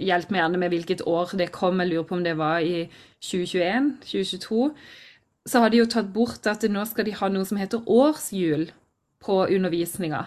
Hjelp 0.00 0.32
meg 0.32 0.40
gjerne 0.40 0.60
med 0.62 0.72
hvilket 0.72 1.04
år 1.04 1.34
det 1.36 1.50
kom, 1.52 1.82
jeg 1.82 1.90
lurer 1.90 2.06
på 2.08 2.16
om 2.16 2.24
det 2.24 2.36
var 2.40 2.64
i 2.64 2.86
2021? 3.20 3.90
2022? 4.08 4.70
Så 5.48 5.60
har 5.60 5.72
de 5.72 5.82
jo 5.82 5.88
tatt 5.92 6.08
bort 6.14 6.48
at 6.48 6.64
nå 6.64 6.84
skal 6.88 7.08
de 7.08 7.16
ha 7.20 7.28
noe 7.32 7.48
som 7.48 7.60
heter 7.60 7.84
årshjul 7.84 8.70
på 9.20 9.42
undervisninga. 9.52 10.22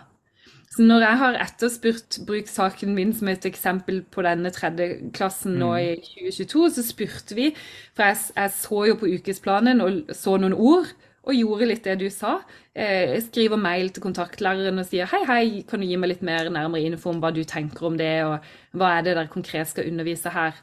Så 0.74 0.82
når 0.86 1.04
jeg 1.06 1.18
har 1.22 1.36
etterspurt 1.42 2.20
bruk 2.26 2.48
saken 2.50 2.96
min 2.98 3.12
som 3.14 3.30
et 3.30 3.46
eksempel 3.46 4.02
på 4.10 4.24
denne 4.26 4.50
tredje 4.54 5.12
klassen 5.14 5.60
nå 5.62 5.70
i 5.78 5.92
2022, 6.02 6.70
så 6.78 6.86
spurte 6.86 7.38
vi, 7.38 7.52
for 7.94 8.10
jeg, 8.10 8.22
jeg 8.38 8.54
så 8.58 8.80
jo 8.90 8.96
på 9.02 9.10
ukesplanen 9.18 9.84
og 9.86 10.16
så 10.18 10.38
noen 10.42 10.58
ord 10.58 10.90
og 11.24 11.38
gjorde 11.38 11.70
litt 11.70 11.86
det 11.88 11.96
du 12.02 12.10
sa. 12.12 12.36
Eh, 12.76 13.16
skriver 13.24 13.60
mail 13.60 13.94
til 13.94 14.04
kontaktlæreren 14.04 14.82
og 14.82 14.88
sier 14.90 15.08
hei, 15.12 15.22
hei, 15.30 15.46
kan 15.68 15.80
du 15.80 15.88
gi 15.88 16.00
meg 16.00 16.12
litt 16.12 16.26
mer 16.26 16.50
nærmere 16.52 16.90
info 16.90 17.14
om 17.14 17.22
hva 17.24 17.32
du 17.36 17.44
tenker 17.48 17.88
om 17.88 17.98
det, 18.00 18.16
og 18.28 18.44
hva 18.76 18.98
er 18.98 19.06
det 19.06 19.16
dere 19.16 19.32
konkret 19.32 19.72
skal 19.72 19.88
undervise 19.92 20.34
her. 20.34 20.60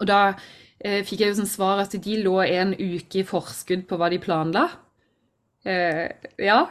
Og 0.00 0.06
da 0.10 0.20
eh, 0.82 1.00
fikk 1.06 1.24
jeg 1.24 1.32
jo 1.32 1.40
som 1.40 1.48
svar 1.48 1.84
at 1.84 1.96
de 2.04 2.20
lå 2.20 2.38
en 2.44 2.76
uke 2.76 3.22
i 3.22 3.26
forskudd 3.28 3.86
på 3.88 4.00
hva 4.00 4.12
de 4.12 4.20
planla. 4.22 4.68
Eh, 5.64 6.08
ja. 6.42 6.64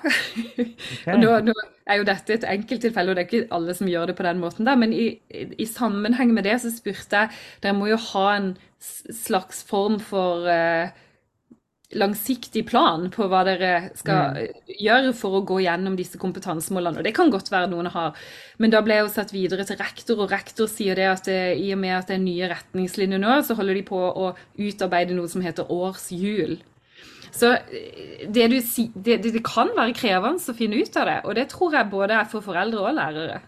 Okay. 1.01 1.13
og 1.15 1.21
nå, 1.21 1.35
nå, 1.47 1.53
er 1.89 1.99
jo 1.99 2.07
dette 2.07 2.35
et 2.35 2.45
enkelttilfelle, 2.47 3.11
og 3.11 3.17
det 3.17 3.23
er 3.23 3.29
ikke 3.29 3.55
alle 3.55 3.73
som 3.75 3.89
gjør 3.89 4.11
det 4.11 4.15
på 4.19 4.25
den 4.27 4.41
måten. 4.43 4.67
der, 4.67 4.75
Men 4.77 4.93
i, 4.93 5.15
i 5.31 5.65
sammenheng 5.65 6.33
med 6.35 6.45
det 6.45 6.59
så 6.61 6.69
spurte 6.71 7.23
jeg 7.23 7.31
Dere 7.63 7.73
må 7.73 7.87
jo 7.89 7.97
ha 8.11 8.27
en 8.35 8.51
slags 8.79 9.63
form 9.67 9.97
for 10.03 10.45
eh, 10.51 10.91
langsiktig 11.97 12.63
plan 12.69 13.07
på 13.11 13.27
hva 13.29 13.41
dere 13.47 13.71
skal 13.99 14.37
mm. 14.37 14.63
gjøre 14.79 15.13
for 15.17 15.39
å 15.39 15.43
gå 15.47 15.59
gjennom 15.65 15.97
disse 15.99 16.19
kompetansemålene. 16.21 17.01
Og 17.01 17.07
det 17.07 17.13
kan 17.17 17.31
godt 17.33 17.51
være 17.51 17.69
noen 17.71 17.91
har. 17.91 18.17
Men 18.61 18.73
da 18.73 18.81
ble 18.85 18.97
jeg 18.97 19.07
jo 19.07 19.13
satt 19.15 19.35
videre 19.35 19.67
til 19.67 19.79
rektor, 19.81 20.23
og 20.23 20.31
rektor 20.31 20.71
sier 20.71 20.99
det 20.99 21.07
at 21.11 21.27
det, 21.27 21.39
i 21.59 21.71
og 21.75 21.81
med 21.83 21.97
at 21.97 22.11
det 22.11 22.17
er 22.17 22.23
nye 22.23 22.51
retningslinjer 22.53 23.21
nå, 23.21 23.37
så 23.45 23.57
holder 23.59 23.79
de 23.79 23.85
på 23.91 23.99
å 23.99 24.33
utarbeide 24.59 25.17
noe 25.17 25.31
som 25.31 25.43
heter 25.43 25.71
årshjul. 25.71 26.59
Så 27.31 27.53
det, 28.27 28.47
du, 28.51 28.57
det, 28.95 29.21
det 29.23 29.43
kan 29.47 29.71
være 29.75 29.95
krevende 29.95 30.51
å 30.51 30.57
finne 30.57 30.81
ut 30.81 30.97
av 30.99 31.07
det, 31.07 31.19
og 31.23 31.37
det 31.37 31.47
tror 31.51 31.77
jeg 31.77 31.91
både 31.91 32.17
er 32.19 32.27
for 32.31 32.43
foreldre 32.43 32.83
og 32.83 32.97
lærere. 32.97 33.39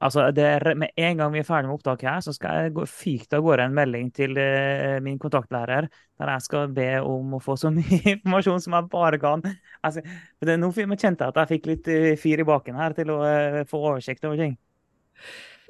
Altså, 0.00 0.30
er, 0.32 0.64
Med 0.80 0.94
en 0.96 1.18
gang 1.20 1.32
vi 1.34 1.42
er 1.42 1.46
ferdig 1.46 1.68
med 1.68 1.76
opptaket, 1.76 2.08
her, 2.08 2.22
så 2.24 2.32
skal 2.32 2.64
jeg 2.64 2.74
gå, 2.76 2.86
fyke 2.88 3.36
av 3.36 3.44
gårde 3.44 3.66
en 3.68 3.76
melding 3.76 4.08
til 4.16 4.32
uh, 4.38 4.96
min 5.04 5.18
kontaktlærer 5.20 5.90
der 6.20 6.32
jeg 6.34 6.44
skal 6.44 6.72
be 6.76 6.88
om 7.04 7.36
å 7.36 7.42
få 7.42 7.56
så 7.60 7.72
mye 7.74 8.00
informasjon 8.16 8.64
som 8.64 8.78
jeg 8.78 8.88
bare 8.92 9.20
kan. 9.20 9.44
Altså, 9.84 10.04
det, 10.40 10.56
nå 10.60 10.72
kjente 10.72 11.24
jeg 11.24 11.28
at 11.28 11.40
jeg 11.42 11.50
fikk 11.52 11.68
litt 11.68 11.92
uh, 11.92 12.10
fyr 12.20 12.40
i 12.40 12.48
baken 12.48 12.80
her 12.80 12.96
til 12.96 13.12
å 13.12 13.20
uh, 13.20 13.62
få 13.68 13.82
oversikt 13.92 14.24
over 14.28 14.40
ting. 14.40 14.56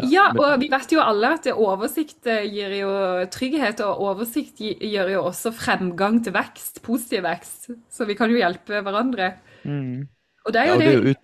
Ja, 0.08 0.30
og 0.32 0.62
vi 0.62 0.70
vet 0.72 0.94
jo 0.94 1.02
alle 1.02 1.34
at 1.36 1.48
oversikt 1.50 2.24
gir 2.24 2.72
jo 2.78 2.92
trygghet, 3.34 3.82
og 3.84 3.98
oversikt 4.14 4.62
gjør 4.62 5.10
jo 5.12 5.24
også 5.28 5.52
fremgang 5.52 6.22
til 6.24 6.32
vekst, 6.38 6.80
positiv 6.86 7.26
vekst. 7.26 7.72
Så 7.92 8.06
vi 8.08 8.16
kan 8.16 8.32
jo 8.32 8.38
hjelpe 8.40 8.80
hverandre. 8.86 9.34
Mm. 9.66 10.06
Og 10.46 10.54
det 10.54 10.62
er 10.62 10.70
jo 10.70 10.78
ja, 10.78 10.80
det, 10.80 10.94
det 11.10 11.18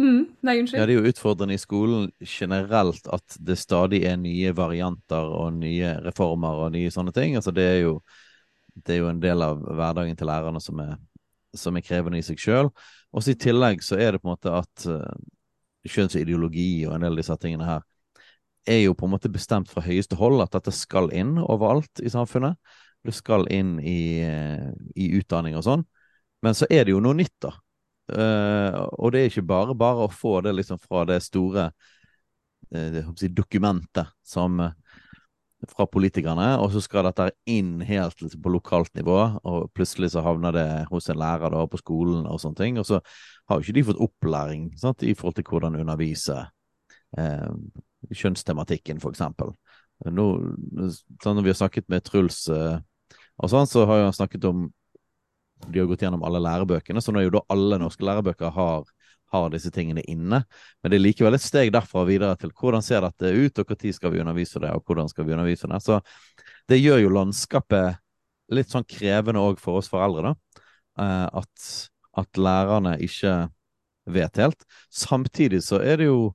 Mm, 0.00 0.20
nei, 0.40 0.54
unnskyld. 0.62 0.80
Ja, 0.80 0.86
det 0.88 0.94
er 0.94 1.02
jo 1.02 1.10
utfordrende 1.10 1.54
i 1.54 1.60
skolen 1.60 2.06
generelt 2.24 3.08
at 3.12 3.34
det 3.36 3.58
stadig 3.60 4.00
er 4.08 4.16
nye 4.16 4.54
varianter 4.56 5.28
og 5.36 5.58
nye 5.58 5.92
reformer 6.06 6.62
og 6.64 6.72
nye 6.72 6.92
sånne 6.94 7.12
ting. 7.12 7.36
Altså 7.36 7.52
det 7.52 7.66
er 7.68 7.78
jo, 7.82 7.98
det 8.72 8.96
er 8.96 9.02
jo 9.02 9.10
en 9.10 9.20
del 9.20 9.44
av 9.44 9.60
hverdagen 9.60 10.16
til 10.16 10.30
lærerne 10.30 10.62
som 10.64 10.80
er, 10.80 10.96
som 11.52 11.76
er 11.76 11.84
krevende 11.84 12.22
i 12.22 12.24
seg 12.24 12.40
sjøl. 12.40 12.72
Og 13.12 13.28
i 13.28 13.36
tillegg 13.36 13.84
så 13.84 14.00
er 14.00 14.16
det 14.16 14.22
på 14.22 14.30
en 14.30 14.38
måte 14.38 14.56
at 14.56 14.88
uh, 14.88 15.04
kjønnsideologi 15.84 16.86
og 16.88 16.96
en 16.96 17.04
del 17.04 17.18
av 17.18 17.20
disse 17.20 17.36
tingene 17.42 17.68
her 17.68 17.84
er 18.68 18.84
jo 18.86 18.96
på 18.96 19.04
en 19.04 19.16
måte 19.18 19.32
bestemt 19.32 19.68
fra 19.68 19.84
høyeste 19.84 20.16
hold 20.20 20.40
at 20.40 20.54
dette 20.56 20.72
skal 20.76 21.12
inn 21.12 21.36
overalt 21.42 22.00
i 22.00 22.12
samfunnet. 22.12 22.56
Det 23.04 23.12
skal 23.16 23.50
inn 23.52 23.76
i, 23.84 24.00
uh, 24.24 24.70
i 24.96 25.12
utdanning 25.20 25.60
og 25.60 25.66
sånn. 25.68 25.84
Men 26.40 26.56
så 26.56 26.64
er 26.72 26.86
det 26.88 26.96
jo 26.96 27.04
noe 27.04 27.20
nytt, 27.20 27.36
da. 27.44 27.58
Uh, 28.10 28.88
og 28.98 29.12
det 29.12 29.20
er 29.20 29.30
ikke 29.30 29.46
bare 29.46 29.74
bare 29.78 30.06
å 30.06 30.12
få 30.12 30.40
det 30.42 30.54
liksom 30.56 30.80
fra 30.82 31.04
det 31.06 31.20
store 31.22 31.68
uh, 32.74 33.10
dokumentet 33.30 34.10
som 34.26 34.58
uh, 34.60 34.72
fra 35.70 35.84
politikerne, 35.86 36.54
og 36.58 36.70
så 36.72 36.80
skal 36.80 37.04
dette 37.06 37.28
inn 37.52 37.82
helt 37.84 38.22
liksom, 38.22 38.40
på 38.40 38.52
lokalt 38.54 38.94
nivå, 38.96 39.18
og 39.44 39.68
plutselig 39.76 40.14
så 40.14 40.24
havner 40.24 40.56
det 40.56 40.68
hos 40.88 41.10
en 41.12 41.20
lærer 41.20 41.52
da, 41.52 41.66
på 41.68 41.80
skolen 41.82 42.24
og 42.24 42.40
sånne 42.40 42.56
ting. 42.56 42.78
Og 42.80 42.88
så 42.88 43.02
har 43.50 43.58
jo 43.58 43.66
ikke 43.66 43.76
de 43.76 43.84
fått 43.90 44.00
opplæring 44.00 44.70
sant, 44.80 45.04
i 45.04 45.12
forhold 45.12 45.36
til 45.36 45.46
hvordan 45.50 45.76
undervise 45.82 46.38
kjønnstematikken, 48.08 49.02
for 49.04 49.12
eksempel. 49.12 49.52
Nå, 50.08 50.26
sånn 51.20 51.36
når 51.36 51.44
vi 51.44 51.52
har 51.52 51.60
snakket 51.60 51.92
med 51.92 52.08
Truls 52.08 52.46
og 52.48 53.52
sånn, 53.52 53.68
så 53.68 53.84
har 53.84 54.06
han 54.06 54.16
snakket 54.16 54.48
om 54.48 54.70
de 55.68 55.80
har 55.80 55.88
gått 55.90 56.02
gjennom 56.04 56.24
alle 56.26 56.40
lærebøkene, 56.42 57.02
så 57.02 57.12
nå 57.12 57.20
er 57.20 57.28
jo 57.28 57.36
da 57.38 57.44
alle 57.52 57.78
norske 57.82 58.04
lærebøker 58.06 58.52
har, 58.54 58.88
har 59.34 59.50
disse 59.52 59.70
tingene 59.74 60.04
inne. 60.10 60.42
Men 60.80 60.92
det 60.92 60.98
er 60.98 61.04
likevel 61.04 61.36
et 61.36 61.44
steg 61.44 61.72
derfra 61.74 62.04
videre 62.08 62.38
til 62.40 62.52
hvordan 62.56 62.84
ser 62.84 63.04
dette 63.06 63.30
ut, 63.30 63.62
og 63.62 63.74
når 63.74 63.96
skal 63.96 64.14
vi 64.14 64.22
undervise 64.24 64.62
det, 64.62 64.72
og 64.74 64.84
hvordan 64.86 65.10
skal 65.12 65.28
vi 65.28 65.36
undervise 65.36 65.70
det. 65.70 65.82
Så 65.84 66.00
det 66.70 66.80
gjør 66.80 67.04
jo 67.04 67.14
landskapet 67.14 68.00
litt 68.54 68.72
sånn 68.72 68.88
krevende 68.88 69.42
òg 69.42 69.60
for 69.62 69.78
oss 69.78 69.90
foreldre, 69.90 70.32
da. 70.32 70.64
Eh, 71.00 71.28
at, 71.42 71.70
at 72.18 72.40
lærerne 72.40 72.96
ikke 73.04 73.34
vet 74.10 74.42
helt. 74.42 74.66
Samtidig 74.90 75.62
så 75.66 75.78
er 75.84 76.00
det 76.00 76.10
jo 76.10 76.30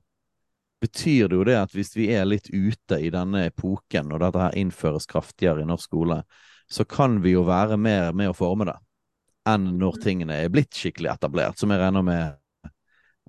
betyr 0.80 1.30
det 1.30 1.36
jo 1.38 1.44
det 1.48 1.56
at 1.58 1.72
hvis 1.74 1.94
vi 1.96 2.10
er 2.12 2.26
litt 2.28 2.50
ute 2.52 2.98
i 3.00 3.08
denne 3.12 3.46
epoken, 3.48 4.12
og 4.12 4.20
dette 4.22 4.42
her 4.42 4.58
innføres 4.60 5.08
kraftigere 5.08 5.64
i 5.64 5.68
norsk 5.68 5.88
skole, 5.88 6.20
så 6.68 6.84
kan 6.88 7.20
vi 7.24 7.32
jo 7.32 7.46
være 7.46 7.78
mer 7.80 8.12
med 8.16 8.30
å 8.30 8.36
forme 8.36 8.66
det 8.68 8.76
enn 9.46 9.70
når 9.80 10.00
tingene 10.02 10.40
er 10.42 10.52
blitt 10.52 10.74
skikkelig 10.74 11.12
etablert, 11.14 11.58
som 11.60 11.72
jeg 11.72 11.80
regner 11.80 12.04
med 12.06 12.36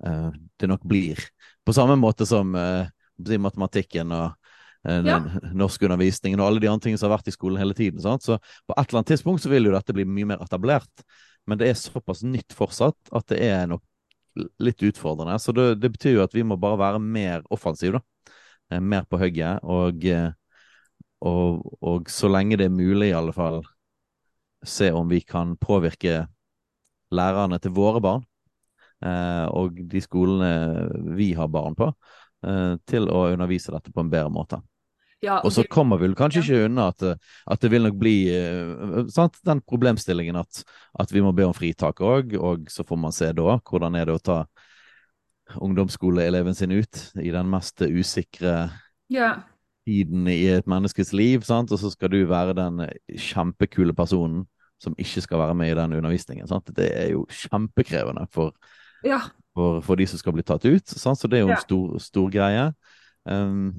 uh, 0.06 0.30
det 0.58 0.70
nok 0.70 0.84
blir. 0.88 1.22
På 1.66 1.74
samme 1.76 1.98
måte 2.00 2.26
som 2.28 2.54
uh, 2.58 2.88
matematikken 3.18 4.14
og 4.14 4.34
uh, 4.88 5.00
ja. 5.06 5.18
norskundervisningen 5.54 6.40
og 6.40 6.48
alle 6.48 6.64
de 6.64 6.70
andre 6.70 6.86
tingene 6.86 7.00
som 7.00 7.10
har 7.10 7.18
vært 7.18 7.30
i 7.30 7.36
skolen 7.36 7.60
hele 7.60 7.76
tiden. 7.78 8.02
Sant? 8.02 8.26
Så 8.26 8.38
på 8.38 8.74
et 8.74 8.84
eller 8.84 9.02
annet 9.02 9.12
tidspunkt 9.14 9.44
så 9.44 9.52
vil 9.52 9.70
jo 9.70 9.76
dette 9.76 9.96
bli 9.96 10.06
mye 10.08 10.32
mer 10.34 10.44
etablert. 10.44 11.06
Men 11.48 11.60
det 11.60 11.70
er 11.70 11.80
såpass 11.80 12.24
nytt 12.26 12.52
fortsatt 12.56 13.14
at 13.14 13.30
det 13.32 13.40
er 13.46 13.70
nok 13.70 13.84
litt 14.62 14.82
utfordrende. 14.84 15.38
Så 15.40 15.54
det, 15.56 15.70
det 15.82 15.92
betyr 15.94 16.18
jo 16.18 16.26
at 16.26 16.34
vi 16.36 16.44
må 16.46 16.58
bare 16.60 16.78
være 16.78 17.00
mer 17.02 17.46
offensive, 17.54 17.98
da. 17.98 18.80
Mer 18.84 19.06
på 19.08 19.16
hugget. 19.16 19.64
Og, 19.64 20.04
og, 21.24 21.62
og 21.80 22.10
så 22.12 22.28
lenge 22.28 22.58
det 22.60 22.68
er 22.68 22.74
mulig, 22.74 23.08
i 23.08 23.16
alle 23.16 23.32
fall, 23.32 23.62
se 24.64 24.90
om 24.92 25.08
vi 25.08 25.20
kan 25.20 25.56
påvirke 25.60 26.26
lærerne 27.14 27.58
til 27.62 27.74
våre 27.76 28.00
barn, 28.04 28.24
eh, 29.04 29.46
og 29.48 29.78
de 29.90 30.02
skolene 30.02 31.12
vi 31.16 31.32
har 31.38 31.50
barn 31.52 31.76
på, 31.78 31.92
eh, 32.46 32.74
til 32.86 33.08
å 33.08 33.28
undervise 33.32 33.72
dette 33.74 33.92
på 33.92 34.04
en 34.04 34.10
bedre 34.12 34.32
måte. 34.32 34.60
Ja, 35.20 35.40
og 35.42 35.50
så 35.50 35.64
kommer 35.66 35.98
vi 35.98 36.12
kanskje 36.14 36.44
ikke 36.44 36.66
unna 36.68 36.92
at, 36.92 37.02
at, 37.02 37.58
det 37.58 37.72
vil 37.72 37.82
nok 37.88 37.96
bli 37.98 38.12
uh, 38.30 39.00
sant? 39.10 39.34
den 39.42 39.58
problemstillingen 39.66 40.38
at, 40.38 40.60
at, 40.94 41.10
vi 41.10 41.24
må 41.24 41.32
be 41.34 41.42
om 41.48 41.56
fritak 41.56 41.98
òg, 42.06 42.36
og 42.38 42.70
så 42.70 42.86
får 42.86 43.00
man 43.02 43.14
se 43.16 43.32
da 43.34 43.56
hvordan 43.58 43.98
er 43.98 44.06
det 44.06 44.14
å 44.14 44.22
ta 44.22 44.38
ungdomsskoleeleven 45.58 46.54
sin 46.54 46.76
ut 46.76 47.02
i 47.18 47.32
den 47.34 47.50
mest 47.50 47.82
usikre 47.82 48.68
ja 49.10 49.32
tiden 49.88 50.28
i 50.28 50.42
et 50.52 50.68
menneskes 50.68 51.14
liv, 51.16 51.42
sant? 51.48 51.72
og 51.72 51.80
så 51.80 51.90
skal 51.94 52.12
du 52.12 52.20
være 52.28 52.56
den 52.58 52.84
kjempekule 53.16 53.96
personen 53.96 54.44
som 54.78 54.94
ikke 55.00 55.24
skal 55.24 55.40
være 55.42 55.56
med 55.58 55.72
i 55.72 55.76
den 55.78 55.96
undervisningen. 55.98 56.46
Sant? 56.46 56.70
Det 56.76 56.92
er 56.92 57.12
jo 57.16 57.24
kjempekrevende 57.32 58.28
for, 58.30 58.52
ja. 59.06 59.24
for, 59.56 59.80
for, 59.82 59.98
de 59.98 60.06
som 60.06 60.20
skal 60.20 60.36
bli 60.36 60.44
tatt 60.46 60.68
ut. 60.68 60.86
Sant? 60.92 61.18
Så 61.18 61.30
det 61.30 61.40
er 61.40 61.46
jo 61.46 61.54
en 61.56 61.64
stor, 61.64 61.96
stor 62.02 62.28
greie. 62.34 62.68
Um, 63.26 63.72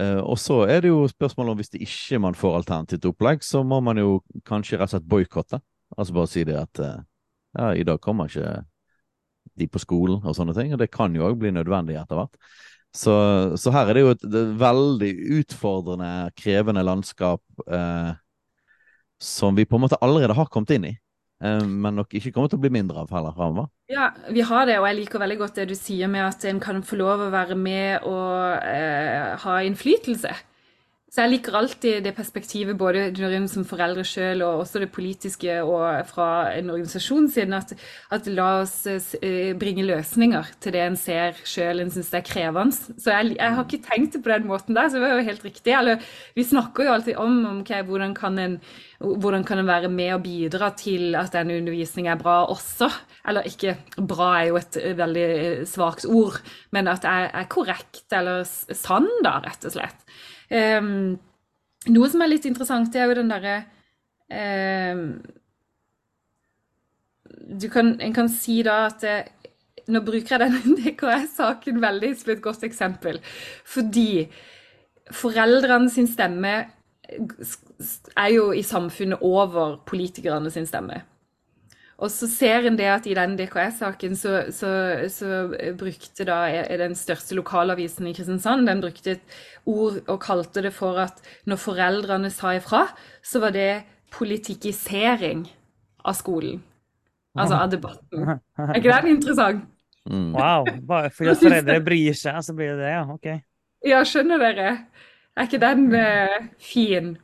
Uh, 0.00 0.22
og 0.24 0.38
så 0.40 0.62
er 0.72 0.80
det 0.80 0.88
jo 0.88 1.04
spørsmålet 1.08 1.52
om 1.52 1.58
hvis 1.60 1.68
det 1.74 1.82
ikke 1.84 2.18
man 2.24 2.36
får 2.38 2.54
alternativt 2.62 3.04
opplegg, 3.10 3.42
så 3.44 3.60
må 3.62 3.80
man 3.84 3.98
jo 4.00 4.22
kanskje 4.48 4.78
rett 4.80 4.88
og 4.88 4.94
slett 4.94 5.08
boikotte. 5.08 5.60
Altså 5.98 6.14
bare 6.16 6.30
si 6.32 6.44
det 6.48 6.56
at 6.56 6.80
uh, 6.80 7.02
ja, 7.58 7.72
i 7.76 7.84
dag 7.84 8.00
kommer 8.00 8.30
ikke 8.30 8.62
de 9.60 9.68
på 9.68 9.82
skolen 9.82 10.22
og 10.24 10.36
sånne 10.36 10.54
ting, 10.56 10.72
og 10.72 10.80
det 10.80 10.88
kan 10.94 11.12
jo 11.12 11.26
òg 11.26 11.36
bli 11.42 11.52
nødvendig 11.52 11.98
etter 12.00 12.16
hvert. 12.16 12.40
Så, 12.92 13.12
så 13.56 13.72
her 13.72 13.88
er 13.88 13.96
det 13.96 14.02
jo 14.02 14.10
et, 14.12 14.24
er 14.28 14.50
veldig 14.60 15.12
utfordrende, 15.38 16.10
krevende 16.36 16.84
landskap 16.84 17.40
eh, 17.64 18.12
som 19.22 19.56
vi 19.56 19.64
på 19.64 19.78
en 19.78 19.86
måte 19.86 20.00
allerede 20.04 20.36
har 20.36 20.50
kommet 20.52 20.74
inn 20.76 20.84
i, 20.90 20.92
eh, 21.44 21.62
men 21.64 21.96
nok 21.96 22.12
ikke 22.18 22.34
kommer 22.34 22.52
til 22.52 22.60
å 22.60 22.64
bli 22.66 22.72
mindre 22.74 23.04
av 23.04 23.14
heller 23.14 23.32
framover. 23.36 23.70
Ja, 23.92 24.10
vi 24.28 24.44
har 24.44 24.68
det, 24.68 24.76
og 24.80 24.88
jeg 24.90 25.00
liker 25.00 25.24
veldig 25.24 25.38
godt 25.40 25.62
det 25.62 25.70
du 25.72 25.76
sier 25.78 26.12
med 26.12 26.26
at 26.26 26.44
en 26.48 26.60
kan 26.60 26.84
få 26.84 27.00
lov 27.00 27.24
å 27.24 27.32
være 27.32 27.56
med 27.56 28.04
og 28.08 28.60
eh, 28.60 29.32
ha 29.40 29.60
innflytelse. 29.64 30.36
Så 31.12 31.26
jeg 31.26 31.28
liker 31.34 31.56
alltid 31.58 32.06
det 32.06 32.14
perspektivet, 32.16 32.72
både 32.80 33.10
som 33.52 33.66
foreldre 33.68 34.00
sjøl 34.00 34.40
og 34.46 34.62
også 34.62 34.80
det 34.80 34.88
politiske 34.94 35.58
og 35.60 36.06
fra 36.08 36.28
en 36.56 36.72
organisasjon 36.72 37.26
siden, 37.28 37.52
at, 37.52 37.74
at 38.16 38.30
la 38.32 38.46
oss 38.62 38.86
eh, 38.88 39.52
bringe 39.60 39.84
løsninger 39.84 40.54
til 40.56 40.72
det 40.72 40.80
en 40.86 40.96
ser 40.96 41.36
sjøl 41.44 41.84
en 41.84 41.92
syns 41.92 42.14
er 42.16 42.24
krevende. 42.24 42.96
Så 42.96 43.12
jeg, 43.12 43.36
jeg, 43.36 43.58
har 43.58 43.68
ikke 43.68 43.82
tenkt 43.90 44.16
det 44.16 44.22
på 44.24 44.32
den 44.32 44.48
måten 44.48 44.72
der, 44.72 44.88
så 44.88 44.96
det 44.96 45.04
var 45.04 45.18
jo 45.18 45.28
helt 45.28 45.44
riktig. 45.50 45.76
Eller, 45.76 46.08
vi 46.32 46.48
snakker 46.48 46.88
jo 46.88 46.96
alltid 46.96 47.20
om, 47.20 47.38
om 47.44 47.60
okay, 47.60 47.84
hvordan 47.84 48.16
kan 48.16 48.40
en 48.40 48.58
hvordan 49.02 49.44
kan 49.44 49.58
en 49.58 49.66
være 49.68 49.88
med 49.92 50.14
og 50.14 50.22
bidra 50.24 50.70
til 50.78 51.16
at 51.18 51.32
denne 51.34 51.58
undervisningen 51.60 52.14
er 52.14 52.20
bra 52.20 52.44
også? 52.46 52.88
Eller 53.28 53.44
ikke 53.52 53.76
bra 53.98 54.32
er 54.38 54.48
jo 54.48 54.60
et 54.62 54.78
veldig 54.96 55.30
svakt 55.68 56.06
ord, 56.08 56.40
men 56.72 56.88
at 56.88 57.04
er, 57.04 57.32
er 57.34 57.50
korrekt 57.52 58.14
eller 58.16 58.46
sann, 58.46 59.10
da, 59.26 59.42
rett 59.44 59.68
og 59.68 59.74
slett. 59.74 60.06
Um, 60.52 61.18
noe 61.88 62.08
som 62.12 62.22
er 62.22 62.30
litt 62.34 62.46
interessant, 62.48 62.94
er 62.94 63.08
jo 63.08 63.16
den 63.22 63.30
derre 63.32 63.62
um, 64.28 65.06
kan, 67.72 67.94
En 68.00 68.12
kan 68.12 68.28
si 68.32 68.58
da 68.66 68.82
at 68.90 69.00
det, 69.04 69.16
Nå 69.90 70.02
bruker 70.06 70.36
jeg 70.36 70.42
denne 70.44 70.76
DKS-saken 70.78 71.80
veldig 71.82 72.12
som 72.20 72.30
et 72.34 72.42
godt 72.44 72.62
eksempel. 72.68 73.18
Fordi 73.66 74.28
foreldrene 75.12 75.90
sin 75.90 76.06
stemme 76.06 76.52
er 77.10 78.28
jo 78.30 78.52
i 78.54 78.62
samfunnet 78.62 79.24
over 79.26 79.80
politikerne 79.88 80.52
sin 80.54 80.68
stemme. 80.70 81.00
Og 82.02 82.10
så 82.10 82.26
ser 82.26 82.66
en 82.66 82.78
det 82.78 82.88
at 82.90 83.04
i 83.06 83.14
den 83.14 83.36
DKS-saken 83.38 84.16
så, 84.18 84.46
så, 84.50 84.70
så, 85.12 85.42
brukte 85.78 86.26
da 86.26 86.38
den 86.80 86.96
største 86.98 87.36
lokalavisen 87.38 88.08
i 88.10 88.14
Kristiansand 88.16 88.66
den 88.66 88.82
brukte 88.82 89.14
et 89.14 89.36
ord 89.68 90.00
og 90.10 90.18
kalte 90.22 90.62
det 90.64 90.72
for 90.74 90.98
at 91.02 91.22
når 91.48 91.60
foreldrene 91.62 92.30
sa 92.34 92.54
ifra, 92.58 92.86
så 93.22 93.42
var 93.42 93.54
det 93.54 93.84
politikisering 94.12 95.46
av 96.04 96.16
skolen. 96.18 96.60
Altså 97.38 97.56
av 97.56 97.70
debatten. 97.72 98.34
Er 98.60 98.76
ikke 98.76 98.92
den 98.92 99.14
interessant? 99.14 99.68
Mm. 100.10 100.32
Wow. 100.34 100.66
Bare 100.84 101.12
fordi 101.14 101.36
foreldre 101.44 101.78
bryr 101.84 102.16
seg, 102.18 102.40
så 102.44 102.54
blir 102.56 102.74
det 102.74 102.82
det, 102.82 102.90
ja. 102.92 103.04
Ok. 103.14 103.28
Ja, 103.86 104.02
skjønner 104.06 104.42
dere? 104.42 104.72
Er 105.32 105.48
ikke 105.48 105.62
den 105.62 105.86
uh, 105.94 106.50
fin? 106.60 107.14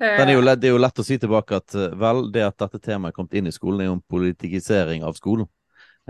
Den 0.00 0.30
er 0.30 0.34
jo 0.34 0.42
lett, 0.42 0.62
det 0.62 0.70
er 0.70 0.74
jo 0.74 0.80
lett 0.82 1.00
å 1.00 1.04
si 1.06 1.18
tilbake 1.20 1.58
at 1.60 1.76
vel, 2.00 2.26
det 2.34 2.42
at 2.46 2.56
dette 2.64 2.80
temaet 2.82 3.12
er 3.12 3.16
kommet 3.18 3.36
inn 3.38 3.50
i 3.50 3.54
skolen, 3.54 3.82
er 3.82 3.90
jo 3.90 3.98
en 3.98 4.06
politikisering 4.10 5.04
av 5.06 5.14
skolen. 5.18 5.46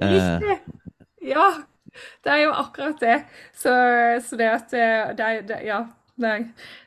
Riktig. 0.00 0.56
Ja, 1.28 1.48
det 2.24 2.32
er 2.32 2.44
jo 2.44 2.54
akkurat 2.54 3.02
det. 3.02 3.18
Så, 3.56 3.74
så 4.26 4.40
det 4.40 4.48
at 4.52 4.72
det 4.72 5.28
er, 5.28 5.44
det, 5.48 5.60
Ja. 5.66 5.84
Det 6.14 6.28
er, 6.30 6.42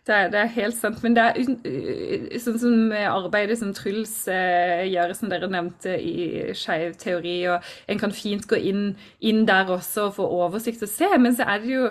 det, 0.08 0.14
er, 0.16 0.30
det 0.32 0.42
helt 0.56 0.76
sant. 0.78 1.02
Men 1.04 1.16
det 1.18 1.24
er 1.36 2.38
sånn 2.40 2.60
som 2.62 2.94
arbeidet 2.96 3.58
som 3.60 3.74
Truls 3.76 4.22
eh, 4.32 4.86
gjør, 4.88 5.12
som 5.20 5.28
dere 5.28 5.50
nevnte 5.52 5.98
i 6.00 6.54
Skeiv 6.56 6.96
teori, 7.02 7.42
og 7.52 7.66
en 7.92 8.00
kan 8.00 8.16
fint 8.16 8.48
gå 8.48 8.56
inn, 8.70 8.86
inn 9.20 9.44
der 9.50 9.68
også 9.68 10.08
og 10.08 10.16
få 10.22 10.30
oversikt 10.38 10.86
og 10.88 10.94
se. 10.94 11.12
Men 11.20 11.36
så 11.36 11.44
er 11.44 11.60
det 11.60 11.74
jo 11.74 11.90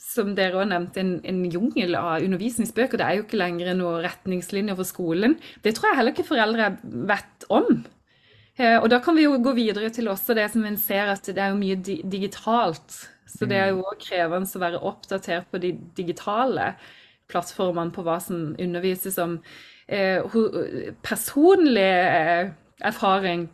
som 0.00 0.32
dere 0.36 0.56
også 0.56 0.70
nevnte, 0.72 1.04
en, 1.04 1.12
en 1.28 1.44
jungel 1.52 1.94
av 1.98 2.24
undervisningsbøker. 2.24 2.98
Det 2.98 3.06
er 3.06 3.18
jo 3.18 3.26
ikke 3.26 3.40
lenger 3.40 3.74
noen 3.76 4.00
retningslinjer 4.06 4.78
for 4.78 4.88
skolen. 4.88 5.36
Det 5.64 5.76
tror 5.76 5.90
jeg 5.90 6.00
heller 6.00 6.16
ikke 6.16 6.30
foreldre 6.32 6.70
vet 7.12 7.50
om. 7.52 7.82
Eh, 8.60 8.76
og 8.76 8.90
da 8.92 8.98
kan 9.00 9.16
vi 9.16 9.24
jo 9.24 9.38
gå 9.40 9.54
videre 9.56 9.88
til 9.94 10.10
også 10.12 10.36
det 10.36 10.50
som 10.52 10.64
en 10.68 10.76
ser 10.80 11.14
at 11.14 11.24
det 11.24 11.40
er 11.40 11.54
jo 11.54 11.60
mye 11.60 11.78
di 11.80 12.00
digitalt. 12.04 12.98
Så 13.30 13.46
det 13.46 13.56
er 13.56 13.70
jo 13.70 13.84
også 13.84 14.08
krevende 14.08 14.58
å 14.58 14.60
være 14.60 14.80
oppdatert 14.90 15.46
på 15.52 15.60
de 15.62 15.70
digitale 15.96 16.72
plattformene 17.30 17.94
på 17.94 18.02
hva 18.04 18.18
som 18.20 18.50
undervises 18.58 19.16
om. 19.22 19.38
Eh, 19.86 20.18
personlig 21.06 21.86
eh, 21.86 22.50
erfaring 22.84 23.46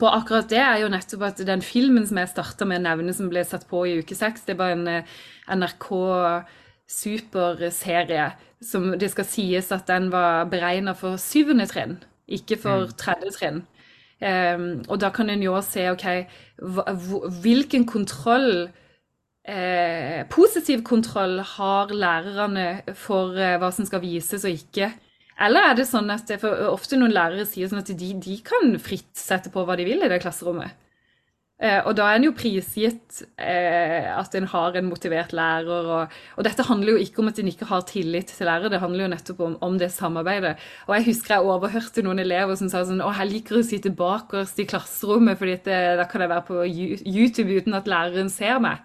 på 0.00 0.08
akkurat 0.10 0.48
det 0.50 0.60
er 0.60 0.80
jo 0.82 0.90
nettopp 0.92 1.22
at 1.28 1.44
den 1.46 1.62
filmen 1.64 2.08
som 2.08 2.18
jeg 2.20 2.32
starta 2.32 2.66
med 2.68 2.82
å 2.82 2.86
nevne, 2.88 3.14
som 3.16 3.30
ble 3.30 3.44
satt 3.46 3.68
på 3.68 3.84
i 3.86 3.94
uke 4.00 4.16
seks, 4.16 4.44
det 4.48 4.58
var 4.58 4.74
en 4.74 5.04
NRK 5.60 5.86
superserie 6.90 8.26
som 8.64 8.90
det 8.98 9.08
skal 9.12 9.28
sies 9.28 9.70
at 9.72 9.86
den 9.88 10.10
var 10.12 10.48
beregna 10.50 10.96
for 10.98 11.20
syvende 11.20 11.68
trinn, 11.70 11.98
ikke 12.26 12.58
for 12.60 12.92
tredje 12.98 13.32
trinn. 13.38 13.64
Um, 14.16 14.82
og 14.88 15.00
da 15.02 15.10
kan 15.12 15.28
en 15.28 15.42
jo 15.44 15.58
se 15.60 15.90
ok, 15.92 16.06
hvilken 17.42 17.84
kontroll 17.84 18.70
eh, 19.44 20.22
Positiv 20.32 20.80
kontroll 20.88 21.42
har 21.44 21.92
lærerne 21.92 22.94
for 22.96 23.36
eh, 23.36 23.58
hva 23.60 23.68
som 23.76 23.84
skal 23.88 24.00
vises 24.00 24.46
og 24.48 24.56
ikke. 24.56 24.88
Eller 25.36 25.68
er 25.68 25.76
det 25.76 25.84
sånn 25.90 26.08
at 26.10 26.24
det, 26.30 26.40
for 26.40 26.70
ofte 26.70 26.96
noen 26.96 27.12
lærere 27.12 27.44
sier 27.48 27.68
sånn 27.68 27.82
at 27.82 27.92
de, 27.92 28.10
de 28.16 28.38
kan 28.44 28.72
fritt 28.80 29.12
sette 29.20 29.52
på 29.52 29.66
hva 29.68 29.76
de 29.76 29.84
vil 29.84 30.00
i 30.00 30.08
det 30.08 30.22
klasserommet. 30.24 30.72
Eh, 31.56 31.78
og 31.88 31.94
da 31.96 32.10
er 32.10 32.18
en 32.18 32.26
jo 32.26 32.34
prisgitt 32.36 33.22
eh, 33.40 34.04
at 34.12 34.34
en 34.36 34.48
har 34.52 34.76
en 34.76 34.88
motivert 34.90 35.32
lærer. 35.36 35.88
Og, 35.88 36.16
og, 36.36 36.42
dette 36.44 36.66
handler 36.68 36.96
jo 36.96 37.04
ikke 37.04 37.22
om 37.22 37.30
at 37.30 37.40
en 37.40 37.48
ikke 37.48 37.68
har 37.70 37.86
tillit 37.88 38.34
til 38.34 38.48
lærere, 38.48 38.72
det 38.72 38.82
handler 38.82 39.06
jo 39.06 39.12
nettopp 39.14 39.40
om, 39.46 39.54
om, 39.64 39.78
det 39.80 39.88
samarbeidet. 39.94 40.56
Og 40.86 40.98
jeg 40.98 41.08
husker 41.08 41.36
jeg 41.36 41.48
overhørte 41.54 42.04
noen 42.04 42.20
elever 42.20 42.58
som 42.60 42.68
sa 42.72 42.84
sånn 42.84 43.00
Å, 43.04 43.14
jeg 43.22 43.32
liker 43.32 43.60
å 43.60 43.64
sitte 43.64 43.94
bakerst 43.96 44.60
i 44.60 44.68
klasserommet, 44.68 45.40
fordi 45.40 45.56
da 45.66 46.04
kan 46.10 46.24
jeg 46.26 46.34
være 46.34 46.46
på 46.50 46.66
YouTube 46.66 47.56
uten 47.56 47.78
at 47.78 47.88
læreren 47.88 48.32
ser 48.32 48.60
meg. 48.60 48.84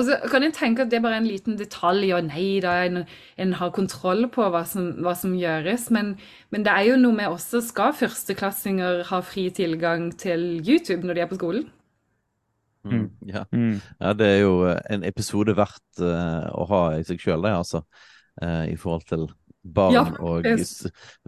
Og 0.00 0.06
så 0.08 0.16
kan 0.32 0.44
en 0.46 0.54
tenke 0.56 0.84
at 0.84 0.90
det 0.92 0.96
er 0.96 1.04
bare 1.04 1.18
en 1.20 1.28
liten 1.28 1.58
detalj, 1.60 2.14
og 2.16 2.24
nei 2.30 2.60
da, 2.64 2.78
en, 2.88 3.02
en 3.40 3.50
har 3.58 3.72
kontroll 3.76 4.24
på 4.32 4.46
hva 4.48 4.62
som, 4.68 4.94
hva 5.04 5.12
som 5.18 5.34
gjøres. 5.36 5.90
Men, 5.92 6.14
men, 6.48 6.64
det 6.64 6.72
er 6.72 6.86
jo 6.88 7.00
noe 7.02 7.16
med 7.18 7.28
også 7.28 7.60
Skal 7.66 7.92
førsteklassinger 7.98 9.04
ha 9.10 9.20
fri 9.24 9.50
tilgang 9.52 10.08
til 10.16 10.62
YouTube 10.64 11.04
når 11.04 11.18
de 11.18 11.24
er 11.24 11.28
på 11.30 11.38
skolen? 11.40 11.68
Mm, 12.88 13.10
ja. 13.28 13.44
Mm. 13.52 13.76
ja. 14.00 14.14
det 14.16 14.26
er 14.26 14.38
jo 14.40 14.54
en 14.64 15.04
episode 15.04 15.52
verdt 15.58 16.00
uh, 16.00 16.48
å 16.56 16.64
ha 16.70 16.80
i 16.96 17.04
seg 17.04 17.20
sjøl, 17.20 17.44
det, 17.44 17.52
altså. 17.52 17.82
Uh, 18.40 18.64
I 18.72 18.78
forhold 18.80 19.04
til 19.10 19.26
barn 19.60 19.92
ja, 19.92 20.06
og 20.24 20.46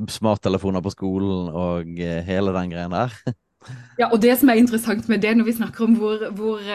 smarttelefoner 0.08 0.80
på 0.80 0.94
skolen 0.94 1.50
og 1.52 1.90
uh, 1.92 2.14
hele 2.24 2.54
den 2.56 2.72
greien 2.72 2.96
der. 2.96 3.12
ja, 4.00 4.08
og 4.08 4.16
det 4.24 4.38
som 4.40 4.48
er 4.48 4.62
interessant 4.62 5.12
med 5.12 5.20
det, 5.26 5.34
når 5.36 5.50
vi 5.50 5.58
snakker 5.60 5.84
om 5.90 5.98
hvor, 6.00 6.24
hvor 6.32 6.72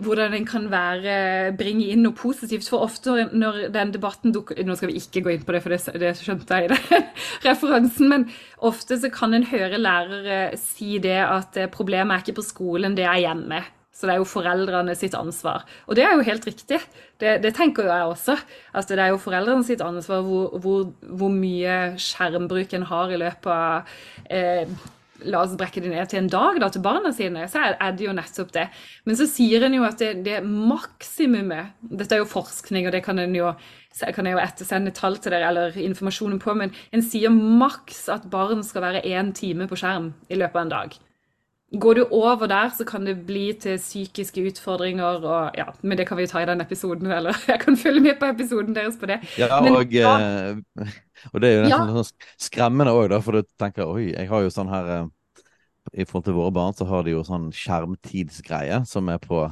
hvordan 0.00 0.32
den 0.32 0.46
kan 0.48 0.70
være, 0.72 1.52
bringe 1.58 1.90
inn 1.92 2.02
noe 2.06 2.16
positivt. 2.16 2.68
For 2.70 2.84
ofte 2.84 3.26
når 3.32 3.66
den 3.74 3.92
debatten 3.92 4.32
dukker 4.32 4.62
Nå 4.64 4.76
skal 4.78 4.92
vi 4.92 5.00
ikke 5.00 5.24
gå 5.26 5.34
inn 5.34 5.44
på 5.44 5.52
det, 5.52 5.60
for 5.64 5.74
det, 5.74 5.82
det 6.00 6.14
skjønte 6.20 6.56
jeg 6.56 6.70
i 6.70 6.72
den 6.72 7.04
referansen. 7.46 8.08
Men 8.12 8.26
ofte 8.64 8.98
så 9.00 9.12
kan 9.12 9.36
en 9.36 9.46
høre 9.50 9.80
lærere 9.80 10.40
si 10.60 10.96
det 11.02 11.20
at 11.26 11.60
eh, 11.60 11.70
problemet 11.72 12.14
er 12.14 12.24
ikke 12.24 12.40
på 12.40 12.48
skolen, 12.48 12.96
det 12.96 13.04
er 13.04 13.20
hjemme. 13.26 13.60
Så 13.92 14.08
det 14.08 14.14
er 14.14 14.22
jo 14.22 14.30
foreldrene 14.30 14.94
sitt 14.96 15.12
ansvar. 15.14 15.66
Og 15.86 15.98
det 15.98 16.06
er 16.06 16.16
jo 16.16 16.24
helt 16.24 16.46
riktig. 16.48 16.80
Det, 17.20 17.36
det 17.44 17.52
tenker 17.54 17.84
jo 17.84 17.92
jeg 17.92 18.08
også. 18.14 18.38
Altså 18.72 18.96
det 18.96 19.04
er 19.04 19.12
jo 19.12 19.20
foreldrene 19.20 19.68
sitt 19.68 19.84
ansvar 19.84 20.24
hvor, 20.24 20.56
hvor, 20.64 20.88
hvor 21.12 21.30
mye 21.30 22.00
skjermbruk 22.00 22.72
en 22.72 22.88
har 22.88 23.12
i 23.12 23.20
løpet 23.20 23.52
av 23.52 23.92
eh, 24.32 24.72
la 25.28 25.42
oss 25.44 25.54
brekke 25.58 25.82
det 25.84 25.92
ned 25.92 26.10
til 26.10 26.22
en 26.22 26.30
dag 26.32 26.58
da, 26.62 26.70
til 26.72 26.84
barna 26.84 27.12
sine, 27.14 27.46
så 27.50 27.62
er 27.72 27.94
det 27.96 28.06
jo 28.06 28.16
nettopp 28.16 28.52
det. 28.54 28.66
Men 29.08 29.18
så 29.18 29.28
sier 29.30 29.66
en 29.66 29.76
jo 29.78 29.86
at 29.86 30.02
det, 30.02 30.12
det 30.26 30.40
maksimumet 30.46 31.76
Dette 31.92 32.16
er 32.16 32.22
jo 32.22 32.30
forskning, 32.30 32.88
og 32.88 32.96
det 32.96 33.04
kan 33.06 33.20
en 33.22 33.36
jo, 33.36 33.52
kan 34.16 34.28
jeg 34.28 34.36
jo 34.36 34.42
ettersende 34.42 34.94
tall 34.96 35.20
til 35.20 35.34
dere 35.34 35.52
eller 35.52 35.78
informasjonen 35.78 36.42
på, 36.42 36.56
men 36.58 36.74
en 36.92 37.04
sier 37.04 37.32
maks 37.32 38.06
at 38.12 38.28
barn 38.32 38.64
skal 38.66 38.86
være 38.88 39.06
én 39.08 39.34
time 39.36 39.68
på 39.70 39.78
skjerm 39.78 40.12
i 40.28 40.38
løpet 40.38 40.58
av 40.58 40.66
en 40.66 40.76
dag. 40.76 41.00
Går 41.80 41.94
du 41.94 42.02
over 42.10 42.46
der, 42.46 42.68
så 42.76 42.84
kan 42.84 43.06
det 43.06 43.14
bli 43.26 43.46
til 43.56 43.78
psykiske 43.80 44.42
utfordringer 44.50 45.24
og 45.24 45.56
ja, 45.56 45.70
Men 45.80 45.96
det 45.98 46.04
kan 46.08 46.18
vi 46.18 46.26
jo 46.26 46.32
ta 46.34 46.42
i 46.42 46.48
den 46.48 46.60
episoden, 46.60 47.08
eller 47.08 47.36
jeg 47.48 47.60
kan 47.60 47.76
følge 47.76 48.00
med 48.00 48.18
på 48.20 48.28
episoden 48.28 48.76
deres 48.76 48.98
på 49.00 49.08
det. 49.08 49.22
Ja, 49.38 49.60
men, 49.64 49.76
og, 49.76 49.92
ja. 49.92 50.12
Eh, 50.20 50.92
og, 51.32 51.40
det 51.40 51.48
er 51.48 51.56
jo 51.56 51.64
nesten 51.64 51.96
ja. 51.96 52.04
skremmende 52.36 52.92
òg, 52.92 53.16
for 53.24 53.40
du 53.40 53.48
tenker 53.58 53.88
oi, 53.88 54.10
jeg 54.12 54.28
har 54.28 54.44
jo 54.44 54.52
sånn 54.52 54.72
her 54.72 54.90
eh, 54.98 55.06
i 55.92 56.04
forhold 56.04 56.26
til 56.28 56.36
våre 56.36 56.52
barn, 56.52 56.76
så 56.76 56.84
har 56.90 57.06
de 57.06 57.14
jo 57.16 57.24
sånn 57.24 57.48
skjermtidsgreie 57.56 58.82
som 58.88 59.08
er 59.12 59.20
på 59.22 59.46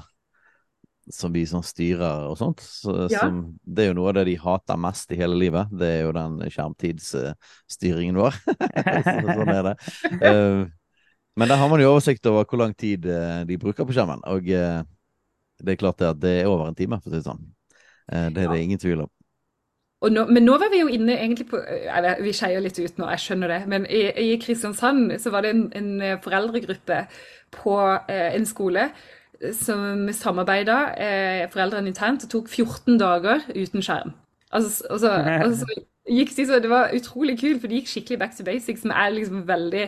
Som 1.10 1.32
vi 1.32 1.40
sånn 1.48 1.64
styrer 1.64 2.28
og 2.28 2.36
sånt. 2.38 2.60
Så, 2.60 3.08
Ja. 3.10 3.24
som, 3.24 3.56
det 3.64 3.82
er 3.82 3.88
jo 3.88 3.96
noe 3.98 4.12
av 4.12 4.20
det 4.20 4.26
de 4.28 4.36
hater 4.38 4.76
mest 4.78 5.10
i 5.10 5.16
hele 5.18 5.34
livet. 5.34 5.72
Det 5.72 5.88
er 5.88 6.04
jo 6.04 6.12
den 6.14 6.36
skjermtidsstyringen 6.44 8.20
vår. 8.20 8.36
så, 9.08 9.16
sånn 9.32 9.50
er 9.50 9.64
det. 9.70 9.74
Eh, 10.30 10.68
men 11.39 11.49
der 11.49 11.61
har 11.61 11.68
man 11.70 11.81
jo 11.81 11.93
oversikt 11.93 12.26
over 12.26 12.45
hvor 12.49 12.59
lang 12.62 12.74
tid 12.76 13.07
eh, 13.07 13.45
de 13.49 13.59
bruker 13.59 13.87
på 13.87 13.95
skjermen. 13.95 14.22
Og 14.31 14.49
eh, 14.51 14.83
det 15.61 15.74
er 15.74 15.81
klart 15.81 16.03
at 16.03 16.20
det 16.20 16.41
er 16.41 16.51
over 16.51 16.68
en 16.68 16.76
time, 16.78 16.99
for 17.01 17.11
å 17.11 17.14
si 17.14 17.20
det 17.20 17.28
sånn. 17.28 17.43
Eh, 18.11 18.28
det 18.35 18.45
er 18.45 18.53
det 18.53 18.62
ingen 18.64 18.81
tvil 18.83 19.05
om. 19.07 19.12
Og 20.01 20.12
nå, 20.14 20.24
men 20.33 20.47
nå 20.49 20.57
var 20.57 20.70
vi 20.72 20.81
jo 20.81 20.89
inne 20.89 21.12
egentlig 21.18 21.51
på 21.51 21.59
eller, 21.61 22.22
Vi 22.24 22.33
skeier 22.33 22.62
litt 22.64 22.78
ut 22.81 23.01
nå, 23.01 23.09
jeg 23.12 23.24
skjønner 23.24 23.53
det. 23.53 23.61
Men 23.68 23.85
i, 23.85 24.07
i 24.33 24.37
Kristiansand 24.41 25.12
så 25.20 25.33
var 25.33 25.45
det 25.45 25.53
en, 25.53 25.66
en 25.76 26.20
foreldregruppe 26.24 27.03
på 27.53 27.76
eh, 28.09 28.31
en 28.37 28.49
skole 28.49 28.89
som 29.57 30.09
samarbeida, 30.12 30.78
eh, 31.01 31.45
foreldrene 31.53 31.89
internt, 31.93 32.24
og 32.24 32.33
tok 32.33 32.49
14 32.49 32.99
dager 33.01 33.45
uten 33.55 33.85
skjerm. 33.85 34.12
Altså, 34.53 34.85
og 34.91 35.01
så, 35.01 35.14
og 35.45 35.55
så 35.57 35.68
gikk 36.11 36.35
de 36.37 36.47
så, 36.49 36.59
Det 36.61 36.70
var 36.70 36.95
utrolig 36.97 37.39
kult, 37.41 37.61
for 37.61 37.70
de 37.70 37.78
gikk 37.78 37.93
skikkelig 37.93 38.18
back 38.20 38.37
to 38.37 38.45
basics, 38.45 38.83
som 38.83 38.91
er 38.91 39.14
liksom 39.14 39.47
veldig 39.49 39.87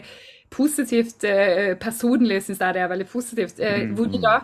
positivt. 0.52 1.24
Eh, 1.24 1.72
personlig 1.80 2.42
syns 2.46 2.60
jeg 2.60 2.76
det 2.76 2.82
er 2.82 2.92
veldig 2.92 3.08
positivt. 3.10 3.60
Eh, 3.60 3.88
hvor 3.96 4.10
de 4.10 4.20
da 4.22 4.40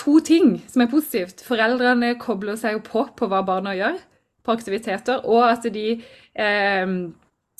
To 0.00 0.14
ting 0.24 0.62
som 0.68 0.80
er 0.80 0.88
positivt. 0.88 1.42
Foreldrene 1.44 2.14
kobler 2.16 2.56
seg 2.56 2.78
jo 2.78 2.78
på 2.86 3.02
på 3.18 3.26
hva 3.28 3.42
barna 3.44 3.74
gjør 3.76 3.98
på 4.46 4.54
aktiviteter, 4.54 5.26
og 5.28 5.44
at 5.44 5.66
de 5.74 6.00
eh, 6.34 6.94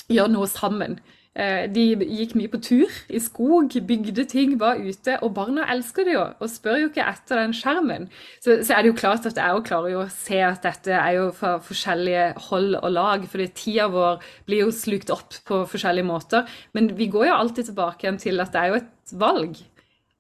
gjør 0.08 0.30
noe 0.32 0.48
sammen. 0.48 0.96
Eh, 1.32 1.64
de 1.72 1.84
gikk 1.96 2.34
mye 2.36 2.50
på 2.52 2.58
tur 2.60 2.92
i 3.08 3.20
skog, 3.22 3.72
bygde 3.88 4.26
ting, 4.28 4.58
var 4.60 4.76
ute. 4.76 5.16
Og 5.24 5.32
barna 5.36 5.64
elsker 5.72 6.04
det 6.04 6.16
jo, 6.18 6.26
og 6.36 6.52
spør 6.52 6.82
jo 6.82 6.90
ikke 6.90 7.06
etter 7.08 7.40
den 7.40 7.54
skjermen. 7.56 8.08
Så, 8.44 8.58
så 8.60 8.76
er 8.76 8.84
det 8.84 8.92
jo 8.92 8.98
klart 9.00 9.28
at 9.28 9.40
jeg 9.40 9.64
klarer 9.64 9.94
jo 9.94 10.02
å 10.02 10.12
se 10.12 10.42
at 10.44 10.60
dette 10.66 10.92
er 10.92 11.16
jo 11.16 11.30
fra 11.36 11.54
forskjellige 11.64 12.26
hold 12.50 12.76
og 12.82 12.88
lag. 12.92 13.24
fordi 13.24 13.48
tida 13.56 13.88
vår 13.88 14.20
blir 14.46 14.66
jo 14.66 14.76
slukt 14.76 15.12
opp 15.14 15.40
på 15.48 15.64
forskjellige 15.72 16.10
måter. 16.10 16.48
Men 16.76 16.92
vi 16.98 17.08
går 17.08 17.30
jo 17.30 17.38
alltid 17.38 17.70
tilbake 17.70 18.06
igjen 18.06 18.20
til 18.20 18.44
at 18.44 18.52
det 18.52 18.60
er 18.60 18.72
jo 18.74 18.80
et 18.82 19.14
valg. 19.24 19.62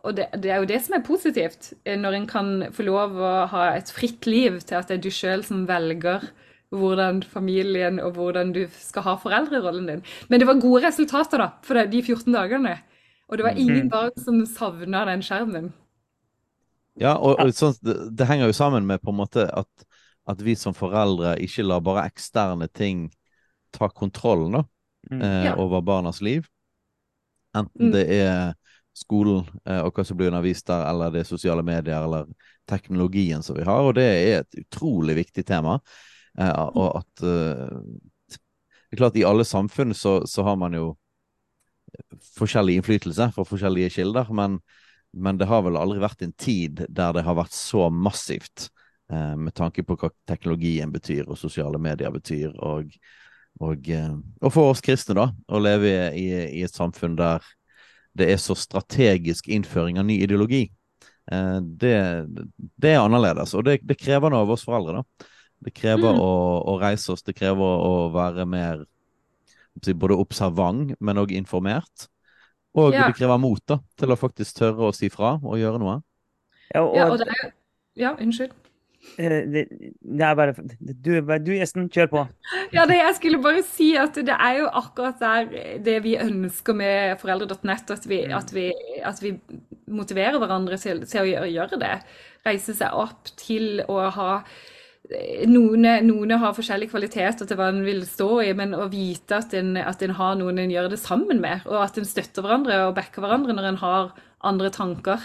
Og 0.02 0.16
det, 0.16 0.30
det, 0.40 0.50
er 0.50 0.62
jo 0.62 0.66
det 0.66 0.80
som 0.82 0.96
er 0.96 1.04
positivt, 1.06 1.74
når 1.86 2.16
en 2.16 2.26
kan 2.26 2.48
få 2.74 2.88
lov 2.88 3.20
å 3.20 3.34
ha 3.52 3.68
et 3.76 3.92
fritt 3.94 4.26
liv 4.26 4.58
til 4.64 4.80
at 4.80 4.88
det 4.88 4.96
er 4.96 5.04
du 5.04 5.12
sjøl 5.14 5.44
som 5.46 5.62
velger 5.68 6.24
hvordan 6.72 7.20
familien 7.28 8.00
og 8.00 8.16
hvordan 8.16 8.52
du 8.54 8.62
skal 8.72 9.04
ha 9.06 9.14
foreldrerollen 9.20 9.86
din. 9.90 10.02
Men 10.32 10.40
det 10.40 10.48
var 10.48 10.60
gode 10.62 10.86
resultater 10.86 11.38
da, 11.42 11.50
for 11.66 11.78
de 11.92 12.02
14 12.02 12.32
dagene. 12.32 12.78
Og 13.28 13.38
det 13.38 13.44
var 13.46 13.56
ingen 13.60 13.88
barn 13.92 14.12
som 14.20 14.42
savna 14.48 15.04
den 15.08 15.22
skjermen. 15.24 15.70
Ja, 17.00 17.14
og, 17.16 17.38
og 17.40 17.52
sånn, 17.56 17.76
det, 17.80 17.94
det, 18.16 18.26
henger 18.28 18.50
jo 18.50 18.56
sammen 18.56 18.84
med 18.88 19.00
på 19.00 19.12
en 19.12 19.20
måte 19.22 19.46
at, 19.48 19.86
at 20.28 20.42
vi 20.44 20.52
som 20.60 20.74
foreldre 20.76 21.38
ikke 21.40 21.64
lar 21.64 21.80
bare 21.84 22.04
eksterne 22.10 22.68
ting 22.68 23.06
ta 23.72 23.88
kontrollen 23.88 24.58
da, 24.60 24.64
Mm. 25.10 25.18
eh, 25.22 25.44
Ja. 25.48 25.54
over 25.58 25.80
barnas 25.82 26.20
liv. 26.22 26.44
Enten 27.56 27.88
Mm. 27.88 27.92
det 27.92 28.04
er 28.20 28.52
skolen 28.94 29.48
eh, 29.66 29.80
og 29.82 29.92
hva 29.96 30.04
som 30.06 30.16
blir 30.16 30.28
undervist 30.30 30.66
der, 30.68 30.84
eller 30.86 31.10
det 31.10 31.20
er 31.20 31.24
sosiale 31.24 31.62
medier, 31.66 32.04
eller 32.04 32.28
teknologien 32.68 33.42
som 33.42 33.56
vi 33.56 33.64
har. 33.64 33.80
Og 33.82 33.94
det 33.94 34.04
er 34.04 34.40
et 34.44 34.60
utrolig 34.62 35.16
viktig 35.16 35.44
tema. 35.44 35.80
Eh, 36.40 36.64
og 36.72 37.02
at 37.02 37.24
eh, 37.26 37.78
Det 38.32 38.96
er 38.96 39.00
klart, 39.00 39.16
i 39.16 39.24
alle 39.24 39.44
samfunn 39.48 39.94
så, 39.96 40.20
så 40.28 40.44
har 40.44 40.56
man 40.60 40.74
jo 40.76 40.92
forskjellig 42.36 42.76
innflytelse 42.76 43.30
fra 43.34 43.44
forskjellige 43.46 43.94
kilder, 43.96 44.30
men, 44.34 44.58
men 45.12 45.40
det 45.40 45.48
har 45.50 45.64
vel 45.66 45.78
aldri 45.80 46.02
vært 46.02 46.24
en 46.24 46.34
tid 46.36 46.84
der 46.88 47.16
det 47.16 47.24
har 47.26 47.38
vært 47.38 47.56
så 47.56 47.88
massivt 47.92 48.68
eh, 49.12 49.34
med 49.36 49.54
tanke 49.58 49.84
på 49.86 49.96
hva 50.00 50.12
teknologien 50.28 50.92
betyr 50.92 51.28
og 51.28 51.40
sosiale 51.40 51.80
medier 51.82 52.12
betyr, 52.14 52.52
og, 52.60 52.92
og, 53.60 53.88
eh, 53.88 54.14
og 54.42 54.54
for 54.54 54.72
oss 54.72 54.84
kristne, 54.84 55.16
da, 55.18 55.28
å 55.48 55.62
leve 55.62 55.92
i, 56.12 56.28
i, 56.60 56.62
et 56.64 56.76
samfunn 56.76 57.18
der 57.20 57.44
det 58.12 58.28
er 58.28 58.40
så 58.40 58.52
strategisk 58.58 59.46
innføring 59.48 59.96
av 59.96 60.04
ny 60.04 60.18
ideologi. 60.20 60.66
Eh, 61.32 61.60
det, 61.80 61.94
det, 62.76 62.90
er 62.90 63.00
annerledes, 63.00 63.54
og 63.56 63.64
det, 63.68 63.80
det, 63.88 63.96
krever 64.00 64.32
noe 64.32 64.44
av 64.44 64.52
oss 64.52 64.66
foreldre, 64.68 65.00
da. 65.00 65.30
Det 65.62 65.74
krever 65.76 66.14
mm. 66.14 66.22
å, 66.22 66.32
å, 66.72 66.78
reise 66.82 67.12
oss, 67.14 67.22
det 67.26 67.36
krever 67.38 67.62
å 67.62 68.08
være 68.14 68.46
mer 68.48 68.82
både 69.96 70.18
observant, 70.18 70.96
men 71.00 71.20
òg 71.22 71.34
informert. 71.36 72.08
Og 72.76 72.94
ja. 72.96 73.06
det 73.06 73.18
krever 73.18 73.40
mot 73.40 73.62
da, 73.68 73.78
til 74.00 74.12
å 74.12 74.18
faktisk 74.18 74.58
tørre 74.58 74.88
å 74.88 74.96
si 74.96 75.10
fra 75.12 75.36
og 75.38 75.60
gjøre 75.60 75.80
noe. 75.82 76.00
Ja, 76.72 76.82
og, 76.82 76.96
ja, 76.96 77.08
og 77.12 77.20
det 77.20 77.28
er, 77.28 77.54
ja 78.00 78.14
unnskyld. 78.16 78.54
Det, 79.18 79.64
det 79.98 80.22
er 80.22 80.36
bare 80.38 80.52
Du, 80.78 81.10
du 81.42 81.50
gjesten, 81.50 81.88
kjør 81.90 82.10
på. 82.12 82.20
Ja, 82.76 82.86
det, 82.86 83.00
Jeg 83.00 83.16
skulle 83.18 83.40
bare 83.42 83.64
si 83.66 83.90
at 83.98 84.14
det 84.14 84.36
er 84.36 84.60
jo 84.60 84.68
akkurat 84.78 85.18
der 85.20 85.80
det 85.84 85.98
vi 86.06 86.14
ønsker 86.22 86.76
med 86.76 87.18
foreldre.nett, 87.20 87.90
at, 87.90 88.06
at, 88.06 88.54
at, 89.10 89.22
vi 89.22 89.32
motiverer 89.90 90.38
hverandre 90.40 90.78
til, 90.80 91.02
til 91.04 91.24
å 91.24 91.26
gjøre, 91.28 91.50
gjøre 91.52 91.80
det. 91.82 91.96
Reise 92.46 92.76
seg 92.78 92.94
opp 92.96 93.34
til 93.42 93.82
å 93.90 93.98
ha 94.16 94.30
noen, 95.50 95.86
noen, 96.06 96.34
har 96.40 96.54
forskjellige 96.56 96.92
kvaliteter 96.92 97.48
til 97.48 97.58
hva 97.58 97.68
en 97.72 97.82
vil 97.84 98.02
stå 98.08 98.28
i, 98.44 98.50
men 98.56 98.74
å 98.76 98.88
vite 98.92 99.38
at 99.38 99.54
en, 99.58 99.76
at 99.80 100.02
en 100.04 100.14
har 100.18 100.36
noen 100.40 100.60
en 100.62 100.72
gjør 100.72 100.90
det 100.92 101.00
sammen 101.02 101.42
med, 101.42 101.64
og 101.68 101.78
at 101.82 101.98
en 102.00 102.08
støtter 102.08 102.44
hverandre 102.44 102.78
og 102.86 102.96
backer 102.96 103.24
hverandre 103.24 103.56
når 103.56 103.70
en 103.70 103.80
har 103.82 104.12
andre 104.52 104.72
tanker. 104.74 105.24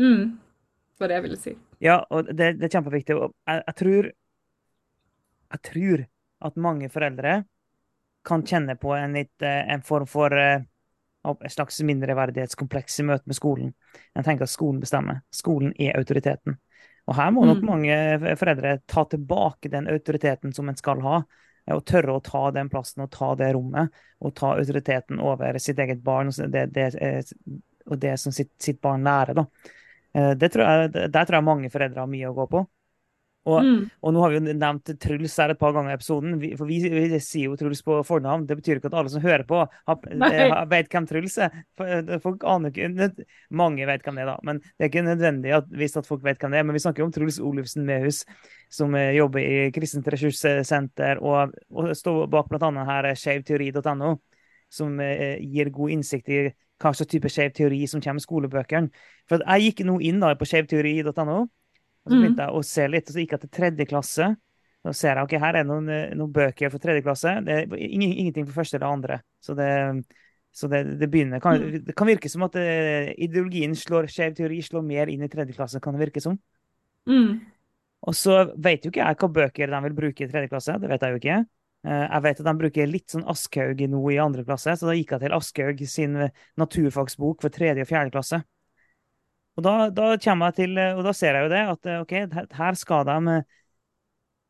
Mm, 0.00 0.36
det 0.36 1.04
var 1.04 1.12
det 1.12 1.18
jeg 1.18 1.26
ville 1.28 1.40
si. 1.40 1.54
Ja, 1.80 2.00
og 2.12 2.28
det, 2.28 2.54
det 2.60 2.68
er 2.68 2.74
kjempeviktig. 2.76 3.16
Jeg, 3.16 3.62
jeg, 3.66 3.76
tror 3.80 4.10
Jeg 5.50 5.62
tror 5.66 6.04
at 6.46 6.56
mange 6.56 6.90
foreldre 6.92 7.42
kan 8.24 8.44
kjenne 8.44 8.76
på 8.76 8.92
en, 8.94 9.16
litt, 9.16 9.42
en 9.42 9.82
form 9.82 10.06
for 10.08 10.34
et 10.36 11.52
slags 11.52 11.80
mindreverdighetskompleks 11.88 13.00
i 13.00 13.06
møte 13.08 13.28
med 13.28 13.36
skolen. 13.36 13.72
Jeg 14.16 14.26
tenker 14.26 14.44
at 14.44 14.52
skolen 14.52 14.80
bestemmer. 14.80 15.22
Skolen 15.32 15.72
er 15.80 15.96
autoriteten. 15.98 16.58
Og 17.10 17.16
her 17.18 17.32
må 17.34 17.42
nok 17.48 17.64
mange 17.66 17.94
foreldre 18.38 18.76
ta 18.86 19.02
tilbake 19.10 19.70
den 19.72 19.88
autoriteten 19.90 20.54
som 20.54 20.70
en 20.70 20.78
skal 20.78 21.02
ha. 21.02 21.16
Og 21.74 21.82
tørre 21.86 22.14
å 22.16 22.22
ta 22.24 22.44
den 22.54 22.70
plassen 22.70 23.02
og 23.02 23.10
ta 23.14 23.32
det 23.38 23.50
rommet. 23.56 23.90
Og 24.22 24.34
ta 24.38 24.54
autoriteten 24.54 25.18
over 25.18 25.58
sitt 25.62 25.82
eget 25.82 26.04
barn 26.06 26.30
og 26.30 26.54
det, 26.54 26.68
det, 26.74 26.86
og 27.90 27.98
det 27.98 28.14
som 28.22 28.34
sitt, 28.34 28.52
sitt 28.62 28.78
barn 28.82 29.02
lærer. 29.06 29.42
da. 29.42 29.46
Det 30.38 30.52
tror 30.54 30.64
jeg, 30.66 30.92
der 31.10 31.26
tror 31.26 31.38
jeg 31.38 31.46
mange 31.46 31.70
foreldre 31.70 32.04
har 32.04 32.10
mye 32.10 32.30
å 32.30 32.36
gå 32.38 32.46
på. 32.54 32.62
Og, 33.48 33.64
mm. 33.64 33.84
og 34.04 34.12
nå 34.12 34.20
har 34.20 34.32
vi 34.32 34.36
jo 34.36 34.52
nevnt 34.52 34.90
Truls 35.00 35.34
her 35.40 35.54
et 35.54 35.60
par 35.60 35.72
ganger 35.72 35.94
i 35.94 35.96
episoden. 35.96 36.34
Vi, 36.42 36.50
for 36.58 36.68
vi, 36.68 36.80
vi, 36.92 37.20
sier 37.24 37.48
jo 37.48 37.56
Truls 37.56 37.80
på 37.86 37.96
fornavn. 38.04 38.44
Det 38.48 38.58
betyr 38.58 38.80
ikke 38.80 38.90
at 38.90 38.96
alle 39.00 39.12
som 39.12 39.24
hører 39.24 39.46
på, 39.48 39.62
har, 39.64 40.00
har, 40.20 40.66
vet 40.68 40.90
hvem 40.92 41.06
Truls 41.08 41.38
er. 41.40 41.54
Folk 42.20 42.44
aner 42.44 42.74
ikke 42.74 43.08
Mange 43.56 43.86
vet 43.88 44.04
hvem 44.04 44.20
det 44.20 44.26
er, 44.26 44.32
da. 44.34 44.36
Men 44.44 44.60
det 44.60 44.84
er 44.84 44.90
ikke 44.92 45.06
nødvendig 45.06 45.54
at, 45.56 45.70
hvis 45.72 45.96
at 45.96 46.08
folk 46.08 46.24
vet 46.26 46.42
hvem 46.42 46.52
det 46.52 46.60
er. 46.60 46.66
Men 46.68 46.76
vi 46.76 46.82
snakker 46.84 47.06
om 47.06 47.14
Truls 47.14 47.40
Olufsen 47.40 47.86
Mehus, 47.88 48.26
som 48.70 48.92
jobber 48.96 49.40
i 49.40 49.70
Kristent 49.74 50.10
ressurssenter 50.12 51.22
og, 51.24 51.54
og 51.72 51.94
står 51.96 52.26
bak 52.32 52.50
bl.a. 52.52 52.72
her 52.90 53.08
skeivteori.no, 53.16 54.18
som 54.70 55.00
eh, 55.00 55.40
gir 55.40 55.72
god 55.74 55.96
innsikt 55.96 56.28
i 56.28 56.42
hva 56.80 56.92
slags 56.96 57.10
type 57.12 57.28
skeiv 57.32 57.54
teori 57.56 57.80
som 57.88 58.04
kommer 58.04 58.20
i 58.20 58.24
skolebøkene. 58.24 58.92
For 59.28 59.42
jeg 59.44 59.70
gikk 59.70 59.82
nå 59.88 59.96
inn 60.04 60.20
da 60.20 60.34
på 60.36 60.48
skjevteori.no. 60.48 61.40
Og 62.04 62.12
så 62.12 62.16
begynte 62.16 62.46
jeg 62.46 62.56
å 62.56 62.62
se 62.64 62.86
litt, 62.88 63.10
og 63.10 63.14
så 63.14 63.22
gikk 63.22 63.34
jeg 63.36 63.42
til 63.44 63.52
tredje 63.58 63.86
klasse. 63.90 64.30
Da 64.80 64.92
ser 64.96 65.18
jeg 65.18 65.28
ok, 65.28 65.34
her 65.42 65.58
er 65.60 65.66
noen, 65.68 65.90
noen 66.16 66.32
bøker 66.32 66.72
for 66.72 66.80
tredje 66.80 67.04
klasse. 67.04 67.34
Det 67.44 67.56
er 67.60 67.74
ingenting 67.76 68.46
for 68.48 68.62
første 68.62 68.78
eller 68.78 68.88
andre. 68.88 69.20
Så 69.44 69.56
det, 69.58 69.68
så 70.56 70.70
det, 70.72 70.82
det 71.00 71.10
begynner 71.12 71.42
kan, 71.44 71.60
Det 71.84 71.94
kan 71.96 72.08
virke 72.08 72.30
som 72.32 72.46
at 72.48 72.56
det, 72.56 73.14
ideologien 73.20 73.76
slår 73.76 74.08
skjev 74.10 74.38
teori 74.38 74.62
slår 74.64 74.86
mer 74.86 75.12
inn 75.12 75.26
i 75.26 75.30
tredje 75.32 75.56
klasse, 75.58 75.82
kan 75.84 75.96
det 75.96 76.06
virke 76.06 76.24
som. 76.24 76.38
Mm. 77.10 77.42
Og 78.08 78.16
så 78.16 78.46
vet 78.56 78.86
jo 78.86 78.92
ikke 78.92 79.04
jeg 79.04 79.18
hva 79.20 79.32
bøker 79.36 79.74
de 79.74 79.82
vil 79.84 79.98
bruke 79.98 80.24
i 80.24 80.30
tredje 80.30 80.48
klasse. 80.48 80.78
Det 80.80 80.88
vet 80.88 81.04
jeg 81.04 81.12
jo 81.12 81.20
ikke. 81.20 81.40
Jeg 81.90 82.24
vet 82.24 82.40
at 82.40 82.48
de 82.48 82.56
bruker 82.60 82.88
litt 82.88 83.12
sånn 83.12 83.28
Aschhaug 83.28 83.78
nå 83.88 84.00
i 84.12 84.18
andre 84.20 84.42
klasse, 84.44 84.74
så 84.76 84.88
da 84.88 84.96
gikk 84.96 85.14
jeg 85.14 85.22
til 85.22 85.36
Aschhaug 85.36 85.84
sin 85.88 86.16
naturfagsbok 86.60 87.44
for 87.44 87.52
tredje 87.52 87.84
og 87.84 87.88
fjerde 87.88 88.12
klasse. 88.12 88.40
Og 89.60 89.64
da, 89.66 89.90
da, 89.92 90.14
kommer 90.24 90.48
jeg 90.48 90.56
til, 90.56 90.78
og 90.96 91.02
da 91.04 91.12
ser 91.12 91.36
jeg 91.36 91.44
jo 91.44 91.52
det, 91.52 91.64
at 91.74 91.88
ok, 92.00 92.12
her 92.56 92.76
skal 92.80 93.04
de 93.04 93.40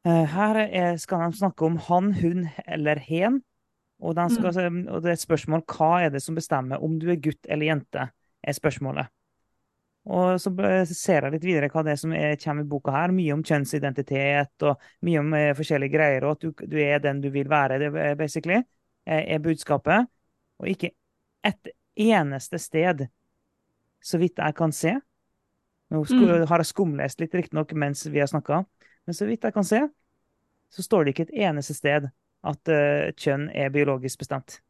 her 0.07 0.59
er, 0.63 0.95
skal 1.03 1.25
de 1.27 1.37
snakke 1.37 1.67
om 1.67 1.81
han, 1.89 2.13
hun 2.15 2.45
eller 2.63 3.01
hen. 3.03 3.41
Og, 4.01 4.17
skal, 4.31 4.55
og 4.89 5.03
det 5.03 5.11
er 5.11 5.17
et 5.19 5.23
spørsmål 5.27 5.65
hva 5.69 5.91
er 6.07 6.13
det 6.15 6.23
som 6.23 6.39
bestemmer 6.39 6.81
om 6.81 6.95
du 7.03 7.11
er 7.11 7.19
gutt 7.21 7.49
eller 7.51 7.73
jente, 7.73 8.07
er 8.41 8.57
spørsmålet. 8.57 9.11
Og 10.09 10.39
så 10.41 10.53
ser 10.89 11.27
jeg 11.27 11.35
litt 11.35 11.45
videre 11.45 11.69
hva 11.73 11.83
det 11.85 11.93
er 11.93 12.01
som 12.01 12.15
er, 12.17 12.39
kommer 12.41 12.65
i 12.65 12.71
boka 12.71 12.95
her. 12.95 13.13
Mye 13.13 13.35
om 13.35 13.43
kjønnsidentitet 13.45 14.65
og 14.65 14.87
mye 15.05 15.21
om 15.21 15.35
eh, 15.37 15.51
forskjellige 15.59 15.93
greier. 15.93 16.25
Og 16.25 16.39
at 16.39 16.47
du, 16.47 16.65
du, 16.65 16.79
er 16.81 17.03
den 17.03 17.21
du 17.21 17.29
vil 17.35 17.51
være, 17.51 17.83
det 17.83 17.91
basically, 18.19 18.63
er 19.05 19.43
budskapet. 19.43 20.09
Og 20.63 20.71
ikke 20.71 20.95
et 21.45 21.75
eneste 22.01 22.63
sted, 22.63 23.05
så 24.03 24.21
vidt 24.21 24.41
jeg 24.41 24.57
kan 24.57 24.75
se 24.75 24.97
Nå 25.91 26.05
mm. 26.07 26.45
har 26.47 26.63
jeg 26.63 26.69
skumlest 26.69 27.19
litt, 27.19 27.33
riktignok, 27.35 27.73
mens 27.75 28.05
vi 28.07 28.21
har 28.23 28.29
snakka, 28.31 28.61
men 29.09 29.17
så 29.17 29.27
vidt 29.27 29.43
jeg 29.43 29.55
kan 29.57 29.67
se, 29.67 29.81
så 30.71 30.85
står 30.87 31.03
det 31.03 31.15
ikke 31.15 31.25
et 31.27 31.49
eneste 31.49 31.75
sted 31.75 32.07
at 32.47 32.71
uh, 32.71 33.09
kjønn 33.19 33.49
er 33.51 33.73
biologisk 33.75 34.23
bestemt. 34.23 34.61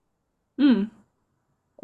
Mm. 0.56 0.86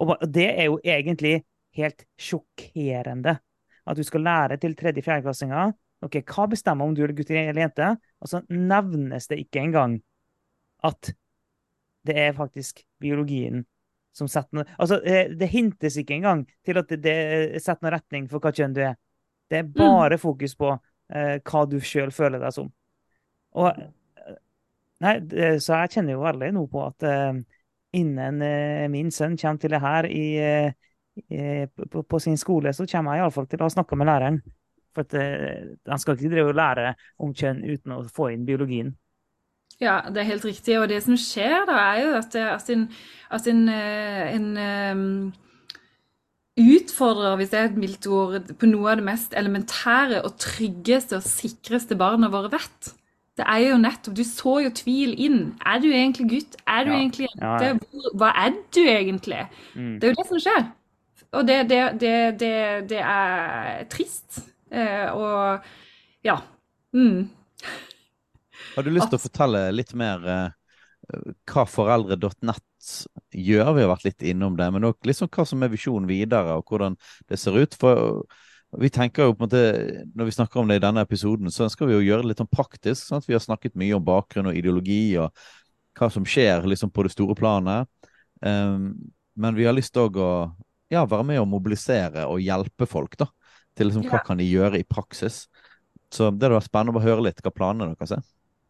Og 0.01 0.15
det 0.25 0.47
er 0.55 0.71
jo 0.71 0.79
egentlig 0.81 1.43
helt 1.77 2.07
sjokkerende. 2.17 3.37
At 3.85 4.01
du 4.01 4.03
skal 4.09 4.25
lære 4.25 4.57
til 4.63 4.73
tredje-fjerdeklassinger 4.81 5.77
ok, 6.05 6.21
hva 6.25 6.49
bestemmer 6.51 6.89
om 6.89 6.97
du 6.97 7.05
er 7.05 7.15
gutt 7.17 7.31
eller 7.33 7.63
jente, 7.67 7.93
og 8.21 8.31
så 8.31 8.43
nevnes 8.53 9.29
det 9.31 9.41
ikke 9.45 9.63
engang 9.65 10.01
at 10.87 11.13
det 12.07 12.17
er 12.27 12.37
faktisk 12.37 12.85
biologien 13.03 13.65
som 14.17 14.29
setter 14.31 14.61
noe 14.61 14.67
Altså, 14.79 15.01
eh, 15.05 15.33
det 15.37 15.51
hintes 15.53 15.99
ikke 16.01 16.17
engang 16.17 16.47
til 16.65 16.81
at 16.81 16.95
det, 17.03 17.17
setter 17.63 17.85
noen 17.85 17.97
retning 17.99 18.31
for 18.31 18.43
hva 18.43 18.53
kjønn 18.55 18.77
du 18.77 18.83
er. 18.87 18.97
Det 19.51 19.61
er 19.61 19.69
bare 19.69 20.17
mm. 20.17 20.23
fokus 20.23 20.57
på 20.59 20.73
eh, 20.73 21.37
hva 21.45 21.67
du 21.69 21.79
sjøl 21.85 22.13
føler 22.15 22.43
deg 22.43 22.57
som. 22.57 22.73
Og 23.57 23.71
eh, 23.71 23.93
Nei, 25.05 25.19
så 25.61 25.83
jeg 25.83 25.91
kjenner 25.93 26.15
jo 26.15 26.23
veldig 26.23 26.47
nå 26.57 26.63
på 26.73 26.81
at 26.87 27.05
eh, 27.05 27.41
innen 28.01 28.39
eh, 28.41 28.87
min 28.89 29.11
sønn 29.13 29.35
kommer 29.37 29.61
til 29.61 29.75
det 29.75 29.81
her 29.83 30.07
i, 30.09 30.23
uh, 31.29 31.67
på, 31.69 32.01
på, 32.01 32.21
sin 32.25 32.39
skole, 32.41 32.73
så 32.73 32.87
kommer 32.89 33.13
jeg 33.13 33.27
iallfall 33.27 33.49
til 33.51 33.65
å 33.65 33.69
snakke 33.73 33.99
med 34.01 34.09
læreren. 34.09 34.39
For 34.97 35.05
at, 35.05 35.13
han 35.85 36.01
skal 36.01 36.17
ikke 36.17 36.33
drive 36.33 36.55
og 36.55 36.57
lære 36.57 36.95
om 37.21 37.35
kjønn 37.37 37.61
uten 37.69 37.93
å 37.93 37.99
få 38.09 38.31
inn 38.33 38.49
biologien. 38.49 38.95
Ja, 39.81 40.01
det 40.09 40.23
er 40.23 40.31
helt 40.31 40.45
riktig. 40.45 40.79
Og 40.81 40.89
det 40.89 41.03
som 41.05 41.17
skjer 41.21 41.67
da, 41.69 41.81
er 41.93 42.05
jo 42.05 42.13
at, 42.17 42.37
at 42.41 42.71
en, 42.73 42.87
at 43.31 43.49
en, 43.51 43.67
eh, 43.69 44.35
en 44.35 44.47
um, 44.97 45.33
utfordrer, 46.57 47.37
hvis 47.37 47.53
det 47.53 47.59
er 47.59 47.69
et 47.71 47.81
mildt 47.81 48.07
ord, 48.09 48.39
på 48.57 48.71
noe 48.71 48.95
av 48.95 49.01
det 49.01 49.09
mest 49.09 49.37
elementære 49.37 50.23
og 50.25 50.39
tryggeste 50.41 51.19
og 51.19 51.27
sikreste 51.27 51.99
barna 52.01 52.33
våre 52.33 52.53
vet. 52.57 52.95
Det 53.37 53.45
er 53.45 53.67
jo 53.67 53.77
nettopp 53.77 54.17
Du 54.17 54.25
så 54.25 54.55
jo 54.65 54.73
tvil 54.73 55.13
inn. 55.21 55.41
Er 55.61 55.81
du 55.83 55.91
egentlig 55.91 56.29
gutt? 56.31 56.57
Er 56.65 56.87
du 56.87 56.95
ja. 56.95 56.99
egentlig 57.03 57.29
jente? 57.29 57.69
Ja, 57.69 57.75
ja. 57.77 58.11
Hva 58.17 58.33
er 58.47 58.57
du 58.73 58.81
egentlig? 58.81 59.43
Mm. 59.75 59.99
Det 60.01 60.09
er 60.09 60.15
jo 60.15 60.21
det 60.23 60.29
som 60.31 60.41
skjer. 60.47 60.67
Og 61.37 61.49
det, 61.49 61.59
det, 61.69 61.81
det, 62.01 62.55
det 62.89 63.03
er 63.03 63.85
trist. 63.93 64.41
Eh, 64.73 65.13
og 65.13 65.61
ja. 66.25 66.39
Mm. 66.97 67.29
Har 68.77 68.85
du 68.85 68.93
lyst 68.93 69.09
til 69.11 69.19
å 69.19 69.23
fortelle 69.23 69.67
litt 69.73 69.95
mer 69.97 70.25
uh, 70.27 71.21
hva 71.49 71.65
foreldre.nett 71.69 72.91
gjør? 73.33 73.71
Vi 73.77 73.85
har 73.85 73.93
vært 73.93 74.09
litt 74.09 74.27
innom 74.33 74.59
det, 74.59 74.69
men 74.75 74.89
også 74.89 75.11
liksom 75.11 75.31
hva 75.33 75.47
som 75.49 75.65
er 75.65 75.73
visjonen 75.73 76.09
videre, 76.11 76.59
og 76.59 76.69
hvordan 76.69 76.99
det 77.31 77.41
ser 77.41 77.57
ut. 77.57 77.77
For 77.81 78.27
vi 78.77 78.91
tenker 78.93 79.29
jo 79.29 79.37
på 79.37 79.45
en 79.45 79.47
måte, 79.47 80.05
Når 80.15 80.29
vi 80.29 80.37
snakker 80.37 80.61
om 80.61 80.69
det 80.69 80.81
i 80.81 80.85
denne 80.85 81.05
episoden, 81.07 81.51
så 81.51 81.65
ønsker 81.67 81.89
vi 81.89 81.97
å 81.97 82.05
gjøre 82.05 82.25
det 82.25 82.33
litt 82.33 82.43
sånn 82.43 82.53
praktisk. 82.53 83.07
Sant? 83.07 83.29
Vi 83.29 83.37
har 83.37 83.45
snakket 83.45 83.79
mye 83.79 83.97
om 83.97 84.05
bakgrunn 84.05 84.51
og 84.51 84.59
ideologi 84.59 85.17
og 85.23 85.33
hva 85.97 86.11
som 86.13 86.27
skjer 86.29 86.67
liksom 86.69 86.93
på 86.93 87.07
det 87.07 87.15
store 87.15 87.37
planet. 87.39 87.89
Um, 88.45 88.93
men 89.37 89.57
vi 89.57 89.65
har 89.65 89.77
lyst 89.77 89.95
til 89.97 90.11
å 90.21 90.31
ja, 90.93 91.05
være 91.07 91.25
med 91.25 91.41
å 91.41 91.49
mobilisere 91.49 92.27
og 92.29 92.43
hjelpe 92.45 92.87
folk 92.89 93.17
da, 93.21 93.31
til 93.77 93.89
liksom, 93.89 94.05
hva 94.11 94.21
ja. 94.21 94.27
kan 94.27 94.41
de 94.41 94.47
gjøre 94.47 94.81
i 94.81 94.87
praksis. 94.89 95.47
Så 96.13 96.31
det 96.31 96.47
hadde 96.47 96.59
vært 96.59 96.69
spennende 96.69 97.01
å 97.01 97.05
høre 97.05 97.25
litt 97.27 97.41
hva 97.43 97.55
planene 97.55 97.95
deres 97.95 98.19
er. 98.19 98.27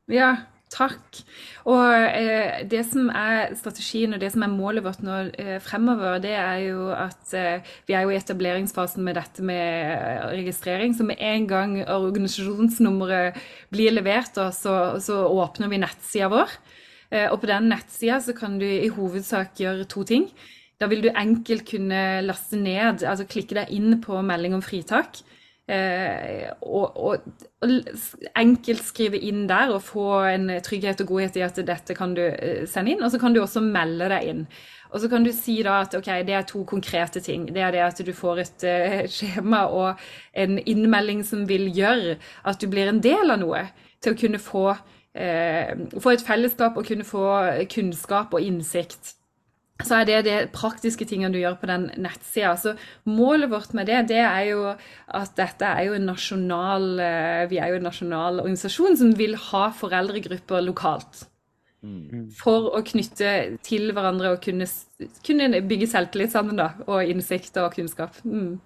Ja, 0.07 0.37
takk. 0.71 1.19
Og 1.67 1.83
eh, 1.91 2.63
det 2.71 2.85
som 2.87 3.09
er 3.11 3.55
strategien 3.59 4.15
og 4.15 4.21
det 4.23 4.31
som 4.35 4.45
er 4.47 4.53
målet 4.53 4.85
vårt 4.87 5.03
nå 5.03 5.17
eh, 5.35 5.57
fremover, 5.63 6.21
det 6.23 6.35
er 6.39 6.61
jo 6.69 6.89
at 6.95 7.35
eh, 7.35 7.67
vi 7.89 7.97
er 7.99 8.07
jo 8.07 8.13
i 8.15 8.19
etableringsfasen 8.19 9.03
med 9.07 9.19
dette 9.19 9.43
med 9.47 9.63
eh, 9.97 10.27
registrering. 10.37 10.95
Så 10.95 11.07
med 11.09 11.19
en 11.19 11.49
gang 11.51 11.77
organisasjonsnummeret 11.83 13.39
blir 13.75 13.95
levert, 13.97 14.39
så, 14.55 14.77
så 15.03 15.25
åpner 15.27 15.73
vi 15.73 15.83
nettsida 15.83 16.31
vår. 16.31 16.55
Eh, 17.11 17.27
og 17.33 17.41
på 17.43 17.51
den 17.51 17.71
nettsida 17.73 18.21
så 18.23 18.35
kan 18.37 18.61
du 18.63 18.67
i 18.67 18.93
hovedsak 18.95 19.59
gjøre 19.63 19.89
to 19.91 20.07
ting. 20.07 20.31
Da 20.79 20.87
vil 20.93 21.03
du 21.03 21.11
enkelt 21.11 21.67
kunne 21.67 22.21
laste 22.23 22.59
ned, 22.61 23.03
altså 23.03 23.27
klikke 23.27 23.59
deg 23.59 23.75
inn 23.75 23.99
på 24.05 24.23
melding 24.23 24.55
om 24.55 24.63
fritak. 24.63 25.23
Eh, 25.67 26.47
og, 26.63 26.97
og, 26.97 27.25
og, 27.59 27.71
enkelt 28.39 28.85
skrive 28.87 29.19
inn 29.19 29.49
der 29.51 29.73
og 29.75 29.83
få 29.83 30.07
en 30.31 30.53
trygghet 30.63 31.03
og 31.03 31.09
godhet 31.11 31.39
i 31.41 31.43
at 31.43 31.59
dette 31.67 31.97
kan 31.99 32.15
du 32.15 32.23
eh, 32.23 32.63
sende 32.71 32.95
inn. 32.95 33.03
Og 33.03 33.11
så 33.11 33.21
kan 33.23 33.35
du 33.35 33.43
også 33.43 33.65
melde 33.65 34.11
deg 34.13 34.31
inn. 34.31 34.45
Og 34.95 35.03
så 35.03 35.11
kan 35.11 35.27
du 35.27 35.33
si 35.35 35.59
da 35.67 35.81
at 35.83 35.97
ok, 35.99 36.13
det 36.27 36.37
er 36.39 36.47
to 36.47 36.63
konkrete 36.65 37.21
ting. 37.21 37.49
Det 37.51 37.65
er 37.65 37.75
det 37.75 37.83
at 37.83 38.03
du 38.07 38.13
får 38.15 38.43
et 38.45 38.67
uh, 38.71 39.01
skjema 39.17 39.65
og 39.67 40.05
en 40.39 40.61
innmelding 40.63 41.25
som 41.27 41.43
vil 41.51 41.67
gjøre 41.75 42.15
at 42.47 42.63
du 42.63 42.71
blir 42.71 42.93
en 42.93 43.03
del 43.03 43.35
av 43.35 43.43
noe. 43.43 43.67
Til 44.01 44.15
å 44.15 44.21
kunne 44.21 44.39
få, 44.41 44.69
uh, 44.71 45.71
få 45.99 46.15
et 46.15 46.25
fellesskap 46.25 46.79
og 46.79 46.87
kunne 46.87 47.05
få 47.05 47.27
kunnskap 47.75 48.39
og 48.39 48.47
innsikt 48.47 49.17
så 49.85 49.99
er 49.99 50.07
det 50.09 50.21
de 50.25 50.35
praktiske 50.55 51.05
tingene 51.09 51.35
du 51.35 51.41
gjør 51.41 51.59
på 51.61 51.69
den 51.69 51.91
nettsida. 52.01 52.55
Så 52.57 52.73
målet 53.05 53.51
vårt 53.53 53.75
med 53.77 53.91
det, 53.91 54.07
det 54.09 54.23
er 54.25 54.45
jo 54.49 54.63
at 54.73 55.35
dette 55.37 55.69
er 55.69 55.89
jo 55.91 55.97
en 55.99 56.07
nasjonal 56.09 56.87
eh, 57.03 57.43
Vi 57.51 57.61
er 57.61 57.75
jo 57.75 57.81
en 57.81 57.89
nasjonal 57.91 58.41
organisasjon 58.41 58.97
som 58.97 59.13
vil 59.19 59.37
ha 59.51 59.67
foreldregrupper 59.77 60.65
lokalt. 60.65 61.27
Mm. 61.85 62.31
For 62.35 62.71
å 62.75 62.81
knytte 62.87 63.59
til 63.67 63.93
hverandre 63.95 64.33
og 64.35 64.41
kunne, 64.43 64.67
kunne 65.27 65.61
bygge 65.69 65.91
selvtillit 65.93 66.33
sammen, 66.33 66.57
da. 66.59 66.73
Og 66.89 67.13
innsikt 67.13 67.61
og 67.61 67.77
kunnskap. 67.77 68.17
Mm. 68.25 68.57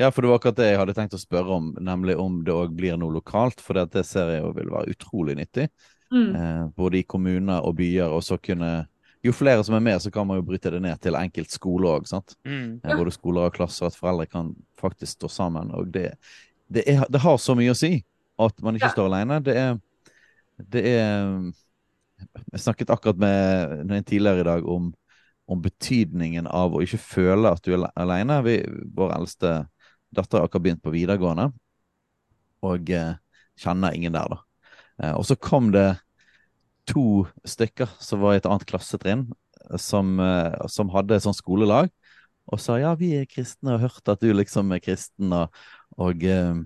Ja, 0.00 0.10
for 0.10 0.24
det 0.24 0.30
var 0.30 0.40
akkurat 0.40 0.60
det 0.60 0.70
jeg 0.70 0.80
hadde 0.80 0.94
tenkt 0.96 1.16
å 1.16 1.20
spørre 1.20 1.56
om, 1.56 1.72
nemlig 1.80 2.16
om 2.20 2.40
det 2.44 2.54
òg 2.54 2.76
blir 2.76 3.00
noe 3.00 3.16
lokalt. 3.16 3.64
For 3.64 3.80
det 3.80 4.04
ser 4.08 4.36
jeg 4.36 4.44
jo 4.44 4.52
vil 4.60 4.72
være 4.76 4.92
utrolig 4.92 5.40
nyttig. 5.40 5.70
Mm. 6.12 6.32
Eh, 6.36 6.64
både 6.76 7.00
i 7.00 7.06
kommuner 7.08 7.64
og 7.64 7.78
byer, 7.80 8.12
og 8.12 8.20
så 8.26 8.36
kunne 8.36 8.74
jo 9.22 9.32
flere 9.32 9.62
som 9.64 9.76
er 9.76 9.84
med, 9.84 10.02
så 10.02 10.10
kan 10.10 10.26
man 10.26 10.40
jo 10.40 10.46
bryte 10.46 10.70
det 10.74 10.80
ned 10.82 10.98
til 11.02 11.16
enkelt 11.18 11.52
skole 11.54 11.90
òg. 11.90 12.08
Mm. 12.44 12.80
Ja. 12.82 12.96
Både 12.98 13.14
skoler 13.14 13.46
og 13.46 13.54
klasser, 13.54 13.86
at 13.86 13.98
foreldre 13.98 14.26
kan 14.26 14.50
faktisk 14.80 15.20
stå 15.20 15.30
sammen. 15.30 15.70
Og 15.78 15.92
det, 15.94 16.16
det, 16.66 16.82
er, 16.90 17.04
det 17.08 17.22
har 17.22 17.38
så 17.38 17.54
mye 17.58 17.74
å 17.74 17.78
si 17.78 18.00
at 18.42 18.64
man 18.64 18.78
ikke 18.78 18.90
ja. 18.90 18.96
står 18.96 19.10
alene. 19.10 19.38
Det 19.44 19.54
er, 19.58 19.76
det 20.72 20.82
er 20.90 21.52
Jeg 22.52 22.62
snakket 22.64 22.90
akkurat 22.90 23.18
med 23.18 23.90
en 23.90 24.04
tidligere 24.04 24.42
i 24.42 24.46
dag 24.46 24.66
om, 24.68 24.92
om 25.50 25.62
betydningen 25.62 26.46
av 26.46 26.74
å 26.74 26.82
ikke 26.82 27.00
føle 27.02 27.50
at 27.50 27.62
du 27.62 27.74
er 27.76 27.88
alene. 27.98 28.40
Vi, 28.46 28.60
vår 28.94 29.14
eldste 29.16 29.54
datter 30.14 30.38
har 30.38 30.46
akkurat 30.46 30.66
begynt 30.66 30.82
på 30.84 30.92
videregående, 30.92 31.48
og 32.62 32.90
eh, 32.92 33.14
kjenner 33.58 33.94
ingen 33.96 34.14
der, 34.14 34.34
da. 34.34 34.38
Eh, 35.02 35.14
og 35.16 35.24
så 35.26 35.38
kom 35.40 35.70
det 35.74 35.88
to 36.90 37.24
stykker 37.46 37.90
som 38.02 38.22
var 38.22 38.34
i 38.34 38.40
et 38.40 38.48
annet 38.48 38.66
klassetrinn, 38.68 39.26
som, 39.78 40.18
eh, 40.20 40.66
som 40.72 40.90
hadde 40.92 41.16
et 41.16 41.24
sånt 41.24 41.38
skolelag, 41.38 41.90
og 42.50 42.60
sa 42.60 42.76
ja, 42.80 42.92
vi 42.98 43.12
er 43.20 43.28
kristne, 43.30 43.76
og 43.76 43.84
hørte 43.84 44.16
at 44.16 44.22
du 44.22 44.32
liksom 44.34 44.72
er 44.74 44.82
kristen, 44.82 45.32
og, 45.36 45.62
og 46.02 46.24
eh, 46.26 46.62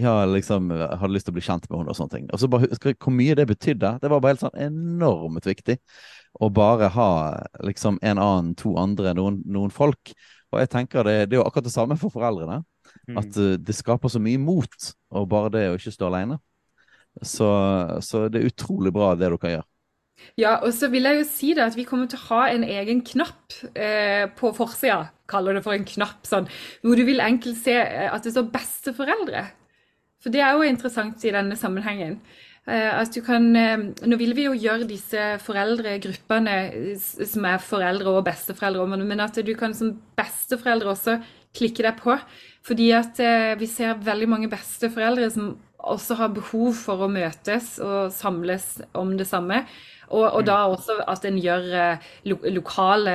ja, 0.00 0.14
liksom 0.26 0.72
hadde 0.74 1.12
lyst 1.14 1.28
til 1.28 1.34
å 1.34 1.38
bli 1.38 1.46
kjent 1.46 1.68
med 1.68 1.78
henne 1.78 1.94
og 1.94 1.98
sånne 1.98 2.16
ting. 2.16 2.28
Og 2.34 2.40
så 2.42 2.50
bare 2.50 2.66
hvor 2.98 3.14
mye 3.14 3.36
det 3.38 3.46
betydde. 3.46 3.92
Det 4.02 4.10
var 4.10 4.22
bare 4.22 4.34
helt 4.34 4.42
sånn 4.42 4.62
enormt 4.66 5.46
viktig 5.46 5.78
å 6.42 6.48
bare 6.50 6.88
ha 6.90 7.10
liksom 7.62 8.00
en 8.02 8.18
annen, 8.18 8.54
to 8.58 8.74
andre, 8.80 9.14
noen, 9.14 9.38
noen 9.46 9.70
folk. 9.70 10.14
Og 10.50 10.60
jeg 10.62 10.70
tenker 10.72 11.06
det, 11.06 11.16
det 11.28 11.36
er 11.36 11.42
jo 11.42 11.46
akkurat 11.46 11.68
det 11.68 11.74
samme 11.74 11.98
for 12.00 12.14
foreldrene. 12.14 12.62
Mm. 13.06 13.20
At 13.20 13.38
uh, 13.38 13.54
det 13.58 13.76
skaper 13.76 14.10
så 14.10 14.22
mye 14.22 14.40
mot, 14.40 14.90
og 15.14 15.30
bare 15.30 15.52
det 15.54 15.64
å 15.70 15.78
ikke 15.78 15.94
stå 15.94 16.10
alene. 16.10 16.40
Så, 17.22 17.48
så, 18.02 18.26
det 18.28 18.40
er 18.40 18.50
utrolig 18.50 18.92
bra 18.94 19.12
det 19.14 19.28
dere 19.28 19.52
gjør. 19.56 19.66
Ja, 20.40 20.54
og 20.64 20.70
så 20.74 20.88
vil 20.90 21.06
jeg 21.06 21.18
jo 21.18 21.26
si 21.28 21.52
det 21.54 21.66
at 21.66 21.76
vi 21.76 21.84
kommer 21.86 22.08
til 22.10 22.18
å 22.18 22.28
ha 22.30 22.46
en 22.50 22.64
egen 22.64 23.02
knapp 23.06 23.54
eh, 23.74 24.24
på 24.38 24.50
forsida, 24.56 25.10
kaller 25.30 25.58
det 25.58 25.64
for 25.66 25.76
en 25.76 25.86
knapp, 25.86 26.22
sånn, 26.26 26.48
hvor 26.82 26.98
du 26.98 27.04
vil 27.06 27.22
enkelt 27.22 27.58
se 27.60 27.76
eh, 27.82 28.08
at 28.08 28.24
det 28.24 28.32
står 28.34 28.48
'besteforeldre'. 28.54 29.44
For 30.22 30.32
det 30.32 30.40
er 30.40 30.56
jo 30.56 30.64
interessant 30.64 31.22
i 31.26 31.34
denne 31.34 31.58
sammenhengen. 31.60 32.18
Eh, 32.64 33.00
at 33.00 33.12
du 33.12 33.20
kan, 33.20 33.44
eh, 33.56 33.76
nå 34.08 34.16
vil 34.16 34.32
vi 34.36 34.46
jo 34.46 34.54
gjøre 34.56 34.88
disse 34.88 35.20
foreldregruppene 35.44 36.96
som 36.96 37.44
er 37.44 37.58
foreldre 37.60 38.14
og 38.14 38.24
besteforeldre, 38.24 38.86
men 39.04 39.20
at 39.20 39.36
du 39.36 39.52
kan 39.54 39.74
som 39.76 39.92
besteforeldre 40.16 40.94
også 40.94 41.18
klikke 41.54 41.84
deg 41.84 42.00
på. 42.00 42.16
Fordi 42.64 42.90
at 42.96 43.20
eh, 43.20 43.52
vi 43.60 43.68
ser 43.68 44.00
veldig 44.00 44.28
mange 44.32 44.48
besteforeldre 44.48 45.28
som 45.30 45.58
også 45.92 46.16
har 46.18 46.32
behov 46.34 46.74
for 46.78 47.04
å 47.04 47.10
møtes 47.12 47.76
og 47.82 48.12
samles 48.14 48.66
om 48.96 49.14
det 49.18 49.26
samme. 49.28 49.62
Og, 50.10 50.24
og 50.24 50.42
da 50.46 50.64
mm. 50.64 50.74
også 50.76 50.98
at 51.10 51.24
en 51.28 51.38
gjør 51.40 51.70
eh, 51.80 52.10
lo 52.28 52.38
lokale 52.52 53.14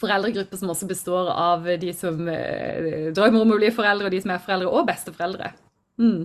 foreldregrupper 0.00 0.56
som 0.56 0.72
også 0.72 0.88
består 0.88 1.28
av 1.34 1.66
de 1.80 1.92
som 1.96 2.18
eh, 2.32 3.10
drømmer 3.16 3.44
om 3.44 3.54
å 3.54 3.58
bli 3.60 3.70
foreldre, 3.74 4.08
og 4.08 4.14
de 4.14 4.22
som 4.24 4.32
er 4.34 4.42
foreldre, 4.44 4.70
og 4.72 4.88
besteforeldre. 4.88 5.52
Mm. 6.00 6.24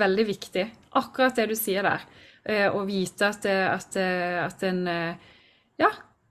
Veldig 0.00 0.26
viktig. 0.32 0.64
Akkurat 0.98 1.36
det 1.36 1.50
du 1.52 1.56
sier 1.58 1.86
der. 1.86 2.06
Eh, 2.46 2.66
å 2.70 2.82
vite 2.88 3.28
at, 3.28 3.46
at, 3.46 4.00
at 4.46 4.66
en 4.66 4.84
Ja, 5.76 5.90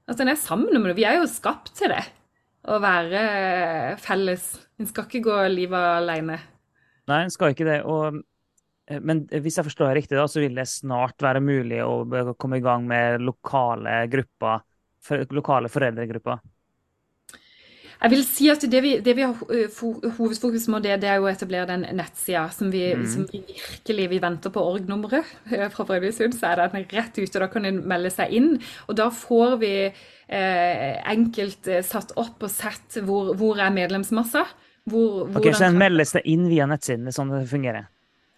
At 0.10 0.20
en 0.22 0.30
er 0.30 0.38
sammen 0.38 0.76
om 0.78 0.84
det. 0.86 0.98
Vi 0.98 1.06
er 1.06 1.20
jo 1.20 1.30
skapt 1.30 1.72
til 1.78 1.94
det. 1.94 2.04
Å 2.66 2.78
være 2.82 3.22
felles. 4.02 4.52
En 4.82 4.90
skal 4.90 5.08
ikke 5.08 5.24
gå 5.30 5.38
livet 5.54 5.88
alene. 6.02 6.40
Nei, 7.12 7.20
en 7.26 7.34
skal 7.34 7.54
ikke 7.54 7.68
det. 7.68 7.80
Og, 7.90 8.22
eh, 8.90 9.02
men 9.02 9.26
hvis 9.30 9.60
jeg 9.60 9.68
forstår 9.68 9.92
det 9.92 10.02
riktig, 10.02 10.18
da, 10.18 10.26
så 10.30 10.42
vil 10.44 10.58
det 10.58 10.68
snart 10.72 11.22
være 11.22 11.44
mulig 11.44 11.84
å 11.86 12.34
komme 12.40 12.62
i 12.62 12.66
gang 12.66 12.88
med 12.90 13.24
lokale 13.26 14.04
grupper, 14.12 14.66
lokale 15.36 15.72
foreldregrupper? 15.72 16.44
Jeg 17.96 18.12
vil 18.12 18.24
si 18.28 18.50
at 18.52 18.64
Det 18.70 18.82
vi, 18.84 18.92
det 19.00 19.16
vi 19.18 19.24
har 19.24 19.36
eh, 19.54 19.80
hovedfokus 20.18 20.68
på, 20.68 20.82
det, 20.84 20.98
det, 21.02 21.10
er 21.10 21.24
å 21.24 21.30
etablere 21.30 21.70
den 21.70 21.86
nettsida 21.98 22.48
som, 22.54 22.70
mm. 22.70 23.06
som, 23.10 23.24
vi 23.32 23.42
virkelig 23.48 24.10
vi 24.12 24.20
venter 24.22 24.54
på 24.54 24.66
org-nummeret 24.74 25.32
fra 25.74 25.88
Brønnøysund. 25.88 26.36
Så 26.36 26.52
er 26.52 26.66
den 26.66 26.86
rett 26.92 27.18
ute, 27.18 27.40
da 27.40 27.50
kan 27.52 27.66
en 27.66 27.82
melde 27.88 28.12
seg 28.14 28.36
inn. 28.36 28.52
Og 28.90 29.00
da 29.00 29.10
får 29.14 29.58
vi 29.64 29.74
eh, 29.88 30.94
enkelt 31.16 31.72
eh, 31.72 31.86
satt 31.86 32.14
opp 32.20 32.46
og 32.46 32.52
sett 32.52 33.00
hvor, 33.06 33.34
hvor 33.40 33.62
er 33.62 33.74
medlemsmassa. 33.74 34.46
Hvor, 34.90 35.26
ok, 35.32 35.50
Så 35.52 35.66
den 35.66 35.80
meldes 35.82 36.14
det 36.14 36.22
inn 36.30 36.46
via 36.50 36.68
nettsiden, 36.70 37.08
det 37.08 37.14
er 37.14 37.18
sånn 37.18 37.34
det 37.34 37.46
fungerer? 37.50 37.88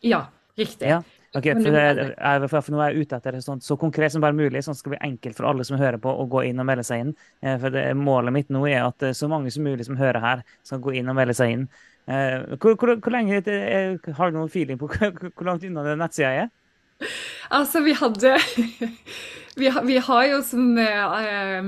Ja, 0.06 0.26
riktig. 0.60 0.88
Ja. 0.88 1.02
Ok, 1.36 1.44
for, 1.44 1.76
det, 1.76 2.06
for, 2.48 2.62
for 2.64 2.74
nå 2.74 2.80
er 2.82 2.94
jeg 2.96 3.04
ute 3.06 3.18
etter 3.20 3.36
sånt, 3.44 3.66
så 3.66 3.76
konkret 3.80 4.14
som 4.14 4.24
bare 4.24 4.36
mulig, 4.36 4.62
sånn 4.64 4.78
skal 4.78 4.94
det 4.94 4.98
bli 4.98 5.10
enkelt 5.10 5.38
for 5.38 5.50
alle 5.50 5.66
som 5.68 5.78
hører 5.78 6.00
på, 6.02 6.10
å 6.10 6.26
gå 6.32 6.46
inn 6.48 6.62
og 6.64 6.68
melde 6.70 6.86
seg 6.88 7.04
inn. 7.04 7.12
Eh, 7.44 7.58
for 7.62 7.74
det, 7.74 7.84
Målet 8.00 8.34
mitt 8.34 8.54
nå 8.54 8.64
er 8.70 8.86
at 8.86 9.04
eh, 9.06 9.16
så 9.18 9.30
mange 9.30 9.52
som 9.54 9.68
mulig 9.68 9.86
som 9.86 10.00
hører 10.00 10.24
her, 10.24 10.46
skal 10.66 10.82
gå 10.84 10.96
inn 10.98 11.12
og 11.12 11.18
melde 11.20 11.36
seg 11.38 11.54
inn. 11.54 11.68
Eh, 12.08 12.56
hvor, 12.56 12.78
hvor, 12.80 12.94
hvor 13.04 13.12
lenge 13.12 13.42
Har 13.44 14.32
du 14.32 14.38
noen 14.38 14.52
feeling 14.54 14.80
på 14.80 14.88
hvor 14.96 15.50
langt 15.50 15.68
unna 15.68 15.84
det 15.84 15.98
nettsida 16.00 16.32
er? 16.46 16.50
Altså, 17.54 17.84
vi 17.84 17.94
hadde 18.00 18.34
vi, 19.60 19.68
har, 19.68 19.84
vi 19.86 20.00
har 20.08 20.24
jo 20.32 20.40
som 20.48 20.80
uh, 20.80 21.68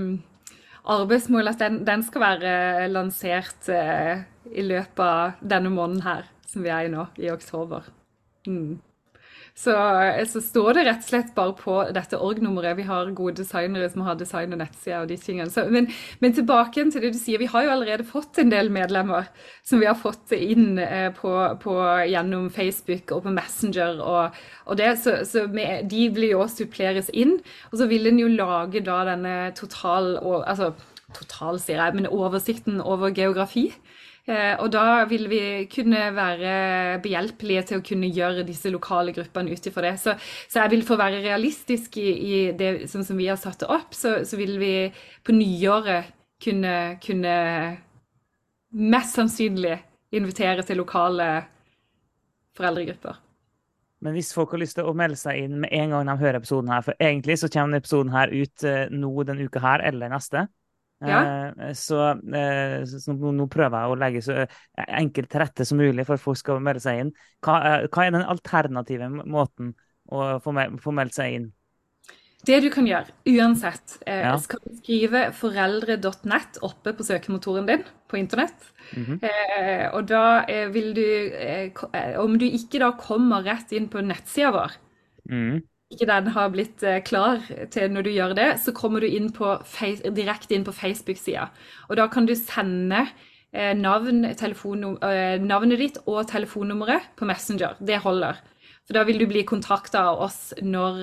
arbeidsmål 0.89 1.51
at 1.51 1.61
den, 1.61 1.82
den, 1.86 2.05
skal 2.07 2.23
være 2.23 2.88
lansert 2.89 3.69
uh, 3.69 4.23
i 4.52 4.66
løpet 4.66 5.06
av 5.06 5.39
denne 5.56 5.72
måneden 5.74 6.06
her, 6.06 6.30
som 6.50 6.66
vi 6.66 6.74
er 6.74 6.88
i 6.88 6.93
nå, 6.93 7.08
i 7.22 7.32
oktober. 7.34 7.89
Mm. 8.47 8.80
Så, 9.60 9.74
så, 10.32 10.39
står 10.39 10.78
det 10.78 10.84
rett 10.88 11.02
og 11.04 11.10
slett 11.10 11.32
bare 11.36 11.52
på 11.58 11.74
dette 11.91 12.16
org-nummeret. 12.24 12.78
Vi 12.78 12.86
har 12.88 13.10
gode 13.12 13.41
designere 13.41 13.89
som 13.91 14.06
har 14.06 14.16
design 14.16 14.56
og 14.56 14.62
nettsider 14.62 15.02
og 15.02 15.10
de 15.10 15.18
tingene. 15.20 15.52
Så, 15.52 15.66
men, 15.68 15.89
men, 16.24 16.36
tilbake 16.38 16.86
til 16.88 17.04
det 17.04 17.12
du 17.12 17.20
sier. 17.20 17.41
Vi 17.41 17.50
har 17.52 17.66
jo 17.66 17.74
allerede 17.74 18.08
fått 18.08 18.39
en 18.39 18.54
del 18.54 18.72
medlemmer 18.72 19.28
som 19.68 19.82
vi 19.82 19.89
har 19.89 20.00
fått 20.00 20.32
inn 20.38 20.80
eh, 20.80 21.10
på, 21.18 21.34
på, 21.60 21.76
gjennom 22.08 22.47
Facebook 22.56 23.12
og 23.18 23.26
på 23.26 23.36
Messenger. 23.36 24.00
og, 24.00 24.39
og 24.64 24.80
det, 24.80 24.93
Så, 25.04 25.18
så 25.28 25.43
med, 25.52 25.89
de 25.91 26.08
vil 26.16 26.30
jo 26.30 26.45
også 26.45 26.64
suppleres 26.64 27.12
inn. 27.12 27.36
Og 27.74 27.82
så 27.82 27.89
vil 27.91 28.08
en 28.08 28.24
jo 28.24 28.32
lage 28.32 28.86
da 28.86 29.02
denne 29.12 29.36
total, 29.60 30.16
altså 30.39 30.72
total, 31.18 31.60
sier 31.60 31.84
jeg, 31.84 32.00
men 32.00 32.08
oversikten 32.08 32.80
over 32.80 33.12
geografi. 33.12 33.74
Eh, 34.30 34.53
og 34.61 34.69
da 34.69 35.07
vil 35.09 35.25
vi 35.32 35.41
kunne 35.73 36.09
være 36.13 36.51
behjelpelige 37.01 37.63
til 37.71 37.80
å 37.80 37.86
kunne 37.86 38.11
gjøre 38.13 38.45
disse 38.45 38.69
lokale 38.69 39.13
gruppene 39.15 39.55
ut 39.55 39.69
ifra 39.71 39.88
det. 39.88 39.95
Så, 40.01 40.13
så, 40.45 40.59
jeg 40.61 40.73
vil 40.75 40.86
for 40.86 40.99
å 40.99 41.01
være 41.01 41.23
realistisk 41.23 41.97
i, 41.97 42.09
i 42.13 42.41
det 42.57 42.89
sånn 42.91 43.07
som 43.07 43.17
vi 43.17 43.30
har 43.32 43.39
satt 43.41 43.63
det 43.63 43.71
opp, 43.73 43.95
så, 43.97 44.19
så 44.27 44.38
vil 44.38 44.59
vi 44.61 44.73
på 45.25 45.34
nyåret 45.34 46.13
kunne, 46.43 46.75
kunne 47.01 47.38
mest 48.69 49.17
sannsynlig 49.17 49.80
invitere 50.13 50.61
til 50.65 50.77
lokale 50.84 51.32
foreldregrupper. 52.57 53.17
Men 54.05 54.15
hvis 54.15 54.30
folk 54.32 54.53
har 54.53 54.61
lyst 54.61 54.77
til 54.77 54.88
å 54.88 54.95
melde 54.95 55.17
seg 55.19 55.41
inn 55.41 55.57
med 55.59 55.73
en 55.75 55.91
gang 55.95 56.05
de 56.07 56.15
hører 56.21 56.38
episoden 56.39 56.69
her, 56.71 56.86
for 56.86 57.01
egentlig 57.01 57.41
så 57.41 57.49
kommer 57.51 57.82
episoden 57.82 58.13
her 58.13 58.32
ut 58.32 58.63
eh, 58.63 58.93
nå 58.93 59.11
den 59.27 59.41
uka 59.41 59.61
her 59.63 59.84
eller 59.89 60.13
neste, 60.13 60.45
ja. 61.08 61.20
Eh, 61.50 61.74
så, 61.78 62.00
eh, 62.36 62.82
så 62.84 63.14
nå, 63.16 63.32
nå, 63.36 63.47
prøver 63.52 63.78
jeg 63.78 63.91
å 63.91 64.00
legge 64.00 64.24
så 64.26 64.41
eh, 64.43 64.58
enkelt 65.00 65.32
til 65.32 65.43
rette 65.43 65.68
som 65.68 65.80
mulig 65.80 66.06
for 66.08 66.20
at 66.20 66.24
folk 66.24 66.39
skal 66.39 66.60
melde 66.64 66.84
seg 66.84 67.06
inn. 67.06 67.14
Hva, 67.45 67.60
hva 67.88 68.06
er 68.06 68.18
den 68.18 68.28
alternative 68.28 69.08
måten 69.24 69.74
å 70.10 70.36
få, 70.43 70.56
få 70.84 70.95
meldt 70.95 71.16
seg 71.16 71.38
inn? 71.38 71.47
Det 72.47 72.62
du 72.64 72.70
kan 72.72 72.86
gjøre, 72.88 73.12
uansett, 73.28 73.97
ja. 74.08 74.32
skal 74.39 74.62
du 74.64 74.78
skrive 74.78 75.26
foreldre.nett 75.36 76.62
oppe 76.64 76.93
på 76.95 77.04
søkemotoren 77.04 77.68
din 77.68 77.82
på 78.08 78.16
internett. 78.16 78.70
Mm 78.95 79.04
-hmm. 79.06 79.26
eh, 79.28 79.93
og 79.93 80.08
da 80.08 80.45
vil 80.72 80.93
du 80.95 81.06
eh, 81.36 81.72
Om 82.20 82.39
du 82.39 82.45
ikke 82.45 82.80
da 82.80 82.91
kommer 82.91 83.43
rett 83.43 83.72
inn 83.72 83.89
på 83.89 84.02
nettsida 84.02 84.52
vår, 84.52 84.72
mm 85.30 85.62
ikke 85.90 86.06
den 86.06 86.30
har 86.36 86.52
blitt 86.54 86.84
eh, 86.86 87.02
klar 87.06 87.42
til 87.74 87.90
når 87.94 88.06
du 88.06 88.12
gjør 88.14 88.36
det, 88.38 88.50
så 88.62 88.74
kommer 88.78 89.02
du 89.02 89.10
inn 89.10 89.32
face, 89.34 90.12
direkte 90.14 90.54
inn 90.56 90.66
på 90.68 90.76
Facebook-sida. 90.76 91.48
Og 91.90 91.98
da 91.98 92.06
kan 92.14 92.28
du 92.30 92.36
sende 92.38 93.08
eh, 93.52 93.74
navn, 93.78 94.22
eh, 94.30 95.42
navnet 95.42 95.82
ditt 95.82 95.98
og 96.06 96.28
telefonnummeret 96.30 97.10
på 97.18 97.26
Messenger. 97.30 97.80
Det 97.82 97.98
holder. 98.06 98.38
For 98.86 98.98
da 98.98 99.04
vil 99.06 99.22
du 99.22 99.26
bli 99.30 99.44
kontakta 99.46 100.02
av 100.12 100.22
oss 100.26 100.40
når 100.66 100.96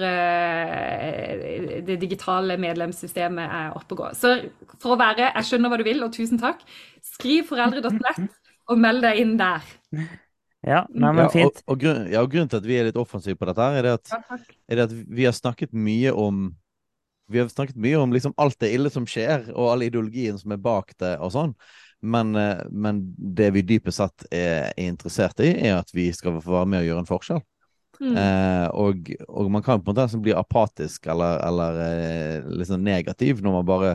det 1.86 1.96
digitale 2.02 2.56
medlemssystemet 2.58 3.46
er 3.46 3.76
oppe 3.78 3.94
og 3.94 4.00
går. 4.00 4.16
Så 4.18 4.32
for 4.82 4.96
å 4.96 4.98
være 4.98 5.28
Jeg 5.28 5.46
skjønner 5.46 5.70
hva 5.70 5.78
du 5.78 5.84
vil, 5.86 6.02
og 6.02 6.10
tusen 6.14 6.40
takk. 6.42 6.64
Skriv 7.14 7.46
foreldre.nett 7.46 8.26
og 8.66 8.82
meld 8.82 9.06
deg 9.06 9.22
inn 9.22 9.36
der. 9.38 9.62
Ja, 10.66 10.82
nei, 10.90 11.12
men 11.14 11.28
fint. 11.30 11.60
Ja, 11.62 11.62
og, 11.62 11.72
og, 11.72 11.80
grunn, 11.80 12.06
ja, 12.10 12.22
og, 12.24 12.30
grunnen 12.32 12.50
til 12.50 12.58
at 12.58 12.66
vi 12.66 12.76
er 12.76 12.88
litt 12.88 12.98
offensive 12.98 13.38
på 13.38 13.46
dette, 13.46 13.62
her, 13.62 13.78
er 13.78 13.86
det 13.86 13.96
at, 14.00 14.14
ja, 14.16 14.38
er 14.66 14.80
det 14.80 14.86
at 14.88 14.94
vi 15.18 15.26
har 15.28 15.36
snakket 15.36 15.74
mye 15.74 16.14
om 16.14 16.48
vi 17.30 17.40
har 17.40 17.48
snakket 17.50 17.78
mye 17.82 17.98
om 17.98 18.12
liksom 18.14 18.36
alt 18.38 18.58
det 18.62 18.70
ille 18.74 18.90
som 18.90 19.06
skjer, 19.08 19.48
og 19.54 19.72
all 19.72 19.82
ideologien 19.82 20.38
som 20.38 20.52
er 20.54 20.62
bak 20.62 20.92
det, 21.02 21.16
og 21.18 21.32
sånn. 21.34 21.56
Men, 22.06 22.36
eh, 22.38 22.62
men 22.70 23.00
det 23.16 23.50
vi 23.56 23.64
dypest 23.66 23.98
sett 23.98 24.26
er, 24.30 24.70
er, 24.70 24.86
interessert 24.92 25.40
i, 25.42 25.50
er 25.66 25.80
at 25.80 25.90
vi 25.94 26.06
skal 26.14 26.38
få 26.38 26.58
være 26.58 26.70
med 26.70 26.84
og 26.84 26.90
gjøre 26.90 27.02
en 27.02 27.08
forskjell. 27.08 27.42
Mm. 27.96 28.16
Eh, 28.20 28.66
og, 28.76 29.10
og, 29.26 29.50
man 29.50 29.64
kan 29.64 29.82
på 29.82 29.90
en 29.90 29.98
måte 29.98 30.22
bli 30.22 30.34
apatisk 30.36 31.08
eller, 31.10 31.40
eller 31.48 32.50
liksom 32.60 32.84
negativ 32.84 33.40
når 33.42 33.54
man 33.56 33.68
bare 33.70 33.94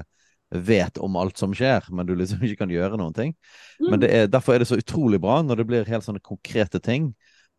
vet 0.52 0.97
om 0.97 1.16
alt 1.16 1.39
som 1.39 1.54
skjer, 1.56 1.88
men 1.89 2.08
du 2.08 2.16
liksom 2.16 2.41
ikke 2.45 2.64
kan 2.64 2.74
gjøre 2.74 2.99
noen 2.99 3.16
ting. 3.16 3.36
Men 3.82 4.04
er, 4.04 4.28
derfor 4.32 4.56
er 4.56 4.64
det 4.64 4.72
så 4.72 4.80
utrolig 4.80 5.22
bra 5.24 5.41
når 5.45 5.62
det 5.62 5.68
blir 5.70 5.91
helt 5.91 6.08
sånne 6.08 6.24
konkrete 6.24 6.82
ting 6.84 7.12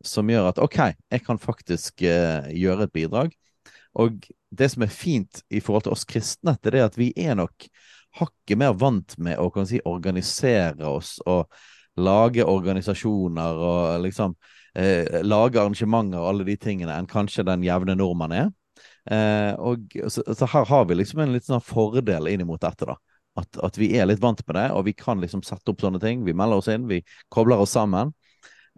som 0.04 0.30
gjør 0.30 0.50
at 0.50 0.60
OK, 0.62 0.78
jeg 1.12 1.22
kan 1.24 1.38
faktisk 1.38 2.02
uh, 2.02 2.48
gjøre 2.50 2.88
et 2.88 2.94
bidrag. 2.94 3.34
Og 3.94 4.24
det 4.50 4.70
som 4.72 4.84
er 4.84 4.92
fint 4.92 5.42
i 5.52 5.60
forhold 5.62 5.86
til 5.86 5.94
oss 5.94 6.06
kristne, 6.08 6.56
det 6.64 6.74
er 6.74 6.88
at 6.88 6.98
vi 6.98 7.12
er 7.16 7.36
nok 7.38 7.68
hakket 8.18 8.58
mer 8.60 8.74
vant 8.76 9.14
med 9.22 9.38
å 9.40 9.48
kan 9.52 9.68
si, 9.68 9.80
organisere 9.88 10.88
oss 10.88 11.16
og 11.28 11.46
lage 12.00 12.44
organisasjoner 12.48 13.60
og 13.60 14.02
liksom 14.04 14.34
eh, 14.76 15.20
lage 15.24 15.60
arrangementer 15.60 16.20
og 16.20 16.30
alle 16.30 16.48
de 16.48 16.56
tingene 16.60 16.96
enn 16.96 17.08
kanskje 17.08 17.44
den 17.48 17.64
jevne 17.64 17.96
nordmann 17.96 18.36
er. 18.36 18.50
Eh, 19.10 19.54
og 19.58 19.96
så, 20.08 20.22
så, 20.34 20.46
her 20.46 20.64
har 20.68 20.84
vi 20.86 20.94
liksom 20.94 21.22
en 21.24 21.32
litt 21.34 21.48
sånn 21.48 21.64
fordel 21.64 22.30
inn 22.30 22.46
mot 22.46 22.60
dette, 22.62 22.86
da. 22.86 22.98
At, 23.40 23.56
at, 23.64 23.78
vi 23.80 23.94
er 23.96 24.06
litt 24.06 24.20
vant 24.20 24.42
med 24.46 24.58
det, 24.58 24.66
og 24.76 24.84
vi 24.84 24.92
kan 24.92 25.20
liksom 25.22 25.40
sette 25.46 25.72
opp 25.72 25.80
sånne 25.80 26.00
ting. 26.02 26.24
Vi 26.26 26.36
melder 26.36 26.60
oss 26.60 26.68
inn, 26.68 26.84
vi 26.90 27.00
kobler 27.32 27.62
oss 27.64 27.72
sammen. 27.74 28.12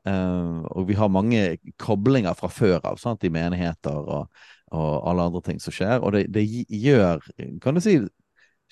Eh, 0.07 0.59
og 0.70 0.89
vi 0.89 0.97
har 0.99 1.12
mange 1.12 1.57
koblinger 1.81 2.37
fra 2.39 2.51
før 2.53 2.79
av 2.87 3.01
sant, 3.03 3.25
i 3.25 3.33
menigheter 3.33 3.97
og, 3.97 4.45
og, 4.70 4.93
alle 5.09 5.29
andre 5.31 5.43
ting 5.49 5.62
som 5.62 5.75
skjer. 5.75 5.99
Og 6.01 6.14
det, 6.16 6.27
det 6.35 6.45
gjør, 6.45 7.25
kan 7.64 7.77
du 7.77 7.83
si, 7.85 7.99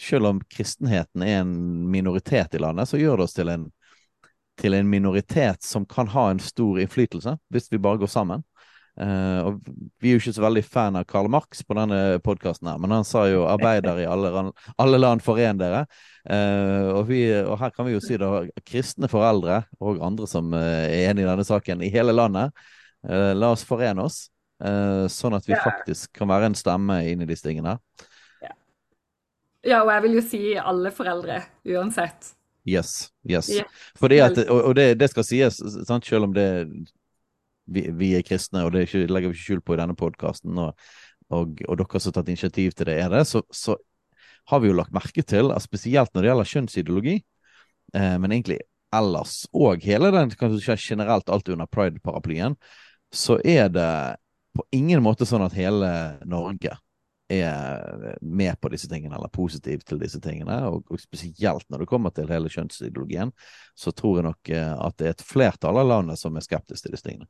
selv 0.00 0.30
om 0.30 0.42
kristenheten 0.50 1.24
er 1.26 1.42
en 1.42 1.55
minoritet 1.90 2.55
i 2.55 2.62
landet, 2.62 2.88
så 2.88 3.00
gjør 3.00 3.20
det 3.20 3.28
oss 3.28 3.36
til 3.36 3.50
en, 3.53 3.66
til 4.61 4.76
en 4.76 4.88
minoritet 4.88 5.64
som 5.66 5.86
kan 5.88 6.11
ha 6.14 6.28
en 6.30 6.42
stor 6.42 6.80
innflytelse, 6.82 7.36
hvis 7.53 7.70
vi 7.72 7.82
bare 7.82 8.03
går 8.03 8.12
sammen. 8.12 8.46
Uh, 9.01 9.40
og 9.49 9.61
Vi 10.03 10.11
er 10.11 10.18
jo 10.18 10.20
ikke 10.20 10.34
så 10.36 10.43
veldig 10.45 10.62
fan 10.68 10.99
av 11.01 11.07
Karl 11.09 11.30
Marx 11.32 11.62
på 11.64 11.76
denne 11.78 12.18
podkasten, 12.24 12.68
men 12.82 12.93
han 12.93 13.07
sa 13.09 13.24
jo 13.30 13.47
'arbeider 13.49 14.03
i 14.03 14.09
alle, 14.09 14.53
alle 14.76 14.99
land 15.01 15.24
foren 15.24 15.61
dere'. 15.61 15.86
Uh, 16.28 16.93
og, 16.99 17.07
vi, 17.09 17.24
og, 17.40 17.57
her 17.59 17.70
kan 17.70 17.88
vi 17.88 17.97
jo 17.97 18.03
si 18.05 18.18
da 18.20 18.45
kristne 18.68 19.09
foreldre 19.09 19.64
og 19.80 20.03
andre 20.05 20.28
som 20.28 20.53
uh, 20.53 20.84
er 20.84 21.09
enig 21.11 21.24
i 21.24 21.30
denne 21.30 21.45
saken, 21.45 21.82
i 21.82 21.90
hele 21.90 22.12
landet. 22.12 22.53
la 23.03 23.49
oss 23.51 23.64
forene 23.66 24.05
oss, 24.05 24.28
sånn 25.11 25.34
at 25.34 25.43
vi 25.49 25.57
faktisk 25.59 26.12
kan 26.14 26.28
være 26.30 26.47
en 26.47 26.55
stemme 26.55 27.01
inn 27.11 27.24
i 27.24 27.26
disse 27.26 27.43
tingene. 27.43 27.72
Ja. 28.38 28.53
ja, 29.66 29.80
og 29.82 29.90
jeg 29.90 30.03
vil 30.05 30.14
jo 30.14 30.22
si 30.22 30.43
alle 30.55 30.93
foreldre, 30.95 31.40
uansett. 31.66 32.30
Yes. 32.62 33.11
yes. 33.26 33.51
Fordi 33.99 34.20
at, 34.22 34.38
og, 34.47 34.62
og 34.70 34.76
det, 34.78 35.01
det, 35.01 35.11
skal 35.11 35.26
sies, 35.26 35.59
sant, 35.88 36.07
selv 36.07 36.28
om 36.28 36.36
det 36.36 36.47
vi, 37.66 37.86
vi, 37.94 38.12
er 38.18 38.26
kristne, 38.26 38.64
og 38.66 38.74
det, 38.74 38.86
ikke, 38.88 39.06
legger 39.10 39.32
vi 39.32 39.38
ikke 39.38 39.46
skjul 39.46 39.62
på 39.64 39.76
i 39.76 39.80
denne 39.80 39.96
podkasten, 39.98 40.58
og, 40.58 40.74
og, 41.30 41.62
og, 41.68 41.78
dere 41.78 42.02
som 42.02 42.10
har 42.10 42.18
tatt 42.18 42.32
initiativ 42.32 42.76
til 42.76 42.88
det, 42.88 42.98
er 43.02 43.12
det, 43.12 43.24
så, 43.30 43.44
så, 43.54 43.78
har 44.50 44.58
vi 44.58 44.72
jo 44.72 44.74
lagt 44.74 44.90
merke 44.90 45.22
til 45.22 45.52
at 45.54 45.62
spesielt 45.62 46.10
når 46.10 46.24
det 46.24 46.30
gjelder 46.32 46.48
kjønnsideologi, 46.50 47.12
eh, 47.94 48.14
men 48.18 48.32
egentlig 48.34 48.58
ellers, 48.92 49.44
og 49.54 49.84
hele 49.86 50.10
den 50.10 50.32
kan 50.34 50.50
du 50.50 50.58
generelt 50.58 51.30
alt 51.30 51.48
under 51.48 51.70
pride-paraplyen, 51.70 52.56
så 53.14 53.38
er 53.44 53.70
det 53.70 53.92
på 54.52 54.64
ingen 54.74 55.04
måte 55.04 55.28
sånn 55.28 55.44
at 55.46 55.54
hele 55.54 55.92
Norge 56.28 56.74
er 57.41 58.18
med 58.20 58.59
på 58.61 58.70
disse 58.72 58.89
tingene, 58.91 59.14
eller 59.16 59.33
positiv 59.33 59.83
til 59.87 60.01
disse 60.03 60.20
tingene. 60.22 60.59
Og, 60.68 60.85
og 60.91 61.01
spesielt 61.01 61.68
når 61.70 61.83
det 61.83 61.89
kommer 61.91 62.12
til 62.14 62.30
hele 62.30 62.51
kjønnsideologien, 62.53 63.33
så 63.78 63.95
tror 63.97 64.18
jeg 64.18 64.26
nok 64.28 64.53
eh, 64.53 64.74
at 64.74 64.99
det 64.99 65.09
er 65.09 65.16
et 65.16 65.24
flertall 65.26 65.80
av 65.80 65.89
landet 65.89 66.20
som 66.20 66.37
er 66.37 66.45
skeptisk 66.45 66.87
til 66.87 66.97
disse 66.97 67.07
tingene. 67.07 67.28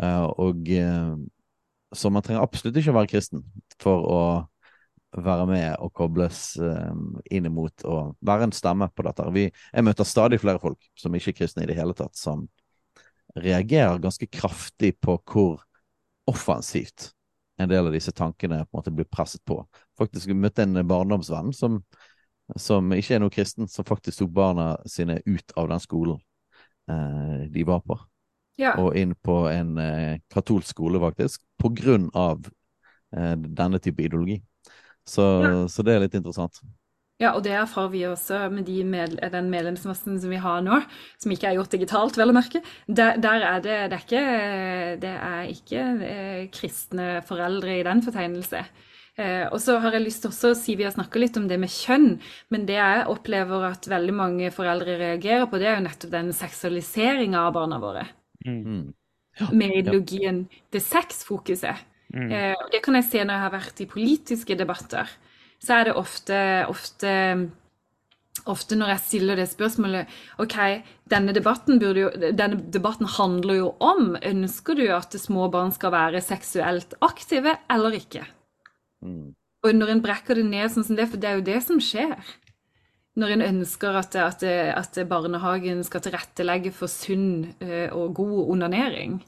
Uh, 0.00 0.28
og 0.40 0.72
uh, 0.72 1.18
Så 1.92 2.10
man 2.10 2.24
trenger 2.24 2.42
absolutt 2.42 2.78
ikke 2.80 2.94
å 2.94 2.98
være 3.00 3.12
kristen 3.12 3.44
for 3.82 4.08
å 4.08 4.22
være 5.12 5.44
med 5.44 5.66
og 5.84 5.90
kobles 5.92 6.54
inn 6.56 7.44
imot 7.44 7.82
og 7.84 8.14
være 8.24 8.46
en 8.46 8.54
stemme 8.56 8.86
på 8.96 9.04
dette. 9.04 9.26
Vi, 9.34 9.42
jeg 9.52 9.84
møter 9.84 10.08
stadig 10.08 10.38
flere 10.40 10.62
folk 10.62 10.80
som 10.96 11.12
ikke 11.12 11.34
er 11.34 11.36
kristne 11.42 11.66
i 11.66 11.68
det 11.68 11.76
hele 11.76 11.92
tatt, 11.92 12.16
som 12.16 12.46
reagerer 13.36 14.00
ganske 14.00 14.28
kraftig 14.32 14.94
på 15.04 15.18
hvor 15.28 15.60
offensivt 16.30 17.10
en 17.62 17.70
del 17.70 17.88
av 17.88 17.94
disse 17.94 18.12
tankene 18.16 18.62
på 18.64 18.76
en 18.76 18.80
måte 18.80 18.94
blir 18.94 19.08
presset 19.10 19.42
på. 19.48 19.60
Faktisk 19.98 20.32
møtte 20.36 20.64
en 20.66 20.80
barndomsvenn 20.88 21.52
som, 21.56 21.80
som 22.56 22.92
ikke 22.96 23.16
er 23.16 23.22
noe 23.24 23.34
kristen, 23.34 23.68
som 23.70 23.86
faktisk 23.88 24.22
tok 24.22 24.32
barna 24.36 24.68
sine 24.88 25.20
ut 25.26 25.54
av 25.56 25.70
den 25.72 25.82
skolen 25.82 26.20
eh, 26.90 27.46
de 27.52 27.66
var 27.68 27.84
på. 27.86 27.98
Ja. 28.60 28.74
Og 28.82 28.96
inn 28.98 29.14
på 29.16 29.44
en 29.48 29.76
eh, 29.80 30.20
katolsk 30.32 30.74
skole, 30.74 31.00
faktisk, 31.02 31.42
på 31.60 31.72
grunn 31.72 32.10
av 32.14 32.44
eh, 33.16 33.34
denne 33.36 33.80
type 33.82 34.04
ideologi. 34.04 34.42
Så, 35.08 35.22
ja. 35.22 35.54
så 35.68 35.82
det 35.86 35.96
er 35.96 36.04
litt 36.04 36.18
interessant. 36.18 36.60
Ja, 37.22 37.32
og 37.36 37.44
det 37.46 37.52
erfarer 37.54 37.90
vi 37.92 38.02
også 38.08 38.48
med 38.50 38.66
de 38.66 38.80
med, 38.82 39.18
den 39.30 39.50
medlemsmassen 39.52 40.18
som 40.18 40.32
vi 40.32 40.40
har 40.42 40.62
nå, 40.64 40.80
som 41.22 41.34
ikke 41.34 41.52
er 41.52 41.58
gjort 41.60 41.74
digitalt, 41.74 42.18
vel 42.18 42.32
å 42.32 42.34
merke. 42.34 42.62
Der, 42.88 43.20
der 43.22 43.44
er 43.46 43.60
det, 43.62 43.76
det, 43.92 43.98
er 43.98 44.02
ikke, 44.02 44.22
det 45.02 45.12
er 45.12 45.52
ikke 45.52 45.84
eh, 46.08 46.40
kristne 46.54 47.06
foreldre 47.28 47.76
i 47.78 47.84
den 47.86 48.02
fortegnelse. 48.02 48.64
Eh, 49.20 49.44
og 49.52 49.60
så 49.62 49.76
har 49.84 49.94
jeg 49.94 50.06
lyst 50.06 50.24
til 50.24 50.32
også 50.32 50.50
å 50.50 50.58
si, 50.58 50.74
Vi 50.80 50.86
har 50.86 50.94
snakka 50.94 51.20
litt 51.20 51.38
om 51.38 51.46
det 51.46 51.60
med 51.62 51.70
kjønn, 51.70 52.16
men 52.50 52.66
det 52.66 52.80
jeg 52.80 53.06
opplever 53.12 53.68
at 53.70 53.86
veldig 53.92 54.18
mange 54.18 54.50
foreldre 54.54 54.98
reagerer 54.98 55.46
på, 55.46 55.62
det 55.62 55.70
er 55.70 55.78
jo 55.78 55.86
nettopp 55.86 56.14
den 56.16 56.34
seksualiseringa 56.34 57.46
av 57.46 57.54
barna 57.54 57.78
våre. 57.82 58.06
Mm. 58.42 58.88
Ja, 59.38 59.52
med 59.54 59.76
ideologien, 59.78 60.46
ja. 60.48 60.64
det 60.74 60.82
sexfokuset. 60.84 61.86
Mm. 62.12 62.32
Eh, 62.32 62.54
og 62.56 62.72
det 62.74 62.82
kan 62.84 62.98
jeg 62.98 63.12
se 63.12 63.22
når 63.22 63.36
jeg 63.36 63.44
har 63.46 63.54
vært 63.60 63.84
i 63.84 63.92
politiske 63.94 64.56
debatter 64.58 65.12
så 65.62 65.78
er 65.78 65.88
det 65.88 65.98
ofte, 65.98 66.38
ofte, 66.70 67.12
ofte 68.50 68.78
når 68.78 68.94
jeg 68.94 69.02
stiller 69.04 69.38
det 69.38 69.48
spørsmålet 69.52 70.10
OK, 70.42 70.56
denne 71.10 71.34
debatten, 71.36 71.78
jo, 71.82 72.08
denne 72.18 72.58
debatten 72.74 73.10
handler 73.18 73.60
jo 73.60 73.68
om 73.82 74.16
Ønsker 74.18 74.78
du 74.78 74.86
at 74.94 75.14
små 75.20 75.46
barn 75.54 75.70
skal 75.74 75.94
være 75.94 76.24
seksuelt 76.24 76.96
aktive 77.00 77.56
eller 77.70 77.98
ikke? 78.00 78.26
Mm. 79.02 79.32
Og 79.62 79.76
når 79.78 79.92
en 79.92 80.02
brekker 80.02 80.38
det 80.40 80.48
ned 80.48 80.72
sånn 80.74 80.86
som 80.88 80.98
det, 80.98 81.06
for 81.12 81.22
det 81.22 81.30
er 81.30 81.38
jo 81.38 81.46
det 81.46 81.60
som 81.62 81.78
skjer 81.82 82.16
når 83.20 83.34
en 83.34 83.44
ønsker 83.44 83.98
at, 83.98 84.14
at, 84.16 84.44
at, 84.48 84.96
barnehagen 85.08 85.82
skal 85.84 86.00
tilrettelegge 86.04 86.72
for 86.72 86.88
sunn 86.88 87.52
eh, 87.60 87.92
og 87.92 88.14
god 88.16 88.52
onanering, 88.54 89.18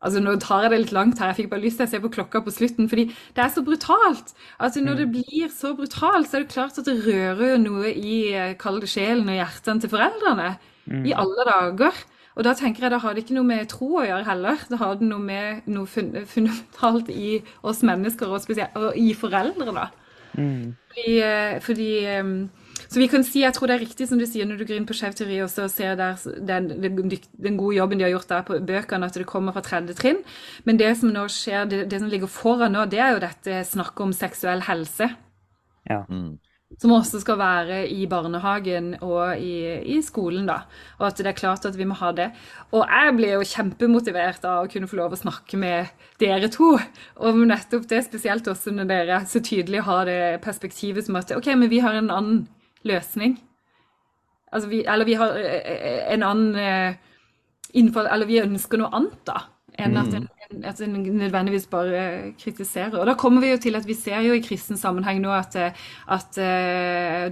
Altså 0.00 0.20
Nå 0.24 0.36
tar 0.40 0.64
jeg 0.64 0.72
det 0.72 0.78
litt 0.84 0.94
langt 0.96 1.18
her, 1.20 1.32
jeg 1.32 1.42
fikk 1.42 1.50
bare 1.50 1.64
lyst 1.64 1.80
til 1.80 1.88
å 1.88 1.90
se 1.92 2.00
på 2.00 2.12
klokka 2.14 2.40
på 2.44 2.54
slutten. 2.54 2.88
fordi 2.88 3.10
det 3.36 3.42
er 3.44 3.50
så 3.52 3.64
brutalt. 3.64 4.32
Altså 4.58 4.80
Når 4.80 5.02
det 5.02 5.08
mm. 5.08 5.12
blir 5.18 5.50
så 5.52 5.74
brutalt, 5.76 6.28
så 6.28 6.38
er 6.38 6.46
det 6.46 6.54
klart 6.54 6.78
at 6.80 6.88
det 6.88 7.02
rører 7.04 7.58
noe 7.60 7.92
i 7.92 8.22
kalde 8.32 8.56
kall 8.62 8.80
det 8.80 8.88
sjelen 8.88 9.28
og 9.28 9.36
hjertene 9.36 9.84
til 9.84 9.92
foreldrene. 9.92 10.54
Mm. 10.86 11.04
I 11.04 11.12
alle 11.12 11.46
dager. 11.46 12.00
Og 12.38 12.46
da 12.46 12.54
tenker 12.56 12.86
jeg 12.86 12.94
da 12.94 13.00
har 13.02 13.14
det 13.14 13.24
ikke 13.24 13.36
noe 13.36 13.48
med 13.48 13.68
tro 13.68 13.88
å 14.00 14.06
gjøre 14.06 14.24
heller. 14.24 14.62
Da 14.70 14.78
har 14.80 14.96
det 14.96 15.08
noe 15.08 15.20
med 15.20 15.66
noe 15.68 15.88
fundamentalt 15.90 17.10
i 17.12 17.40
oss 17.66 17.82
mennesker, 17.84 18.30
og 18.30 18.40
spesielt 18.40 18.76
og 18.78 18.96
i 18.96 19.10
foreldre, 19.18 19.74
da. 19.76 19.90
Mm. 20.38 20.76
Fordi, 20.88 21.16
eh, 21.26 21.58
fordi 21.60 21.90
um, 22.20 22.34
så 22.90 22.98
vi 22.98 23.06
kan 23.06 23.22
si, 23.22 23.44
jeg 23.44 23.54
tror 23.54 23.70
det 23.70 23.76
er 23.76 23.84
riktig 23.84 24.08
som 24.10 24.18
du 24.18 24.26
sier 24.26 24.48
når 24.48 24.58
du 24.58 24.66
går 24.66 24.80
inn 24.80 24.86
på 24.88 24.96
Skeiv 24.98 25.14
teori 25.14 25.36
og 25.44 25.52
ser 25.52 25.94
der 25.98 26.18
den, 26.42 26.66
den, 26.82 26.98
den, 27.06 27.58
gode 27.60 27.76
jobben 27.76 28.00
de 28.00 28.08
har 28.08 28.10
gjort 28.16 28.32
der 28.32 28.42
på 28.48 28.58
bøkene, 28.66 29.06
at 29.06 29.14
det 29.14 29.28
kommer 29.30 29.54
fra 29.54 29.62
tredje 29.62 29.94
trinn. 29.94 30.18
Men 30.66 30.80
det 30.80 30.96
som 30.98 31.12
nå 31.14 31.28
skjer, 31.30 31.68
det, 31.70 31.84
det, 31.92 32.00
som 32.02 32.10
ligger 32.10 32.30
foran 32.30 32.74
nå, 32.74 32.88
det 32.90 32.98
er 32.98 33.14
jo 33.14 33.22
dette 33.22 33.62
snakket 33.70 34.06
om 34.08 34.16
seksuell 34.16 34.66
helse. 34.66 35.12
Ja. 35.86 36.02
Mm. 36.10 36.40
Som 36.82 36.96
også 36.98 37.22
skal 37.22 37.38
være 37.38 37.80
i 37.94 38.10
barnehagen 38.10 38.92
og 39.02 39.38
i, 39.38 39.54
i, 39.94 40.02
skolen, 40.06 40.50
da. 40.50 40.60
Og 40.98 41.08
at 41.12 41.22
det 41.22 41.30
er 41.30 41.38
klart 41.38 41.70
at 41.70 41.78
vi 41.78 41.86
må 41.86 41.94
ha 42.02 42.10
det. 42.14 42.30
Og 42.74 42.82
jeg 42.82 43.16
blir 43.18 43.36
jo 43.38 43.48
kjempemotivert 43.54 44.46
av 44.50 44.64
å 44.64 44.70
kunne 44.70 44.90
få 44.90 44.98
lov 44.98 45.14
å 45.14 45.24
snakke 45.28 45.58
med 45.62 45.90
dere 46.22 46.50
to 46.50 46.76
om 47.22 47.42
nettopp 47.46 47.86
det, 47.90 48.02
spesielt 48.06 48.50
også 48.50 48.74
når 48.74 48.90
dere 48.90 49.26
så 49.30 49.42
tydelig 49.42 49.86
har 49.86 50.06
det 50.10 50.22
perspektivet 50.42 51.06
som 51.06 51.18
at 51.22 51.38
OK, 51.38 51.54
men 51.54 51.70
vi 51.70 51.86
har 51.86 51.94
en 51.98 52.10
annen 52.10 52.48
løsning. 52.88 53.38
Altså 54.50 54.68
vi, 54.68 54.82
eller 54.88 55.06
vi 55.06 55.14
har 55.14 55.36
eh, 55.38 55.60
eh, 55.62 56.02
en 56.14 56.26
annen 56.26 56.56
eh, 56.58 56.94
innfall 57.78 58.08
Eller 58.10 58.26
vi 58.26 58.40
ønsker 58.42 58.80
noe 58.80 58.90
annet, 58.96 59.20
da. 59.28 59.44
Enn 59.80 59.94
at 59.96 60.14
en, 60.16 60.26
mm. 60.26 60.64
at 60.66 60.80
en 60.82 60.96
nødvendigvis 60.98 61.68
bare 61.70 62.32
kritiserer. 62.40 62.98
Og 62.98 63.06
da 63.06 63.14
kommer 63.14 63.44
vi 63.44 63.52
jo 63.52 63.60
til 63.62 63.78
at 63.78 63.86
vi 63.86 63.94
ser 63.94 64.24
jo 64.26 64.34
i 64.34 64.42
kristen 64.44 64.76
sammenheng 64.76 65.22
nå 65.22 65.30
at, 65.32 65.54
at 66.10 66.40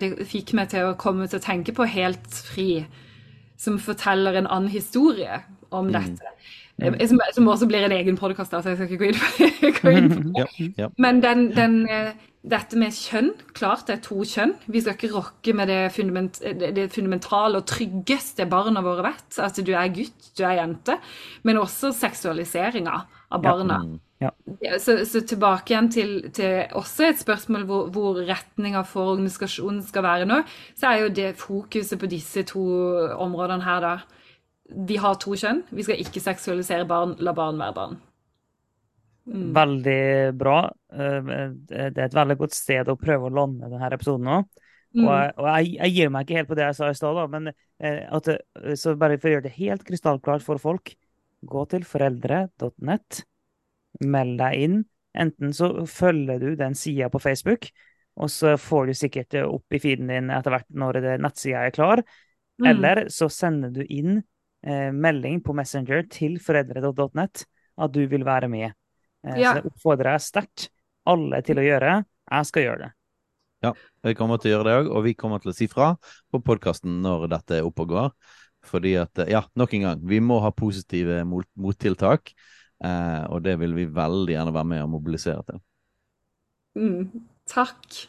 det 0.01 0.13
fikk 0.31 0.55
meg 0.57 0.71
til 0.73 0.87
å 0.87 0.95
komme 0.97 1.27
til 1.29 1.41
å 1.41 1.45
tenke 1.45 1.75
på 1.77 1.89
Helt 1.91 2.39
fri, 2.47 2.87
som 3.59 3.81
forteller 3.83 4.39
en 4.39 4.47
annen 4.47 4.71
historie 4.71 5.43
om 5.75 5.91
mm. 5.91 5.93
dette. 5.99 6.33
Som, 6.79 7.21
som, 7.35 7.49
også 7.51 7.67
blir 7.67 7.83
en 7.89 7.93
egen 7.97 8.17
podkast, 8.19 8.53
så 8.55 8.71
jeg 8.71 8.79
skal 8.79 8.87
ikke 8.87 8.99
gå 9.01 9.09
inn, 9.11 9.73
gå 9.81 9.95
inn 9.99 10.11
på 10.13 10.21
det. 10.23 10.45
Ja, 10.45 10.67
ja. 10.85 10.89
Men 11.03 11.19
den, 11.25 11.49
den, 11.57 11.81
dette 12.47 12.79
med 12.79 12.95
kjønn, 12.95 13.33
klart 13.57 13.89
det 13.89 13.97
er 13.97 14.03
to 14.05 14.23
kjønn. 14.23 14.55
Vi 14.71 14.83
skal 14.85 14.95
ikke 14.95 15.11
rokke 15.17 15.55
med 15.59 15.73
det, 15.73 15.81
fundament, 15.97 16.39
det 16.39 16.89
fundamentale 16.95 17.59
og 17.59 17.67
tryggeste 17.69 18.47
barna 18.51 18.83
våre 18.85 19.09
vet. 19.11 19.41
At 19.43 19.59
du 19.59 19.73
er 19.75 19.91
gutt, 19.95 20.31
du 20.39 20.45
er 20.47 20.61
jente. 20.61 20.99
Men 21.43 21.59
også 21.65 21.91
seksualiseringa 21.97 23.01
av 23.35 23.43
barna. 23.43 23.81
Ja. 23.85 24.05
Ja. 24.19 24.33
Så, 24.83 24.97
så, 25.07 25.21
tilbake 25.23 25.71
igjen 25.71 25.89
til, 25.95 26.15
til, 26.35 26.65
også 26.75 27.07
et 27.07 27.21
spørsmål 27.21 27.67
hvor, 27.69 27.91
hvor 27.95 28.17
retninga 28.27 28.83
for 28.83 29.13
organisasjonen 29.13 29.85
skal 29.87 30.03
være 30.03 30.27
nå, 30.27 30.41
så 30.79 30.91
er 30.91 31.05
jo 31.05 31.13
det 31.15 31.29
fokuset 31.39 32.01
på 32.01 32.11
disse 32.11 32.43
to 32.51 32.65
områdene 33.15 33.63
her, 33.67 33.85
da. 33.85 33.93
Vi 34.69 34.99
har 35.01 35.17
to 35.21 35.37
kjønn. 35.39 35.63
Vi 35.73 35.85
skal 35.87 36.01
ikke 36.03 36.23
seksualisere 36.23 36.87
barn. 36.89 37.17
La 37.25 37.33
barn 37.37 37.61
være 37.61 37.77
barn. 37.77 37.99
Mm. 39.29 39.51
Veldig 39.57 40.01
bra. 40.41 40.59
Eh, 40.93 41.33
det 41.69 41.89
er 41.89 42.07
et 42.07 42.17
veldig 42.17 42.39
godt 42.41 42.57
sted 42.57 42.89
å 42.89 42.99
prøve 43.01 43.29
å 43.29 43.35
lande 43.41 43.69
denne 43.69 43.91
episoden 43.93 44.29
nå. 44.29 44.43
Mm. 44.97 45.03
Og, 45.05 45.11
jeg, 45.13 45.33
og 45.37 45.49
jeg, 45.49 45.73
jeg, 45.77 45.95
gir 45.97 46.13
meg 46.13 46.25
ikke 46.25 46.39
helt 46.39 46.51
på 46.51 46.57
det 46.57 46.65
jeg 46.65 46.77
sa 46.79 46.89
i 46.89 46.97
stad, 46.97 47.19
men 47.33 47.51
eh, 47.51 47.99
at, 48.09 48.31
så 48.81 48.95
bare 48.97 49.19
for 49.21 49.29
å 49.29 49.35
gjøre 49.35 49.47
det 49.49 49.57
helt 49.59 49.85
krystallklart 49.89 50.45
for 50.47 50.63
folk, 50.63 50.95
gå 51.49 51.65
til 51.71 51.85
foreldre.nett, 51.87 53.21
meld 54.09 54.41
deg 54.41 54.65
inn. 54.65 54.81
Enten 55.19 55.53
så 55.57 55.71
følger 55.89 56.41
du 56.41 56.49
den 56.57 56.77
sida 56.79 57.11
på 57.13 57.21
Facebook, 57.21 57.69
og 58.19 58.33
så 58.33 58.57
får 58.59 58.89
du 58.89 58.97
sikkert 58.97 59.37
opp 59.45 59.77
i 59.77 59.81
feeden 59.83 60.09
din 60.11 60.33
etter 60.35 60.57
hvert 60.57 60.73
når 60.73 61.03
nettsida 61.21 61.67
er 61.69 61.75
klar. 61.75 62.03
Mm. 62.59 62.67
Eller 62.73 63.05
så 63.13 63.29
sender 63.31 63.71
du 63.75 63.85
inn 63.85 64.23
eh, 64.67 64.91
melding 64.95 65.41
på 65.45 65.55
Messenger 65.57 66.07
til 66.13 66.39
foreldre.net 66.43 67.45
at 67.79 67.95
du 67.95 68.03
vil 68.11 68.27
være 68.27 68.51
med. 68.51 68.73
Eh, 69.27 69.41
ja. 69.43 69.55
Så 69.55 69.61
det 69.61 69.73
oppfordrer 69.73 70.17
jeg 70.17 70.27
sterkt 70.27 70.69
alle 71.09 71.43
til 71.47 71.61
å 71.61 71.67
gjøre. 71.67 71.99
Jeg 72.29 72.51
skal 72.51 72.67
gjøre 72.67 72.83
det. 72.87 72.91
Ja, 73.65 73.73
vi 74.07 74.15
kommer 74.15 74.39
til 74.39 74.53
å 74.53 74.57
gjøre 74.57 74.69
det 74.69 74.77
òg, 74.81 74.91
og 74.95 75.07
vi 75.09 75.17
kommer 75.19 75.43
til 75.43 75.51
å 75.51 75.57
si 75.57 75.67
fra 75.71 75.95
på 76.31 76.39
podkasten 76.47 77.01
når 77.03 77.27
dette 77.33 77.59
er 77.59 77.67
oppe 77.67 77.87
og 77.87 77.95
går. 77.95 78.13
Fordi 78.69 78.93
at, 79.01 79.23
ja, 79.31 79.43
nok 79.59 79.75
en 79.75 79.87
gang, 79.87 80.05
vi 80.07 80.21
må 80.23 80.39
ha 80.45 80.53
positive 80.55 81.23
mot 81.27 81.47
mottiltak. 81.59 82.35
Eh, 82.85 83.25
og 83.33 83.43
det 83.43 83.57
vil 83.59 83.75
vi 83.75 83.89
veldig 83.91 84.37
gjerne 84.37 84.55
være 84.55 84.71
med 84.75 84.85
og 84.85 84.93
mobilisere 84.93 85.43
til. 85.49 85.63
Mm, 86.79 87.27
takk. 87.51 88.05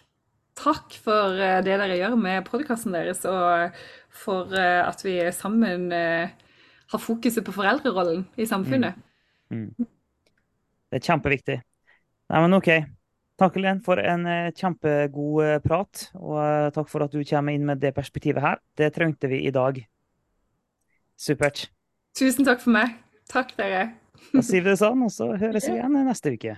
Takk 0.59 0.99
for 1.05 1.39
eh, 1.39 1.61
det 1.65 1.77
dere 1.79 1.97
gjør 1.97 2.17
med 2.19 2.45
podkasten 2.49 2.95
deres, 2.95 3.23
og 3.29 3.75
for 4.11 4.51
eh, 4.57 4.83
at 4.83 5.03
vi 5.05 5.17
sammen 5.35 5.89
har 6.89 7.01
fokuset 7.01 7.45
på 7.45 7.53
foreldrerollen 7.55 8.25
i 8.37 8.47
samfunnet. 8.49 8.97
Mm. 9.53 9.69
Mm. 9.69 9.89
Det 10.89 10.99
er 10.99 11.05
kjempeviktig. 11.05 11.59
Nei, 12.29 12.41
men 12.45 12.57
OK. 12.57 12.71
Takk 13.39 13.55
Len, 13.55 13.79
for 13.79 14.01
en 14.03 14.25
eh, 14.27 14.49
kjempegod 14.51 15.45
eh, 15.45 15.59
prat, 15.63 16.09
og 16.19 16.35
eh, 16.43 16.67
takk 16.75 16.91
for 16.91 17.05
at 17.05 17.15
du 17.15 17.21
kommer 17.23 17.55
inn 17.55 17.63
med 17.69 17.79
det 17.79 17.93
perspektivet 17.95 18.43
her. 18.43 18.59
Det 18.75 18.91
trengte 18.97 19.31
vi 19.31 19.45
i 19.47 19.53
dag. 19.55 19.79
Supert. 21.19 21.69
Tusen 22.19 22.47
takk 22.47 22.63
for 22.65 22.75
meg. 22.75 22.99
Takk, 23.31 23.55
dere. 23.59 23.93
Da 24.33 24.43
sier 24.43 24.65
vi 24.65 24.73
det 24.73 24.79
sånn, 24.81 25.07
og 25.07 25.13
så 25.15 25.31
høres 25.39 25.69
vi 25.69 25.77
igjen 25.77 26.01
neste 26.03 26.35
uke. 26.35 26.57